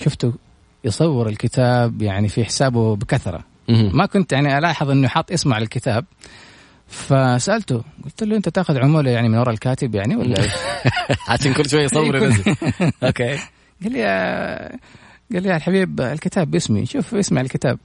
شفته 0.00 0.32
يصور 0.84 1.28
الكتاب 1.28 2.02
يعني 2.02 2.28
في 2.28 2.44
حسابه 2.44 2.96
بكثرة 2.96 3.44
مم. 3.68 3.90
ما 3.94 4.06
كنت 4.06 4.32
يعني 4.32 4.58
ألاحظ 4.58 4.90
إنه 4.90 5.08
حاط 5.08 5.32
اسمه 5.32 5.54
على 5.54 5.64
الكتاب 5.64 6.04
فسألته 6.88 7.82
قلت 8.04 8.22
له 8.22 8.36
أنت 8.36 8.48
تأخذ 8.48 8.78
عمولة 8.78 9.10
يعني 9.10 9.28
من 9.28 9.38
وراء 9.38 9.54
الكاتب 9.54 9.94
يعني 9.94 10.16
ولا؟ 10.16 10.36
عشان 11.28 11.52
كل 11.52 11.70
شوي 11.70 11.82
يصور 11.82 12.16
ينزل 12.16 12.54
أوكي 13.02 13.38
قال 13.82 13.92
لي 13.92 14.02
قال 15.32 15.42
لي 15.42 15.48
يا 15.48 15.56
الحبيب 15.56 16.00
الكتاب 16.00 16.50
باسمي 16.50 16.86
شوف 16.86 17.14
اسمي 17.14 17.38
على 17.38 17.46
الكتاب 17.46 17.78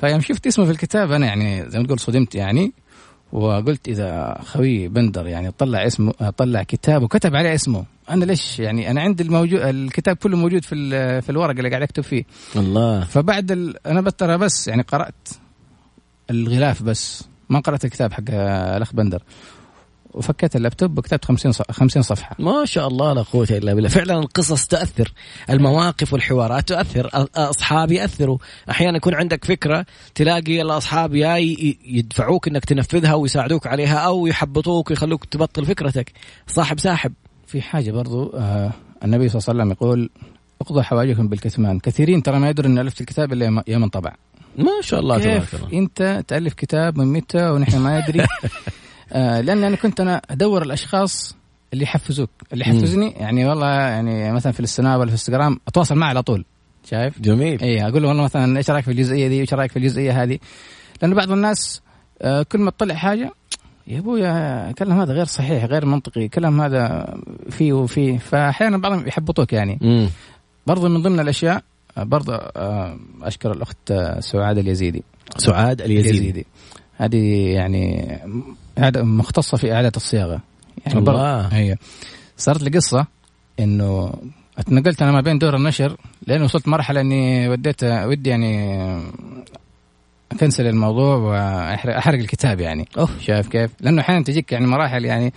فيوم 0.00 0.20
شفت 0.20 0.46
اسمه 0.46 0.64
في 0.64 0.70
الكتاب 0.70 1.12
أنا 1.12 1.26
يعني 1.26 1.70
زي 1.70 1.78
ما 1.78 1.86
تقول 1.86 2.00
صدمت 2.00 2.34
يعني 2.34 2.72
وقلت 3.32 3.88
إذا 3.88 4.40
خوي 4.44 4.88
بندر 4.88 5.26
يعني 5.26 5.50
طلع 5.50 5.86
اسمه 5.86 6.12
طلع 6.12 6.62
كتاب 6.62 7.02
وكتب 7.02 7.36
عليه 7.36 7.54
اسمه 7.54 7.84
أنا 8.10 8.24
ليش 8.24 8.58
يعني 8.58 8.90
أنا 8.90 9.00
عندي 9.00 9.22
الموجود 9.22 9.60
الكتاب 9.60 10.16
كله 10.16 10.36
موجود 10.36 10.64
في 10.64 10.74
في 11.22 11.30
الورق 11.30 11.56
اللي 11.56 11.68
قاعد 11.68 11.82
أكتب 11.82 12.02
فيه. 12.02 12.24
الله. 12.56 13.04
فبعد 13.04 13.52
ال... 13.52 13.86
أنا 13.86 14.00
بترى 14.00 14.38
بس 14.38 14.68
يعني 14.68 14.82
قرأت 14.82 15.28
الغلاف 16.30 16.82
بس 16.82 17.24
ما 17.48 17.60
قرأت 17.60 17.84
الكتاب 17.84 18.12
حق 18.12 18.22
الأخ 18.30 18.92
بندر. 18.94 19.22
وفكيت 20.14 20.56
اللابتوب 20.56 20.98
وكتبت 20.98 21.24
50 21.24 21.52
50 21.70 22.02
صفحة. 22.02 22.36
ما 22.38 22.64
شاء 22.64 22.88
الله 22.88 23.12
لا 23.12 23.22
قوة 23.22 23.46
إلا 23.50 23.74
بالله. 23.74 23.88
فعلا 23.88 24.18
القصص 24.18 24.66
تاثر 24.66 25.12
المواقف 25.50 26.12
والحوارات 26.12 26.68
تؤثر 26.68 27.10
اصحاب 27.36 27.92
ياثروا 27.92 28.38
أحيانا 28.70 28.96
يكون 28.96 29.14
عندك 29.14 29.44
فكرة 29.44 29.86
تلاقي 30.14 30.62
الأصحاب 30.62 31.14
يا 31.14 31.36
يدفعوك 31.84 32.48
إنك 32.48 32.64
تنفذها 32.64 33.14
ويساعدوك 33.14 33.66
عليها 33.66 33.98
أو 33.98 34.26
يحبطوك 34.26 34.90
ويخلوك 34.90 35.24
تبطل 35.24 35.66
فكرتك. 35.66 36.12
صاحب 36.46 36.80
ساحب. 36.80 37.12
في 37.48 37.62
حاجة 37.62 37.90
برضو 37.90 38.30
آه 38.34 38.72
النبي 39.04 39.28
صلى 39.28 39.40
الله 39.40 39.48
عليه 39.48 39.60
وسلم 39.60 39.70
يقول 39.70 40.10
اقضوا 40.60 40.82
حوائجكم 40.82 41.28
بالكتمان. 41.28 41.78
كثيرين 41.78 42.22
ترى 42.22 42.38
ما 42.38 42.48
يدري 42.48 42.68
إن 42.68 42.78
الفت 42.78 43.00
الكتاب 43.00 43.32
إلا 43.32 43.62
يوم 43.68 43.82
انطبع 43.82 44.14
ما 44.58 44.80
شاء 44.80 45.00
الله 45.00 45.18
تبارك 45.18 45.54
الله. 45.54 45.72
أنت 45.72 46.24
تألف 46.28 46.54
كتاب 46.54 46.98
من 46.98 47.06
متى 47.12 47.50
ونحن 47.50 47.78
ما 47.78 48.00
ندري 48.00 48.26
آه 49.12 49.40
لأن 49.40 49.64
أنا 49.64 49.76
كنت 49.76 50.00
أنا 50.00 50.22
أدور 50.30 50.62
الأشخاص 50.62 51.36
اللي 51.72 51.84
يحفزوك. 51.84 52.30
اللي 52.52 52.64
يحفزني 52.64 53.10
يعني 53.10 53.44
والله 53.44 53.66
يعني 53.66 54.32
مثلا 54.32 54.52
في 54.52 54.60
السناب 54.60 55.00
ولا 55.00 55.06
في 55.06 55.14
الإنستغرام 55.14 55.60
أتواصل 55.68 55.94
معه 55.94 56.08
على 56.08 56.22
طول 56.22 56.44
شايف؟ 56.90 57.20
جميل. 57.20 57.62
اي 57.62 57.88
أقول 57.88 58.02
له 58.02 58.08
والله 58.08 58.24
مثلا 58.24 58.58
إيش 58.58 58.70
رأيك 58.70 58.84
في 58.84 58.90
الجزئية 58.90 59.28
دي 59.28 59.40
إيش 59.40 59.54
رأيك 59.54 59.70
في 59.70 59.76
الجزئية 59.76 60.22
هذه؟ 60.22 60.38
لأن 61.02 61.14
بعض 61.14 61.32
الناس 61.32 61.82
آه 62.22 62.42
كل 62.42 62.58
ما 62.58 62.70
تطلع 62.70 62.94
حاجة 62.94 63.32
يا 63.88 63.98
أبويا 63.98 64.70
الكلام 64.70 65.00
هذا 65.00 65.12
غير 65.12 65.24
صحيح 65.24 65.64
غير 65.64 65.86
منطقي. 65.86 66.24
الكلام 66.24 66.60
هذا 66.60 67.14
فيه 67.50 67.72
وفيه. 67.72 68.18
فأحيانا 68.18 68.78
بعضهم 68.78 69.06
يحبطوك 69.06 69.52
يعني. 69.52 69.78
مم. 69.80 70.08
برضو 70.66 70.88
من 70.88 71.02
ضمن 71.02 71.20
الأشياء 71.20 71.62
برضه 71.96 72.34
آه، 72.34 72.98
أشكر 73.22 73.52
الأخت 73.52 73.92
سعاد 74.18 74.58
اليزيدي. 74.58 75.02
سعاد 75.36 75.80
اليزيدي, 75.80 76.18
اليزيدي. 76.18 76.46
هذه 76.96 77.52
يعني 77.54 78.18
مختصة 78.96 79.56
في 79.56 79.72
اعاده 79.72 79.92
الصياغة. 79.96 80.40
يعني 80.86 80.98
الله. 80.98 81.40
هي. 81.40 81.76
صارت 82.36 82.62
لي 82.62 82.70
قصة 82.70 83.06
إنه 83.60 84.14
اتنقلت 84.58 85.02
أنا 85.02 85.12
ما 85.12 85.20
بين 85.20 85.38
دور 85.38 85.56
النشر 85.56 85.96
لين 86.26 86.42
وصلت 86.42 86.68
مرحلة 86.68 87.00
إني 87.00 87.48
وديت 87.48 87.84
ودي 87.84 88.30
يعني 88.30 89.02
اكنسل 90.32 90.66
الموضوع 90.66 91.16
واحرق 91.16 92.18
الكتاب 92.18 92.60
يعني 92.60 92.88
أوه. 92.98 93.08
شايف 93.20 93.48
كيف؟ 93.48 93.70
لأنه 93.80 94.00
أحيانا 94.00 94.24
تجيك 94.24 94.52
يعني 94.52 94.66
مراحل 94.66 95.04
يعني 95.04 95.32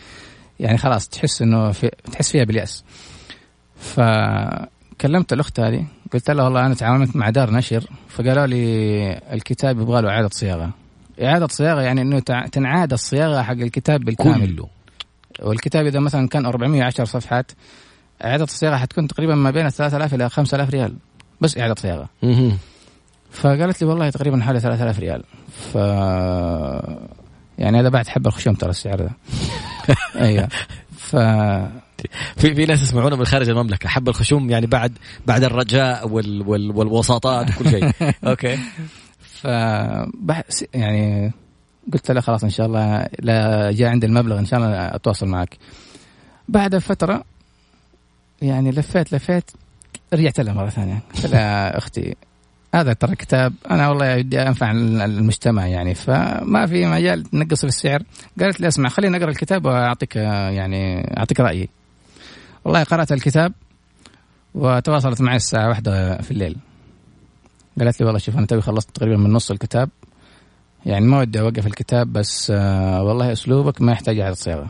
يعني 0.59 0.77
خلاص 0.77 1.09
تحس 1.09 1.41
إنه 1.41 1.71
في 1.71 1.89
تحس 2.11 2.31
فيها 2.31 2.43
باليأس. 2.43 2.83
فكلمت 3.75 5.33
الأخت 5.33 5.59
هذه 5.59 5.85
قلت 6.13 6.31
له 6.31 6.43
والله 6.43 6.65
أنا 6.65 6.73
تعاونت 6.73 7.15
مع 7.15 7.29
دار 7.29 7.51
نشر 7.51 7.83
فقالوا 8.09 8.45
لي 8.45 9.21
الكتاب 9.33 9.79
يبغى 9.79 10.01
له 10.01 10.09
إعادة 10.09 10.29
صياغة 10.31 10.71
إعادة 11.23 11.47
صياغة 11.47 11.81
يعني 11.81 12.01
إنه 12.01 12.19
تنعاد 12.51 12.93
الصياغة 12.93 13.41
حق 13.41 13.51
الكتاب 13.51 13.99
بالكامل 13.99 14.55
كله. 14.55 14.67
والكتاب 15.39 15.85
إذا 15.85 15.99
مثلا 15.99 16.27
كان 16.27 16.45
410 16.45 17.05
صفحات 17.05 17.51
إعادة 18.25 18.43
الصياغة 18.43 18.75
حتكون 18.75 19.07
تقريبا 19.07 19.35
ما 19.35 19.51
بين 19.51 19.69
3000 19.69 20.13
إلى 20.13 20.29
5000 20.29 20.69
ريال 20.69 20.95
بس 21.41 21.57
إعادة 21.57 21.75
صياغة 21.75 22.09
فقالت 23.31 23.81
لي 23.81 23.87
والله 23.87 24.09
تقريبا 24.09 24.43
حوالي 24.43 24.59
3000 24.59 24.99
ريال. 24.99 25.23
ف 25.73 25.75
يعني 27.57 27.79
هذا 27.79 27.89
بعد 27.89 28.07
حب 28.07 28.27
الخشوم 28.27 28.53
ترى 28.53 28.69
السعر 28.69 29.01
ذا 29.01 29.11
أيوه. 30.25 30.47
ف 30.97 31.15
في 32.37 32.55
في 32.55 32.65
ناس 32.65 32.81
يسمعونا 32.81 33.15
من 33.15 33.25
خارج 33.25 33.49
المملكة. 33.49 33.89
حب 33.89 34.09
الخشوم 34.09 34.49
يعني 34.49 34.65
بعد 34.65 34.97
بعد 35.27 35.43
الرجاء 35.43 36.07
وال 36.07 36.47
وال 36.47 36.71
والوساطات 36.71 37.49
وكل 37.49 37.69
شيء. 37.69 37.91
أوكي. 38.27 38.59
ف 39.19 39.45
يعني 40.73 41.31
قلت 41.93 42.11
له 42.11 42.21
خلاص 42.21 42.43
إن 42.43 42.49
شاء 42.49 42.65
الله 42.65 43.07
لا 43.19 43.71
جاء 43.71 43.89
عندي 43.89 44.05
المبلغ 44.05 44.39
إن 44.39 44.45
شاء 44.45 44.59
الله 44.59 44.95
أتواصل 44.95 45.27
معك. 45.27 45.57
بعد 46.47 46.77
فترة 46.77 47.23
يعني 48.41 48.71
لفيت 48.71 49.13
لفيت 49.13 49.51
رجعت 50.13 50.39
لها 50.39 50.53
مرة 50.53 50.69
ثانية. 50.69 50.99
قلت 51.15 51.25
لها 51.25 51.77
أختي 51.77 52.15
هذا 52.75 52.93
ترى 52.93 53.15
كتاب 53.15 53.53
أنا 53.71 53.89
والله 53.89 54.17
ودي 54.17 54.41
أنفع 54.41 54.71
المجتمع 54.71 55.67
يعني 55.67 55.95
فما 55.95 56.65
في 56.65 56.85
مجال 56.85 57.23
تنقص 57.23 57.59
في 57.59 57.67
السعر. 57.67 58.03
قالت 58.39 58.61
لي 58.61 58.67
اسمع 58.67 58.89
خليني 58.89 59.17
أقرأ 59.17 59.29
الكتاب 59.29 59.65
وأعطيك 59.65 60.15
يعني 60.15 61.01
أعطيك 61.17 61.39
رأيي. 61.39 61.69
والله 62.65 62.83
قرأت 62.83 63.11
الكتاب 63.11 63.53
وتواصلت 64.55 65.21
معي 65.21 65.35
الساعة 65.35 65.67
واحدة 65.69 66.17
في 66.17 66.31
الليل. 66.31 66.57
قالت 67.79 67.99
لي 67.99 68.05
والله 68.05 68.19
شوف 68.19 68.37
أنا 68.37 68.45
توي 68.45 68.61
خلصت 68.61 68.95
تقريبا 68.95 69.17
من 69.17 69.33
نص 69.33 69.51
الكتاب. 69.51 69.89
يعني 70.85 71.05
ما 71.05 71.19
ودي 71.19 71.39
أوقف 71.39 71.67
الكتاب 71.67 72.13
بس 72.13 72.51
آه 72.55 73.03
والله 73.03 73.31
أسلوبك 73.31 73.81
ما 73.81 73.91
يحتاج 73.91 74.19
على 74.19 74.31
الصياغه 74.31 74.67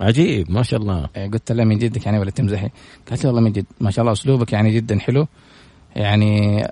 عجيب 0.00 0.50
ما 0.50 0.62
شاء 0.62 0.80
الله. 0.80 1.08
يعني 1.14 1.32
قلت 1.32 1.52
لها 1.52 1.64
من 1.64 1.78
جدك 1.78 2.06
يعني 2.06 2.18
ولا 2.18 2.30
تمزحي؟ 2.30 2.68
قالت 3.10 3.24
لي 3.24 3.28
والله 3.28 3.42
من 3.42 3.52
جد 3.52 3.66
ما 3.80 3.90
شاء 3.90 4.02
الله 4.02 4.12
أسلوبك 4.12 4.52
يعني 4.52 4.74
جدا 4.74 4.98
حلو. 4.98 5.26
يعني 5.96 6.64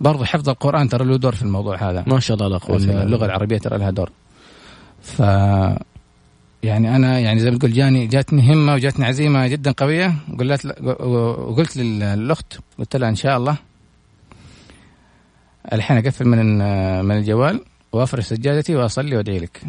برضو 0.00 0.24
حفظ 0.24 0.48
القرآن 0.48 0.88
ترى 0.88 1.04
له 1.04 1.16
دور 1.16 1.34
في 1.34 1.42
الموضوع 1.42 1.90
هذا. 1.90 2.04
ما 2.06 2.20
شاء 2.20 2.36
الله 2.36 2.48
لا 2.48 2.58
قوة 2.58 2.76
الا 2.76 3.02
اللغة 3.02 3.24
العربية 3.24 3.58
ترى 3.58 3.78
لها 3.78 3.90
دور. 3.90 4.10
ف 5.02 5.18
يعني 6.62 6.96
أنا 6.96 7.18
يعني 7.18 7.40
زي 7.40 7.50
ما 7.50 7.58
تقول 7.58 7.72
جاني 7.72 8.06
جاتني 8.06 8.52
همة 8.52 8.74
وجاتني 8.74 9.06
عزيمة 9.06 9.46
جدا 9.46 9.72
قوية. 9.72 10.14
وقلت 10.32 10.66
وقلت 11.00 11.76
للأخت 11.76 12.58
قلت 12.78 12.96
لها 12.96 13.08
إن 13.08 13.14
شاء 13.14 13.36
الله 13.36 13.56
الحين 15.72 15.96
أقفل 15.96 16.28
من 16.28 16.58
من 17.04 17.16
الجوال 17.16 17.64
وأفرش 17.92 18.24
سجادتي 18.24 18.76
وأصلي 18.76 19.16
وأدعي 19.16 19.38
لك. 19.38 19.60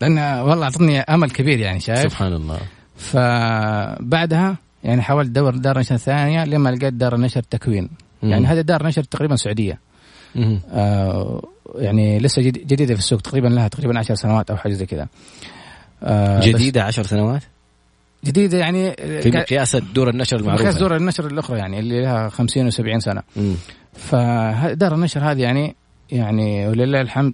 لأن 0.00 0.18
والله 0.18 0.64
أعطتني 0.64 1.00
أمل 1.00 1.30
كبير 1.30 1.58
يعني 1.58 1.80
شايف؟ 1.80 2.12
سبحان 2.12 2.32
الله. 2.32 2.58
فبعدها 2.96 4.56
يعني 4.84 5.02
حاولت 5.02 5.28
أدور 5.28 5.56
دار 5.56 5.78
نشر 5.78 5.96
ثانية 5.96 6.44
لما 6.44 6.68
لقيت 6.68 6.94
دار 6.94 7.16
نشر 7.16 7.42
تكوين. 7.42 7.88
يعني 8.22 8.46
هذه 8.46 8.60
دار 8.60 8.86
نشر 8.86 9.04
تقريبا 9.04 9.36
سعودية. 9.36 9.80
آه 10.72 11.42
يعني 11.74 12.18
لسه 12.18 12.42
جديدة 12.42 12.94
في 12.94 13.00
السوق 13.00 13.20
تقريبا 13.20 13.48
لها 13.48 13.68
تقريبا 13.68 13.98
10 13.98 14.14
سنوات 14.14 14.50
أو 14.50 14.56
حاجة 14.56 14.72
زي 14.72 14.86
كذا. 14.86 15.08
آه 16.02 16.40
جديدة 16.40 16.82
10 16.82 17.02
سنوات؟ 17.02 17.42
جديدة 18.24 18.58
يعني 18.58 18.92
في 19.22 19.30
مقياس 19.34 19.76
دور 19.76 20.10
النشر 20.10 20.36
المعروفة. 20.36 20.64
مقياس 20.64 20.76
دور 20.76 20.96
النشر 20.96 21.26
الأخرى 21.26 21.58
يعني 21.58 21.78
اللي 21.78 22.02
لها 22.02 22.28
50 22.28 22.70
و70 22.70 22.98
سنة. 22.98 23.22
فدار 23.92 24.94
النشر 24.94 25.30
هذه 25.30 25.42
يعني 25.42 25.76
يعني 26.10 26.68
ولله 26.68 27.00
الحمد 27.00 27.32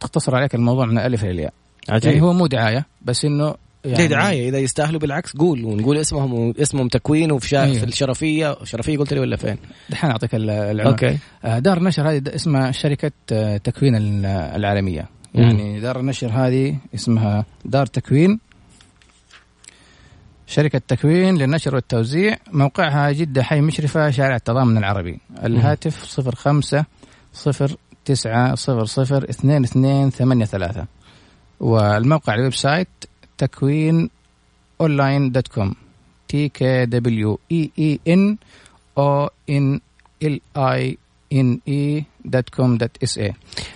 تختصر 0.00 0.36
عليك 0.36 0.54
الموضوع 0.54 0.86
من 0.86 0.98
الالف 0.98 1.24
إلى 1.24 1.30
الياء 1.30 1.52
عجيب. 1.88 2.12
يعني 2.12 2.22
هو 2.22 2.32
مو 2.32 2.46
دعاية 2.46 2.86
بس 3.02 3.24
إنه 3.24 3.54
يعني 3.84 4.06
دعاية 4.08 4.48
إذا 4.48 4.58
يستاهلوا 4.58 5.00
بالعكس 5.00 5.36
قول 5.36 5.64
ونقول 5.64 5.98
اسمهم 5.98 6.54
اسمهم 6.60 6.88
تكوين 6.88 7.32
وفي 7.32 7.58
أيوه. 7.58 7.78
في 7.78 7.84
الشرفية. 7.84 8.56
شرفية 8.64 8.98
قلت 8.98 9.12
لي 9.12 9.20
ولا 9.20 9.36
فين؟ 9.36 9.56
دحين 9.90 10.10
أعطيك 10.10 10.34
العنوان 10.34 10.86
أوكي. 10.86 11.18
آه، 11.44 11.58
دار 11.58 11.78
النشر 11.78 12.10
هذه 12.10 12.22
اسمها 12.34 12.70
شركة 12.70 13.12
آه، 13.32 13.56
تكوين 13.56 13.94
العالمية. 14.26 15.08
يعني 15.34 15.80
دار 15.80 16.00
النشر 16.00 16.30
هذه 16.32 16.76
اسمها 16.94 17.44
دار 17.64 17.86
تكوين. 17.86 18.40
شركة 20.46 20.80
تكوين 20.88 21.38
للنشر 21.38 21.74
والتوزيع. 21.74 22.36
موقعها 22.52 23.12
جدة 23.12 23.42
حي 23.42 23.60
مشرفة 23.60 24.10
شارع 24.10 24.36
التضامن 24.36 24.78
العربي. 24.78 25.20
الهاتف 25.44 26.04
صفر 26.04 26.34
خمسة 26.34 26.84
صفر 27.32 27.76
تسعة 28.04 28.54
صفر 28.54 28.84
صفر 28.84 29.30
اثنين 29.30 29.64
اثنين 29.64 30.10
ثمانية 30.10 30.44
ثلاثة. 30.44 30.86
والموقع 31.60 32.34
ال 32.34 32.54
website 32.54 32.88
تكوين 33.38 34.10
online 34.80 35.32
dot 35.32 35.48
com. 35.48 35.74
T 36.28 36.48
K 36.48 36.86
W 36.86 37.38
E 37.52 37.70
E 37.78 38.00
N 38.08 38.36
O 38.98 39.28
N 39.50 39.80
L 40.22 40.40
I 40.56 40.98
N 41.32 41.60
E 41.68 42.04
dot 42.24 42.48
com 42.48 42.76
dot 42.76 43.02
S 43.02 43.18
A 43.18 43.32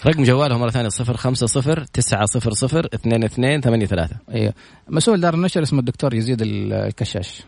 رقم 0.06 0.22
جوالهم 0.22 0.60
مرة 0.60 0.70
ثانية 0.70 0.88
050 0.88 1.86
900 1.92 2.88
22 2.94 3.60
83 3.60 4.18
أيوه. 4.30 4.54
مسؤول 4.88 5.20
دار 5.20 5.34
النشر 5.34 5.62
اسمه 5.62 5.80
الدكتور 5.80 6.14
يزيد 6.14 6.38
الكشاش. 6.42 7.42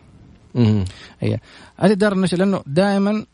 أها 0.55 0.85
أيوه. 1.23 1.39
هذه 1.77 1.93
دار 1.93 2.13
النشر 2.13 2.37
لأنه 2.37 2.63
دائما 2.67 3.25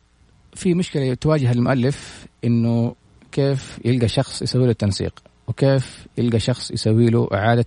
في 0.53 0.73
مشكلة 0.73 1.13
تواجه 1.13 1.51
المؤلف 1.51 2.25
إنه 2.43 2.95
كيف 3.31 3.79
يلقى 3.85 4.07
شخص 4.07 4.41
يسوي 4.41 4.63
له 4.63 4.71
التنسيق 4.71 5.23
وكيف 5.47 6.07
يلقى 6.17 6.39
شخص 6.39 6.71
يسوي 6.71 7.05
له 7.05 7.29
إعادة 7.33 7.65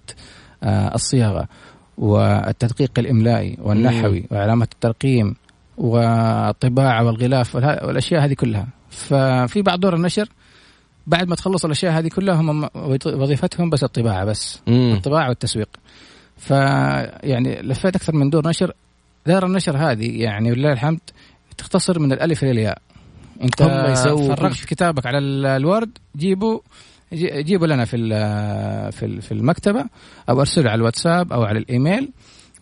الصياغة 0.65 1.49
والتدقيق 1.99 2.91
الإملائي 2.99 3.57
والنحوي 3.61 4.25
وعلامات 4.31 4.73
الترقيم 4.73 5.35
والطباعة 5.79 7.05
والغلاف 7.05 7.55
والأشياء 7.55 8.25
هذه 8.25 8.35
كلها. 8.35 8.69
ففي 8.91 9.63
بعض 9.63 9.81
دور 9.81 9.95
النشر 9.95 10.29
بعد 11.07 11.29
ما 11.29 11.35
تخلص 11.35 11.65
الأشياء 11.65 11.93
هذه 11.93 12.09
كلها 12.09 12.35
هم 12.35 12.69
وظيفتهم 13.07 13.71
بس 13.71 13.85
الطباعة 13.85 14.25
بس 14.25 14.61
مم. 14.67 14.93
الطباعة 14.93 15.29
والتسويق. 15.29 15.69
فيعني 16.37 17.63
لفيت 17.63 17.97
أكثر 17.97 18.15
من 18.15 18.31
دور 18.31 18.49
نشر. 18.49 18.73
دار 19.27 19.47
النشر 19.47 19.77
هذه 19.77 20.23
يعني 20.23 20.53
ولله 20.53 20.73
الحمد 20.73 21.01
تختصر 21.59 21.99
من 21.99 22.13
الألف 22.13 22.43
إلى 22.43 22.51
الياء. 22.51 22.79
أنت 23.43 23.63
فرغت 24.39 24.65
كتابك 24.65 25.07
على 25.07 25.19
الورد 25.57 25.99
جيبوا 26.17 26.61
جيبوا 27.15 27.67
لنا 27.67 27.85
في 27.85 27.97
في 28.93 29.21
في 29.21 29.33
المكتبة 29.33 29.85
أو 30.29 30.41
ارسلوا 30.41 30.71
على 30.71 30.79
الواتساب 30.79 31.33
أو 31.33 31.43
على 31.43 31.59
الإيميل. 31.59 32.13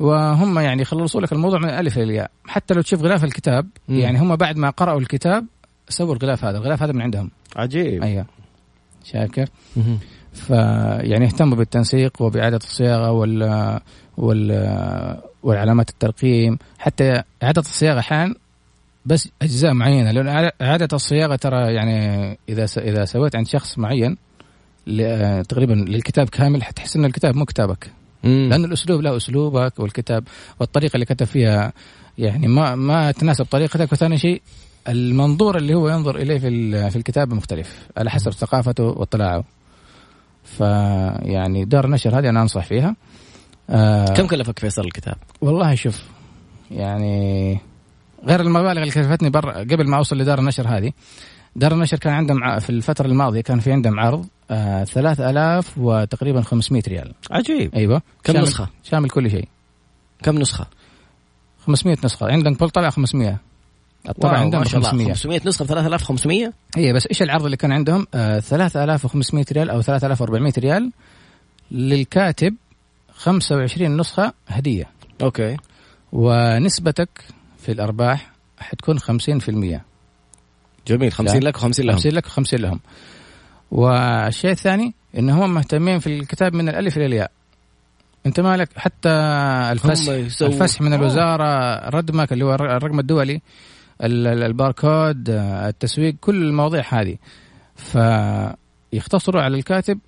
وهم 0.01 0.59
يعني 0.59 0.83
يخلصوا 0.83 1.21
لك 1.21 1.33
الموضوع 1.33 1.59
من 1.59 1.69
الألف 1.69 1.97
إلى 1.97 2.05
الياء. 2.05 2.31
حتى 2.47 2.75
لو 2.75 2.83
تشوف 2.83 3.03
غلاف 3.03 3.25
الكتاب 3.25 3.69
مم. 3.89 3.99
يعني 3.99 4.19
هم 4.19 4.37
بعد 4.37 4.57
ما 4.57 4.71
قرأوا 4.71 5.01
الكتاب 5.01 5.47
سووا 5.89 6.15
الغلاف 6.15 6.45
هذا. 6.45 6.59
الغلاف 6.59 6.83
هذا 6.83 6.93
من 6.93 7.03
عندهم. 7.03 7.31
عجيب. 7.57 8.03
أيوه. 8.03 8.27
شايف 9.05 9.31
كيف؟ 9.31 9.49
فيعني 10.33 11.25
اهتموا 11.25 11.57
بالتنسيق 11.57 12.23
وبإعادة 12.23 12.57
الصياغة 12.57 13.11
وال 13.11 13.81
وال 14.17 15.23
والعلامات 15.43 15.91
الترقيم. 15.91 16.59
حتى 16.79 17.23
إعادة 17.43 17.61
الصياغة 17.61 17.99
أحيانا 17.99 18.35
بس 19.07 19.29
أجزاء 19.43 19.75
معينة. 19.75 20.11
لأن 20.11 20.51
إعادة 20.63 20.89
الصياغة 20.93 21.37
ترى 21.37 21.75
يعني 21.75 22.39
إذا 22.49 22.67
إذا 22.79 23.05
سويت 23.05 23.37
عند 23.37 23.47
شخص 23.47 23.79
معين 23.79 24.17
تقريبا 25.49 25.73
للكتاب 25.73 26.29
كامل 26.29 26.63
حتحس 26.63 26.97
إن 26.97 27.05
الكتاب 27.05 27.37
مو 27.37 27.45
كتابك. 27.45 27.93
مم. 28.25 28.49
لأن 28.51 28.65
الأسلوب 28.65 29.01
له 29.01 29.17
أسلوبك 29.17 29.79
والكتاب 29.79 30.25
والطريقة 30.61 30.95
اللي 30.95 31.07
كتب 31.07 31.27
فيها 31.27 31.73
يعني 32.19 32.49
ما 32.49 32.75
ما 32.75 33.13
تناسب 33.13 33.45
طريقتك. 33.45 33.93
وثاني 33.93 34.19
شيء 34.19 34.43
المنظور 34.89 35.57
اللي 35.57 35.75
هو 35.75 35.89
ينظر 35.89 36.17
إليه 36.17 36.39
في 36.39 36.91
في 36.91 36.97
الكتاب 36.97 37.35
مختلف 37.35 37.89
على 37.97 38.11
حسب 38.11 38.31
ثقافته 38.33 38.85
واطلاعه. 38.85 39.45
فيعني 40.45 41.65
دار 41.65 41.85
النشر 41.85 42.19
هذه 42.19 42.29
أنا 42.29 42.43
أنصح 42.43 42.65
فيها. 42.65 42.97
آه 43.71 44.05
كم 44.05 44.27
كلفك 44.27 44.59
فيصل 44.59 44.85
الكتاب؟ 44.85 45.17
والله 45.41 45.75
شوف 45.75 46.03
يعني 46.71 47.59
غير 48.25 48.41
المبالغ 48.41 48.83
اللي 48.83 48.91
كلفتني 48.91 49.31
برا 49.31 49.59
قبل 49.59 49.89
ما 49.89 49.97
أوصل 49.97 50.19
لدار 50.19 50.39
النشر 50.39 50.69
هذه 50.69 50.93
دار 51.57 51.73
النشر 51.73 51.99
كان 51.99 52.13
عندهم 52.13 52.59
في 52.59 52.71
الفترة 52.71 53.07
الماضية 53.07 53.41
كان 53.41 53.61
في 53.61 53.73
عندهم 53.73 54.01
عرض 54.01 54.27
آه 54.51 54.85
3000 54.85 55.79
وتقريبا 55.79 56.41
500 56.41 56.83
ريال. 56.89 57.13
عجيب. 57.31 57.75
أيوه. 57.75 58.03
كم 58.25 58.33
شامل 58.33 58.45
نسخة؟ 58.45 58.69
شامل 58.83 59.11
كل 59.11 59.31
شيء. 59.31 59.49
كم 60.23 60.39
نسخة؟ 60.39 60.67
500 61.67 61.97
نسخة. 62.05 62.27
عندهم 62.27 62.55
كل 62.55 62.71
طلع 62.71 62.91
500 62.91 63.39
الطبع 64.09 64.39
عندهم 64.39 64.65
500 64.65 65.09
500 65.09 65.41
نسخة 65.47 65.65
ب 65.65 65.69
3500 65.69 66.53
اي 66.77 66.93
بس 66.93 67.07
إيش 67.07 67.23
العرض 67.23 67.45
اللي 67.45 67.57
كان 67.57 67.73
عندهم؟ 67.73 68.07
آه 68.15 68.41
3500 68.41 69.45
ريال 69.53 69.71
أو 69.71 69.81
3400 69.81 70.53
ريال 70.59 70.93
للكاتب 71.71 72.55
25 73.15 73.97
نسخة 73.97 74.33
هدية. 74.49 74.91
أوكي. 75.23 75.57
ونسبتك 76.13 77.09
في 77.59 77.73
الأرباح 77.73 78.33
حتكون 78.59 78.99
50% 78.99 79.81
جميل. 80.87 81.13
50 81.13 81.43
لك 81.43 81.57
و50 81.57 81.81
لهم. 81.81 81.97
50 81.97 82.13
لك 82.13 82.27
و50 82.27 82.55
لهم. 82.55 82.81
والشيء 83.71 84.51
الثاني 84.51 84.95
إن 85.19 85.31
هم 85.31 85.55
مهتمين 85.55 85.99
في 85.99 86.07
الكتاب 86.07 86.55
من 86.55 86.69
الألف 86.69 86.97
إلى 86.97 87.07
الياء. 87.07 87.31
أنت 88.27 88.41
مالك 88.41 88.69
حتى 88.77 89.09
الفسح 89.73 90.13
الفسح 90.43 90.81
من 90.81 90.95
الوزارة 90.95 91.79
ردمك 91.89 92.33
اللي 92.33 92.45
هو 92.45 92.55
الرقم 92.55 93.01
الدولي 93.01 93.41
الباركود 94.03 95.31
التسويق 95.31 96.15
كل 96.21 96.43
المواضيع 96.43 96.85
هذه. 96.89 97.17
فيختصروا 97.77 99.43
على 99.43 99.57
الكاتب 99.57 99.99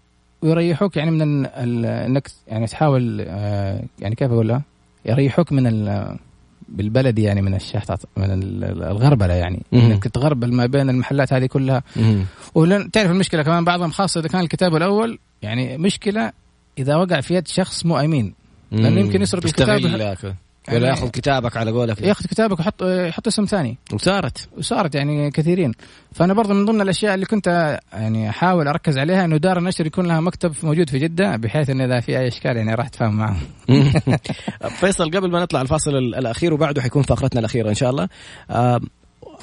ويريحوك 0.42 0.96
يعني 0.96 1.11
من 1.11 1.46
إنك 1.46 2.28
يعني 2.46 2.66
تحاول 2.66 3.24
آه، 3.28 3.82
يعني 3.98 4.14
كيف 4.14 4.32
أقولها؟ 4.32 4.62
يريحوك 5.06 5.52
من 5.52 5.66
بالبلدي 6.68 7.22
يعني 7.22 7.42
من 7.42 7.54
الشحطة 7.54 7.98
من 8.16 8.30
الغربلة 8.62 9.34
يعني. 9.34 9.62
إنك 9.74 10.04
تغربل 10.04 10.52
ما 10.54 10.66
بين 10.66 10.90
المحلات 10.90 11.32
هذه 11.32 11.46
كلها. 11.46 11.82
ولن 12.54 12.90
تعرف 12.90 13.10
المشكلة 13.10 13.42
كمان 13.42 13.64
بعضهم 13.64 13.90
خاصة 13.90 14.20
إذا 14.20 14.28
كان 14.28 14.40
الكتاب 14.40 14.76
الأول 14.76 15.18
يعني 15.42 15.78
مشكلة 15.78 16.32
إذا 16.78 16.96
وقع 16.96 17.20
في 17.20 17.34
يد 17.34 17.48
شخص 17.48 17.86
مو 17.86 17.98
امين 17.98 18.34
لأنه 18.72 19.00
يمكن 19.00 19.22
يسرق 19.22 19.44
الكتاب. 19.44 20.26
ولا 20.68 20.86
يعني 20.86 20.98
ياخذ 20.98 21.08
كتابك 21.08 21.56
على 21.56 21.70
قولك. 21.70 22.02
ياخذ 22.02 22.24
كتابك 22.24 22.58
ويحط 22.58 22.82
يحط 22.82 23.26
اسم 23.26 23.44
ثاني. 23.44 23.78
وصارت. 23.92 24.48
وصارت 24.58 24.94
يعني 24.94 25.30
كثيرين. 25.30 25.72
فأنا 26.12 26.34
برضه 26.34 26.54
من 26.54 26.64
ضمن 26.64 26.80
الأشياء 26.80 27.14
اللي 27.14 27.26
كنت 27.26 27.78
يعني 27.92 28.30
أحاول 28.30 28.68
أركز 28.68 28.98
عليها 28.98 29.24
إنه 29.24 29.36
دار 29.36 29.58
النشر 29.58 29.86
يكون 29.86 30.06
لها 30.06 30.20
مكتب 30.20 30.52
موجود 30.62 30.90
في 30.90 30.98
جدة 30.98 31.36
بحيث 31.36 31.70
انه 31.70 31.84
إذا 31.84 32.00
في 32.00 32.18
أي 32.18 32.28
إشكال 32.28 32.56
يعني 32.56 32.74
راح 32.74 32.86
اتفاهم 32.86 33.16
معهم 33.16 33.40
فيصل 34.80 35.10
قبل 35.10 35.30
ما 35.30 35.42
نطلع 35.42 35.60
الفاصل 35.60 35.90
الأخير 35.90 36.54
وبعده 36.54 36.82
حيكون 36.82 37.02
فقرتنا 37.02 37.40
الأخيرة 37.40 37.68
إن 37.68 37.74
شاء 37.74 37.90
الله. 37.90 38.08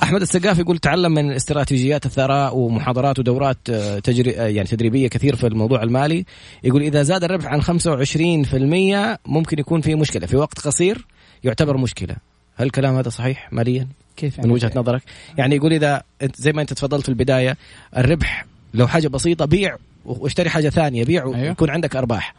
أحمد 0.03 0.21
السقاف 0.21 0.59
يقول 0.59 0.77
تعلم 0.77 1.11
من 1.11 1.31
استراتيجيات 1.31 2.05
الثراء 2.05 2.57
ومحاضرات 2.57 3.19
ودورات 3.19 3.57
آه، 3.69 3.99
تجري 3.99 4.39
آه، 4.39 4.47
يعني 4.47 4.67
تدريبية 4.67 5.07
كثير 5.07 5.35
في 5.35 5.47
الموضوع 5.47 5.83
المالي. 5.83 6.25
يقول 6.63 6.81
إذا 6.81 7.03
زاد 7.03 7.23
الربح 7.23 7.45
عن 7.45 7.61
25% 7.61 9.19
ممكن 9.25 9.59
يكون 9.59 9.81
في 9.81 9.95
مشكلة 9.95 10.27
في 10.27 10.37
وقت 10.37 10.59
قصير 10.59 11.05
يعتبر 11.45 11.77
مشكلة. 11.77 12.15
هل 12.55 12.65
الكلام 12.65 12.95
هذا 12.95 13.09
صحيح 13.09 13.53
ماليا؟ 13.53 13.87
كيف 14.17 14.37
يعني؟ 14.37 14.47
من 14.47 14.53
وجهة 14.53 14.71
نظرك. 14.75 15.01
يعني 15.37 15.55
يقول 15.55 15.73
إذا 15.73 16.03
زي 16.35 16.51
ما 16.51 16.61
أنت 16.61 16.73
تفضلت 16.73 17.03
في 17.03 17.09
البداية 17.09 17.57
الربح 17.97 18.45
لو 18.73 18.87
حاجة 18.87 19.07
بسيطة 19.07 19.45
بيع 19.45 19.77
واشتري 20.05 20.49
حاجة 20.49 20.69
ثانية 20.69 21.05
بيع 21.05 21.23
أيوه. 21.23 21.39
ويكون 21.39 21.69
عندك 21.69 21.95
أرباح. 21.95 22.35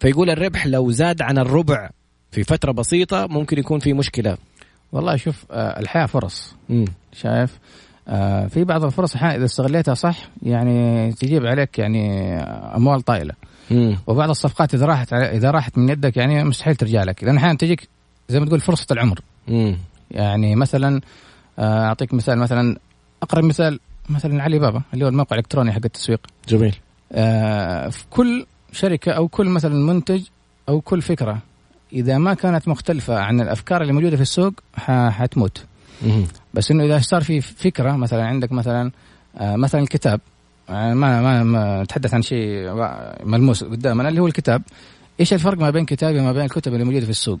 فيقول 0.00 0.30
الربح 0.30 0.66
لو 0.66 0.90
زاد 0.90 1.22
عن 1.22 1.38
الربع 1.38 1.90
في 2.30 2.44
فترة 2.44 2.72
بسيطة 2.72 3.26
ممكن 3.26 3.58
يكون 3.58 3.78
في 3.78 3.92
مشكلة. 3.92 4.36
والله 4.92 5.16
شوف 5.16 5.44
آه 5.50 5.80
الحياة 5.80 6.06
فرص. 6.06 6.56
مم. 6.68 6.84
شايف؟ 7.12 7.58
آه 8.08 8.46
في 8.46 8.64
بعض 8.64 8.84
الفرص 8.84 9.16
إذا 9.16 9.44
استغليتها 9.44 9.94
صح 9.94 10.16
يعني 10.42 11.12
تجيب 11.12 11.46
عليك 11.46 11.78
يعني 11.78 12.34
أموال 12.76 13.00
طائله 13.00 13.34
مم. 13.70 13.98
وبعض 14.06 14.30
الصفقات 14.30 14.74
إذا 14.74 14.86
راحت 14.86 15.12
إذا 15.12 15.50
راحت 15.50 15.78
من 15.78 15.88
يدك 15.88 16.16
يعني 16.16 16.44
مستحيل 16.44 16.76
ترجع 16.76 17.02
لك. 17.02 17.24
لأن 17.24 17.36
أحيانا 17.36 17.56
تجيك 17.56 17.88
زي 18.28 18.40
ما 18.40 18.46
تقول 18.46 18.60
فرصة 18.60 18.86
العمر. 18.90 19.20
مم. 19.48 19.76
يعني 20.10 20.56
مثلا 20.56 21.00
آه، 21.58 21.84
أعطيك 21.84 22.14
مثال 22.14 22.38
مثلا 22.38 22.76
أقرب 23.22 23.44
مثال 23.44 23.80
مثلا 24.08 24.42
علي 24.42 24.58
بابا 24.58 24.82
اللي 24.94 25.04
هو 25.04 25.08
الموقع 25.08 25.36
الإلكتروني 25.36 25.72
حق 25.72 25.80
التسويق. 25.84 26.20
جميل. 26.48 26.76
آه 27.12 27.88
في 27.88 28.04
كل 28.10 28.46
شركة 28.72 29.12
أو 29.12 29.28
كل 29.28 29.48
مثلا 29.48 29.74
منتج 29.74 30.22
أو 30.68 30.80
كل 30.80 31.02
فكرة 31.02 31.38
إذا 31.92 32.18
ما 32.18 32.34
كانت 32.34 32.68
مختلفة 32.68 33.18
عن 33.18 33.40
الأفكار 33.40 33.82
اللي 33.82 33.92
موجودة 33.92 34.16
في 34.16 34.22
السوق 34.22 34.52
حتموت. 35.10 35.64
بس 36.54 36.70
إنه 36.70 36.84
إذا 36.84 36.98
صار 36.98 37.22
في 37.22 37.40
فكرة 37.40 37.92
مثلا 37.96 38.26
عندك 38.26 38.52
مثلا 38.52 38.90
آه 39.36 39.56
مثلا 39.56 39.80
الكتاب. 39.80 40.20
يعني 40.68 40.94
ما 40.94 41.20
ما, 41.20 41.42
ما 41.42 41.82
نتحدث 41.82 42.14
عن 42.14 42.22
شيء 42.22 42.72
ملموس 43.24 43.64
قدامنا 43.64 44.08
اللي 44.08 44.20
هو 44.20 44.26
الكتاب. 44.26 44.62
إيش 45.20 45.32
الفرق 45.32 45.58
ما 45.58 45.70
بين 45.70 45.84
كتابي 45.84 46.20
وما 46.20 46.32
بين 46.32 46.44
الكتب 46.44 46.72
اللي 46.72 46.84
موجودة 46.84 47.04
في 47.04 47.10
السوق؟ 47.10 47.40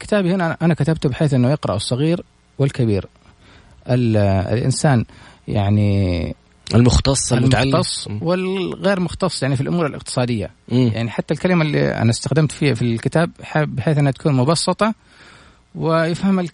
كتابي 0.00 0.34
هنا 0.34 0.56
أنا 0.62 0.74
كتبته 0.74 1.08
بحيث 1.08 1.34
إنه 1.34 1.50
يقرا 1.50 1.76
الصغير 1.76 2.24
والكبير. 2.58 3.06
الإنسان 3.88 5.04
يعني 5.48 6.34
المختص 6.74 7.32
المختص 7.32 8.08
والغير 8.20 9.00
مختص 9.00 9.42
يعني 9.42 9.56
في 9.56 9.60
الأمور 9.60 9.86
الاقتصادية. 9.86 10.50
مم. 10.68 10.90
يعني 10.94 11.10
حتى 11.10 11.34
الكلمة 11.34 11.64
اللي 11.64 11.94
أنا 11.94 12.10
استخدمت 12.10 12.52
فيها 12.52 12.74
في 12.74 12.82
الكتاب 12.82 13.30
بحيث 13.56 13.98
إنها 13.98 14.12
تكون 14.12 14.34
مبسطة 14.34 14.94
ويفهمها 15.74 16.44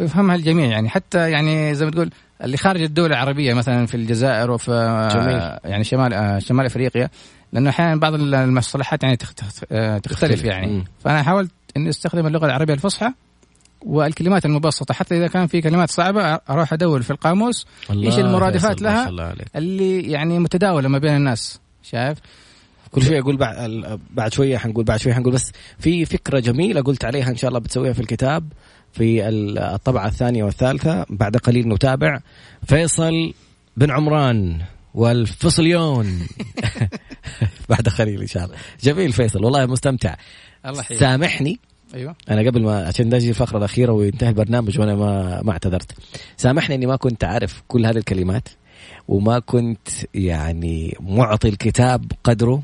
يفهمها 0.00 0.36
الجميع. 0.36 0.70
يعني 0.70 0.88
حتى 0.88 1.30
يعني 1.30 1.74
زي 1.74 1.84
ما 1.84 1.90
تقول 1.90 2.10
اللي 2.44 2.56
خارج 2.56 2.82
الدول 2.82 3.10
العربية 3.10 3.54
مثلا 3.54 3.86
في 3.86 3.94
الجزائر 3.94 4.50
وفي 4.50 4.70
جميل. 5.14 5.72
يعني 5.72 5.84
شمال 5.84 6.42
شمال 6.42 6.66
أفريقيا 6.66 7.10
لأنه 7.52 7.70
أحيانا 7.70 7.96
بعض 7.96 8.14
المصطلحات 8.14 9.02
يعني 9.02 9.16
تختلف 10.02 10.44
يعني. 10.44 10.84
فأنا 11.04 11.22
حاولت 11.22 11.50
إني 11.76 11.88
أستخدم 11.88 12.26
اللغة 12.26 12.46
العربية 12.46 12.74
الفصحى 12.74 13.12
والكلمات 13.80 14.46
المبسطة. 14.46 14.94
حتى 14.94 15.16
إذا 15.16 15.26
كان 15.26 15.46
في 15.46 15.60
كلمات 15.60 15.90
صعبة 15.90 16.22
أروح 16.22 16.72
أدور 16.72 17.02
في 17.02 17.10
القاموس 17.10 17.66
إيش 17.90 18.18
المرادفات 18.18 18.82
لها 18.82 19.34
اللي 19.56 20.02
يعني 20.02 20.38
متداولة 20.38 20.88
ما 20.88 20.98
بين 20.98 21.16
الناس 21.16 21.60
شايف؟ 21.82 22.18
كل 22.90 23.02
شوية 23.02 23.20
أقول 23.20 23.36
بعد 23.36 23.98
بعد 24.10 24.32
شوية 24.32 24.56
حنقول 24.58 24.84
بعد 24.84 25.00
شوية 25.00 25.14
حنقول 25.14 25.32
بس 25.32 25.52
في 25.78 26.04
فكرة 26.04 26.40
جميلة 26.40 26.80
قلت 26.80 27.04
عليها 27.04 27.30
إن 27.30 27.36
شاء 27.36 27.48
الله 27.48 27.60
بتسويها 27.60 27.92
في 27.92 28.00
الكتاب 28.00 28.52
في 28.92 29.28
الطبعة 29.28 30.06
الثانية 30.06 30.44
والثالثة 30.44 31.06
بعد 31.10 31.36
قليل 31.36 31.68
نتابع. 31.68 32.20
فيصل 32.66 33.32
بن 33.76 33.90
عمران 33.90 34.60
والفصليون. 34.94 36.26
بعد 37.70 37.88
قليل 37.88 38.20
إن 38.20 38.26
شاء 38.26 38.44
الله. 38.44 38.56
جميل 38.82 39.12
فيصل 39.12 39.44
والله 39.44 39.66
مستمتع. 39.66 40.14
الله 40.66 40.82
حيث. 40.82 41.00
سامحني. 41.00 41.58
أيوه. 41.94 42.16
أنا 42.30 42.50
قبل 42.50 42.62
ما 42.62 42.86
عشان 42.86 43.14
نجي 43.14 43.28
الفقرة 43.28 43.58
الأخيرة 43.58 43.92
وينتهي 43.92 44.28
البرنامج 44.28 44.80
وأنا 44.80 44.94
ما 44.94 45.42
ما 45.42 45.52
اعتذرت. 45.52 45.92
سامحني 46.36 46.74
إني 46.74 46.86
ما 46.86 46.96
كنت 46.96 47.24
اعرف 47.24 47.62
كل 47.68 47.86
هذه 47.86 47.96
الكلمات 47.96 48.48
وما 49.08 49.38
كنت 49.38 49.88
يعني 50.14 50.96
معطي 51.00 51.48
الكتاب 51.48 52.12
قدره 52.24 52.62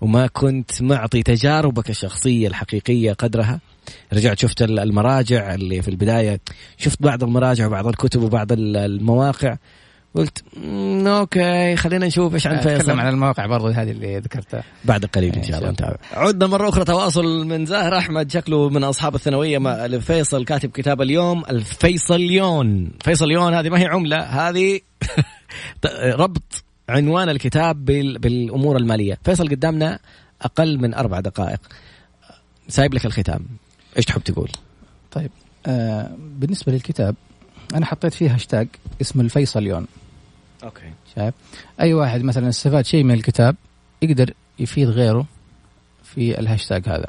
وما 0.00 0.26
كنت 0.26 0.82
معطي 0.82 1.22
تجاربك 1.22 1.90
الشخصية 1.90 2.48
الحقيقية 2.48 3.12
قدرها. 3.12 3.60
رجعت 4.12 4.38
شفت 4.38 4.62
المراجع 4.62 5.54
اللي 5.54 5.82
في 5.82 5.88
البداية. 5.88 6.40
شفت 6.78 7.02
بعض 7.02 7.24
المراجع 7.24 7.66
وبعض 7.66 7.86
الكتب 7.86 8.22
وبعض 8.22 8.48
المواقع. 8.52 9.56
قلت 10.16 10.44
أوكي 11.06 11.76
خلينا 11.76 12.06
نشوف 12.06 12.34
إيش 12.34 12.46
عن 12.46 12.56
فيصل. 12.56 12.74
نتكلم 12.74 13.00
عن 13.00 13.08
المواقع 13.08 13.46
برضو 13.46 13.68
هذه 13.68 13.90
اللي 13.90 14.18
ذكرتها. 14.18 14.62
بعد 14.84 15.04
قليل 15.04 15.34
إن 15.34 15.42
شاء 15.42 15.58
الله 15.58 15.70
نتابع. 15.70 15.96
عدنا 16.12 16.46
مرة 16.46 16.68
أخرى 16.68 16.84
تواصل 16.84 17.46
من 17.46 17.66
زاهر 17.66 17.98
أحمد 17.98 18.32
شكله 18.32 18.68
من 18.68 18.84
أصحاب 18.84 19.14
الثانوية 19.14 19.58
مع 19.58 19.88
فيصل 19.88 20.44
كاتب 20.44 20.70
كتاب 20.70 21.02
اليوم 21.02 21.44
الفيصليون. 21.50 22.90
فيصليون 23.04 23.54
هذه 23.54 23.68
ما 23.68 23.78
هي 23.78 23.86
عملة 23.86 24.16
هذه 24.16 24.80
ربط 26.22 26.64
عنوان 26.88 27.28
الكتاب 27.28 27.84
بالأمور 27.84 28.76
المالية. 28.76 29.18
فيصل 29.24 29.48
قدامنا 29.48 29.98
أقل 30.42 30.78
من 30.78 30.94
أربع 30.94 31.20
دقائق. 31.20 31.60
سايب 32.68 32.94
لك 32.94 33.06
الختام. 33.06 33.46
إيش 33.96 34.04
تحب 34.04 34.20
تقول؟ 34.20 34.50
طيب 35.12 35.30
آه 35.66 36.10
بالنسبة 36.18 36.72
للكتاب 36.72 37.14
أنا 37.74 37.86
حطيت 37.86 38.14
فيه 38.14 38.34
هاشتاج 38.34 38.68
اسمه 39.00 39.22
الفيصليون. 39.22 39.86
أوكي. 40.64 40.92
شايف؟ 41.16 41.34
أي 41.80 41.94
واحد 41.94 42.22
مثلا 42.22 42.48
استفاد 42.48 42.84
شيء 42.84 43.04
من 43.04 43.14
الكتاب 43.14 43.56
يقدر 44.02 44.32
يفيد 44.58 44.88
غيره 44.88 45.26
في 46.04 46.40
الهاشتاج 46.40 46.88
هذا. 46.88 47.08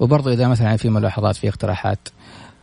وبرضه 0.00 0.32
إذا 0.32 0.48
مثلا 0.48 0.76
في 0.76 0.88
ملاحظات 0.88 1.36
في 1.36 1.48
اقتراحات. 1.48 2.08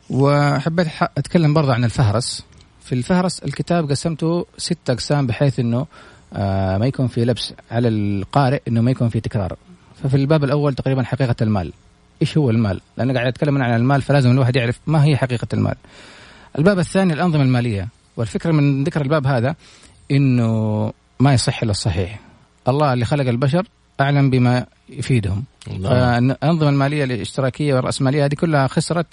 وحبيت 0.09 0.87
أتكلم 1.17 1.53
برضه 1.53 1.73
عن 1.73 1.83
الفهرس. 1.83 2.43
في 2.81 2.95
الفهرس 2.95 3.39
الكتاب 3.39 3.89
قسمته 3.89 4.45
ست 4.57 4.89
أقسام 4.89 5.27
بحيث 5.27 5.59
إنه 5.59 5.85
آه 6.33 6.77
ما 6.77 6.85
يكون 6.85 7.07
في 7.07 7.25
لبس 7.25 7.53
على 7.71 7.87
القارئ 7.87 8.61
إنه 8.67 8.81
ما 8.81 8.91
يكون 8.91 9.09
في 9.09 9.19
تكرار. 9.19 9.57
ففي 10.03 10.17
الباب 10.17 10.43
الأول 10.43 10.73
تقريبا 10.73 11.03
حقيقة 11.03 11.35
المال. 11.41 11.73
إيش 12.21 12.37
هو 12.37 12.49
المال؟ 12.49 12.81
لأن 12.97 13.11
قاعد 13.11 13.27
أتكلم 13.27 13.63
عن 13.63 13.75
المال 13.75 14.01
فلازم 14.01 14.31
الواحد 14.31 14.55
يعرف 14.55 14.79
ما 14.87 15.03
هي 15.03 15.17
حقيقة 15.17 15.47
المال. 15.53 15.75
الباب 16.57 16.79
الثاني 16.79 17.13
الأنظمة 17.13 17.43
المالية. 17.43 17.87
والفكرة 18.17 18.51
من 18.51 18.83
ذكر 18.83 19.01
الباب 19.01 19.27
هذا 19.27 19.55
إنه 20.13 20.91
ما 21.19 21.33
يصح 21.33 21.63
إلا 21.63 21.71
الصحيح. 21.71 22.19
الله 22.67 22.93
اللي 22.93 23.05
خلق 23.05 23.27
البشر 23.27 23.67
أعلم 24.01 24.29
بما 24.29 24.65
يفيدهم. 24.89 25.43
فالأنظمة 25.83 26.69
المالية 26.69 27.03
الاشتراكية 27.03 27.73
والرأسمالية 27.73 28.25
هذه 28.25 28.33
كلها 28.33 28.67
خسرت 28.67 29.07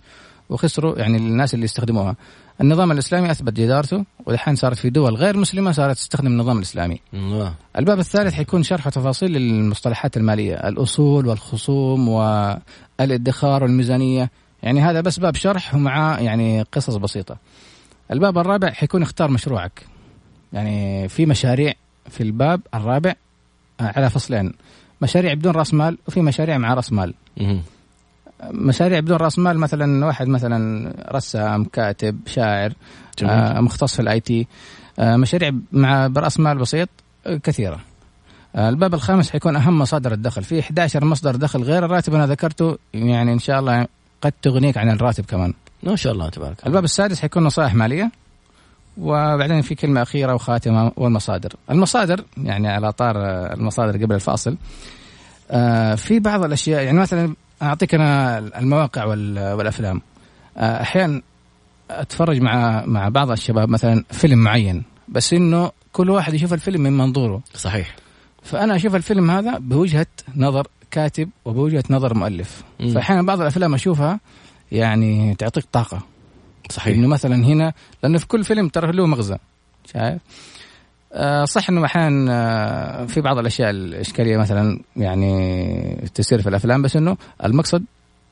وخسروا 0.50 0.98
يعني 0.98 1.16
الناس 1.16 1.54
اللي 1.54 1.64
يستخدموها. 1.64 2.16
النظام 2.60 2.92
الإسلامي 2.92 3.30
أثبت 3.30 3.52
جدارته 3.52 4.04
والحين 4.26 4.54
صارت 4.54 4.76
في 4.76 4.90
دول 4.90 5.14
غير 5.14 5.36
مسلمة 5.36 5.72
صارت 5.72 5.96
تستخدم 5.96 6.26
النظام 6.26 6.58
الإسلامي. 6.58 7.00
الله. 7.14 7.54
الباب 7.78 7.98
الثالث 7.98 8.34
حيكون 8.34 8.62
شرح 8.62 8.86
وتفاصيل 8.86 9.32
للمصطلحات 9.32 10.16
المالية 10.16 10.54
الأصول 10.54 11.26
والخصوم 11.26 12.08
والادخار 12.08 13.62
والميزانية. 13.62 14.30
يعني 14.62 14.80
هذا 14.80 15.00
بس 15.00 15.18
باب 15.18 15.34
شرح 15.34 15.74
ومعاه 15.74 16.18
يعني 16.18 16.62
قصص 16.62 16.96
بسيطة. 16.96 17.36
الباب 18.12 18.38
الرابع 18.38 18.70
حيكون 18.70 19.02
اختار 19.02 19.30
مشروعك. 19.30 19.86
يعني 20.52 21.08
في 21.08 21.26
مشاريع 21.26 21.72
في 22.10 22.22
الباب 22.22 22.60
الرابع 22.74 23.14
آه، 23.80 23.92
على 23.96 24.10
فصلين. 24.10 24.52
مشاريع 25.02 25.34
بدون 25.34 25.52
رأس 25.52 25.74
مال 25.74 25.98
وفي 26.08 26.20
مشاريع 26.20 26.58
مع 26.58 26.74
رأس 26.74 26.92
مال. 26.92 27.14
مشاريع 28.50 29.00
بدون 29.00 29.16
رأس 29.16 29.38
مال 29.38 29.58
مثلا 29.58 30.06
واحد 30.06 30.28
مثلا 30.28 30.92
رسام 31.12 31.64
كاتب 31.64 32.20
شاعر 32.26 32.72
آه 33.24 33.60
مختص 33.60 33.94
في 33.94 34.02
الآي 34.02 34.20
تي. 34.20 34.46
آه 34.98 35.16
مشاريع 35.16 35.50
مع 35.72 36.06
برأس 36.06 36.40
مال 36.40 36.58
بسيط 36.58 36.88
آه 37.26 37.36
كثيرة. 37.36 37.80
آه 38.56 38.68
الباب 38.68 38.94
الخامس 38.94 39.30
حيكون 39.30 39.56
أهم 39.56 39.78
مصادر 39.78 40.12
الدخل. 40.12 40.44
في 40.44 40.60
11 40.60 41.04
مصدر 41.04 41.36
دخل 41.36 41.62
غير 41.62 41.84
الراتب 41.84 42.14
أنا 42.14 42.26
ذكرته 42.26 42.78
يعني 42.94 43.32
إن 43.32 43.38
شاء 43.38 43.60
الله 43.60 43.86
قد 44.22 44.32
تغنيك 44.42 44.76
عن 44.78 44.90
الراتب 44.90 45.24
كمان. 45.24 45.54
ما 45.82 45.96
شاء 45.96 46.12
الله 46.12 46.28
تبارك 46.28 46.66
الباب 46.66 46.84
السادس 46.84 47.20
حيكون 47.20 47.44
نصائح 47.44 47.74
مالية. 47.74 48.10
وبعدين 48.98 49.62
في 49.62 49.74
كلمة 49.74 50.02
أخيرة 50.02 50.34
وخاتمة 50.34 50.92
والمصادر. 50.96 51.52
المصادر 51.70 52.24
يعني 52.36 52.68
على 52.68 52.92
طار 52.92 53.16
المصادر 53.52 54.04
قبل 54.04 54.14
الفاصل 54.14 54.56
آه، 55.50 55.94
في 55.94 56.18
بعض 56.18 56.44
الأشياء 56.44 56.82
يعني 56.82 56.98
مثلا 56.98 57.34
أعطيك 57.62 57.94
أنا 57.94 58.38
المواقع 58.38 59.04
والأفلام. 59.04 60.02
آه، 60.56 60.82
أحيانا 60.82 61.22
أتفرج 61.90 62.40
مع 62.40 62.84
مع 62.86 63.08
بعض 63.08 63.30
الشباب 63.30 63.68
مثلا 63.68 64.04
فيلم 64.10 64.38
معين 64.38 64.82
بس 65.08 65.32
إنه 65.32 65.70
كل 65.92 66.10
واحد 66.10 66.34
يشوف 66.34 66.52
الفيلم 66.52 66.80
من 66.80 66.96
منظوره. 66.96 67.42
صحيح. 67.54 67.96
فأنا 68.42 68.76
أشوف 68.76 68.94
الفيلم 68.94 69.30
هذا 69.30 69.58
بوجهة 69.58 70.06
نظر 70.36 70.66
كاتب 70.90 71.30
وبوجهة 71.44 71.84
نظر 71.90 72.14
مؤلف. 72.14 72.62
فاحيانا 72.94 73.22
بعض 73.22 73.40
الأفلام 73.40 73.74
أشوفها 73.74 74.20
يعني 74.72 75.34
تعطيك 75.34 75.64
طاقة. 75.72 76.02
صحيح. 76.70 76.96
إنه 76.96 77.08
مثلا 77.08 77.34
هنا 77.34 77.72
لأنه 78.02 78.18
في 78.18 78.26
كل 78.26 78.44
فيلم 78.44 78.68
ترى 78.68 78.92
له 78.92 79.06
مغزى 79.06 79.36
شايف؟ 79.92 80.22
آه 81.12 81.44
صح 81.44 81.70
إنه 81.70 81.84
أحيانا 81.84 82.32
آه 82.32 83.06
في 83.06 83.20
بعض 83.20 83.38
الأشياء 83.38 83.70
الإشكالية 83.70 84.36
مثلا 84.36 84.80
يعني 84.96 86.10
تصير 86.14 86.42
في 86.42 86.48
الأفلام 86.48 86.82
بس 86.82 86.96
إنه 86.96 87.16
المقصد 87.44 87.84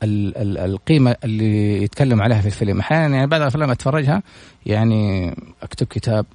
ال 0.02 0.36
ال 0.36 0.58
القيمة 0.58 1.16
اللي 1.24 1.82
يتكلم 1.82 2.22
عليها 2.22 2.40
في 2.40 2.46
الفيلم. 2.46 2.80
أحيانا 2.80 3.16
يعني 3.16 3.26
بعض 3.26 3.40
الأفلام 3.40 3.70
أتفرجها 3.70 4.22
يعني 4.66 5.34
أكتب 5.62 5.86
كتاب. 5.86 6.26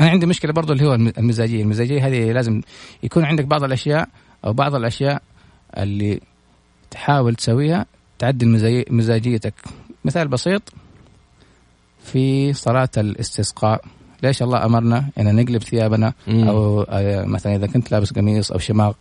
أنا 0.00 0.10
عندي 0.10 0.26
مشكلة 0.26 0.52
برضو 0.52 0.72
اللي 0.72 0.86
هو 0.86 0.94
المزاجية. 0.94 1.62
المزاجية 1.62 2.06
هذه 2.06 2.32
لازم 2.32 2.60
يكون 3.02 3.24
عندك 3.24 3.44
بعض 3.44 3.64
الأشياء 3.64 4.08
أو 4.44 4.52
بعض 4.52 4.74
الأشياء 4.74 5.22
اللي 5.78 6.20
تحاول 6.90 7.34
تسويها 7.34 7.86
تعدل 8.18 8.84
مزاجيتك. 8.90 9.54
مثال 10.04 10.28
بسيط 10.28 10.62
في 12.04 12.52
صلاة 12.52 12.88
الاستسقاء. 12.96 13.84
ليش 14.22 14.42
الله 14.42 14.64
أمرنا 14.64 15.08
إن 15.18 15.36
نقلب 15.36 15.62
ثيابنا 15.62 16.12
مم. 16.26 16.48
أو 16.48 16.82
آه، 16.82 17.24
مثلا 17.24 17.56
إذا 17.56 17.66
كنت 17.66 17.92
لابس 17.92 18.12
قميص 18.12 18.52
أو 18.52 18.58
شماغ 18.58 18.92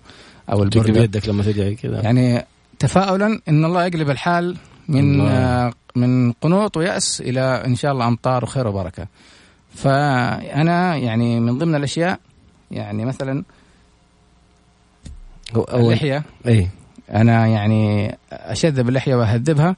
أو 0.52 0.64
البردة. 0.64 1.02
يدك 1.02 1.30
لما 1.30 1.44
تدعي 1.44 1.76
كذا 1.76 2.02
يعني 2.02 2.46
تفاؤلا 2.80 3.40
إن 3.50 3.66
الله 3.66 3.86
يقلب 3.86 4.10
الحال 4.10 4.58
من 4.88 5.00
الله. 5.00 5.32
آه 5.32 5.74
من 5.96 6.32
قنوط 6.32 6.78
ويأس 6.78 7.22
إلى 7.22 7.42
إن 7.42 7.76
شاء 7.76 7.92
الله 7.92 8.08
أمطار 8.08 8.44
وخير 8.44 8.68
وبركة. 8.68 9.08
فأنا 9.76 10.96
يعني 10.96 11.40
من 11.40 11.58
ضمن 11.58 11.76
الأشياء 11.76 12.20
يعني 12.72 13.06
مثلا 13.06 13.44
اللحية. 15.74 16.24
اي 16.48 16.68
أنا 17.12 17.48
يعني 17.48 18.16
أشذب 18.32 18.90
اللحية 18.90 19.16
وأهذبها. 19.16 19.76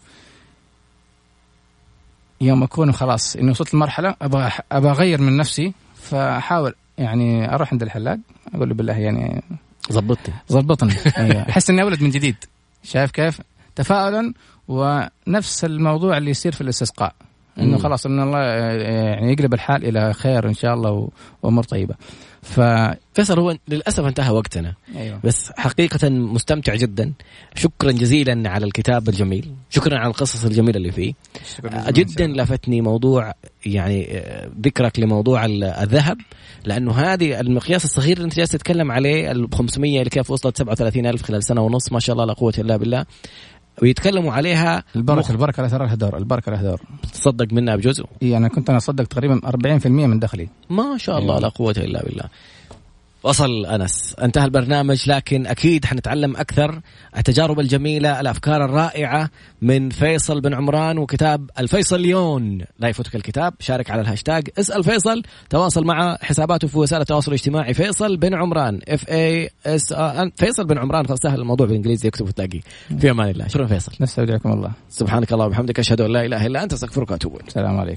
يوم 2.41 2.63
أكون 2.63 2.91
خلاص 2.91 3.36
إني 3.36 3.51
وصلت 3.51 3.73
لمرحلة 3.73 4.15
أبغى 4.21 4.51
أبغى 4.71 4.91
أغير 4.91 5.21
من 5.21 5.38
نفسي 5.38 5.73
فأحاول 5.95 6.73
يعني 6.97 7.53
أروح 7.55 7.73
عند 7.73 7.81
الحلاق 7.81 8.17
أقول 8.55 8.69
له 8.69 8.75
بالله 8.75 8.93
يعني 8.93 9.43
ظبطني. 9.91 10.33
ظبطني. 10.51 10.93
أيوه. 11.17 11.41
أحس 11.49 11.69
إني 11.69 11.81
أولد 11.81 12.03
من 12.03 12.09
جديد. 12.09 12.36
شايف 12.83 13.11
كيف؟ 13.11 13.41
تفاؤلا 13.75 14.33
ونفس 14.67 15.65
الموضوع 15.65 16.17
اللي 16.17 16.31
يصير 16.31 16.51
في 16.51 16.61
الاستسقاء. 16.61 17.15
إنه 17.59 17.77
خلاص 17.77 18.05
إن 18.05 18.19
الله 18.19 18.39
يعني 18.39 19.33
يقلب 19.33 19.53
الحال 19.53 19.86
إلى 19.86 20.13
خير 20.13 20.47
إن 20.47 20.53
شاء 20.53 20.73
الله 20.73 21.09
وأمور 21.43 21.63
طيبة. 21.63 21.95
ف 22.45 22.61
فيصل 23.13 23.39
هو 23.39 23.57
للأسف 23.67 24.05
انتهى 24.05 24.29
وقتنا. 24.29 24.73
أيوه. 24.95 25.19
بس 25.23 25.51
حقيقة 25.57 26.09
مستمتع 26.09 26.75
جدا. 26.75 27.13
شكرا 27.55 27.91
جزيلا 27.91 28.49
على 28.49 28.65
الكتاب 28.65 29.09
الجميل. 29.09 29.51
شكرا 29.69 29.97
على 29.97 30.07
القصص 30.07 30.45
الجميلة 30.45 30.77
اللي 30.77 30.91
فيه. 30.91 31.13
جدا 31.87 32.27
لفتني 32.27 32.81
موضوع 32.81 33.33
يعني 33.65 34.17
آه، 34.17 34.49
ذكرك 34.61 34.99
لموضوع 34.99 35.45
الذهب. 35.45 36.17
لأنه 36.65 36.91
هذه 36.91 37.39
المقياس 37.39 37.85
الصغير 37.85 38.17
اللي 38.17 38.25
انت 38.25 38.37
جالس 38.37 38.51
تتكلم 38.51 38.91
عليه 38.91 39.31
ال 39.31 39.47
500 39.53 39.99
اللي 39.99 40.09
كيف 40.09 40.31
وصلت 40.31 40.57
37 40.57 41.05
ألف 41.05 41.21
خلال 41.21 41.43
سنة 41.43 41.61
ونص 41.61 41.91
ما 41.91 41.99
شاء 41.99 42.13
الله 42.13 42.25
لا 42.25 42.33
قوة 42.33 42.53
إلا 42.57 42.77
بالله. 42.77 43.05
ويتكلموا 43.82 44.34
عليها 44.34 44.84
البركة 44.95 45.19
مخ... 45.19 45.32
البركة 45.32 45.63
لا 45.63 45.69
ترى 45.69 45.86
لها 45.86 45.95
دور 45.95 46.17
البركة 46.17 46.51
لها 46.51 46.61
دور. 46.61 46.82
تصدق 47.13 47.53
منها 47.53 47.76
بجزء؟ 47.76 48.05
إي 48.23 48.38
أنا 48.38 48.47
كنت 48.47 48.69
أنا 48.69 48.78
أصدق 48.78 49.03
تقريبا 49.03 49.41
40% 49.84 49.88
من 49.88 50.19
دخلي. 50.19 50.49
ما 50.69 50.97
شاء 50.97 51.17
الله 51.19 51.39
لا 51.39 51.47
قوة 51.47 51.76
إلا 51.78 52.03
بالله. 52.03 52.23
وصل 53.26 53.65
أنس. 53.65 54.15
انتهى 54.21 54.45
البرنامج 54.45 55.09
لكن 55.09 55.47
أكيد 55.47 55.86
حنتعلم 55.86 56.36
أكثر 56.36 56.82
التجارب 57.17 57.59
الجميلة 57.59 58.19
الأفكار 58.19 58.65
الرائعة 58.65 59.30
من 59.61 59.89
فيصل 59.89 60.41
بن 60.41 60.53
عمران 60.53 60.97
وكتاب 60.97 61.49
الفيصليون 61.59 62.61
لا 62.80 62.89
يفوتك 62.89 63.15
الكتاب 63.15 63.53
شارك 63.59 63.91
على 63.91 64.01
الهاشتاج. 64.01 64.47
اسأل 64.59 64.84
فيصل 64.84 65.23
تواصل 65.49 65.86
مع 65.86 66.17
حساباته 66.21 66.67
في 66.67 66.78
وسائل 66.78 67.01
التواصل 67.01 67.32
الاجتماعي. 67.32 67.73
فيصل 67.73 68.17
بن 68.17 68.34
عمران 68.34 68.80
F 68.88 69.09
A 69.09 69.49
S 69.65 69.93
فيصل 70.38 70.65
بن 70.65 70.78
عمران 70.78 71.05
سهل 71.15 71.39
الموضوع 71.39 71.67
بالإنجليزي 71.67 72.07
يكتب 72.07 72.28
وتلاقيه. 72.28 72.61
في 72.99 73.11
أمان 73.11 73.30
الله. 73.30 73.47
شكرا 73.47 73.67
فيصل. 73.67 73.91
نستودعكم 74.01 74.51
الله. 74.51 74.71
سبحانك 74.89 75.34
اللهم 75.34 75.47
وبحمدك 75.47 75.80
أشهد 75.80 76.01
أن 76.01 76.11
لا 76.11 76.26
إله 76.26 76.45
إلا 76.45 76.63
أنت 76.63 76.73
أستغفرك 76.73 77.11
وأتوب 77.11 77.41
السلام 77.47 77.78
عليكم. 77.78 77.93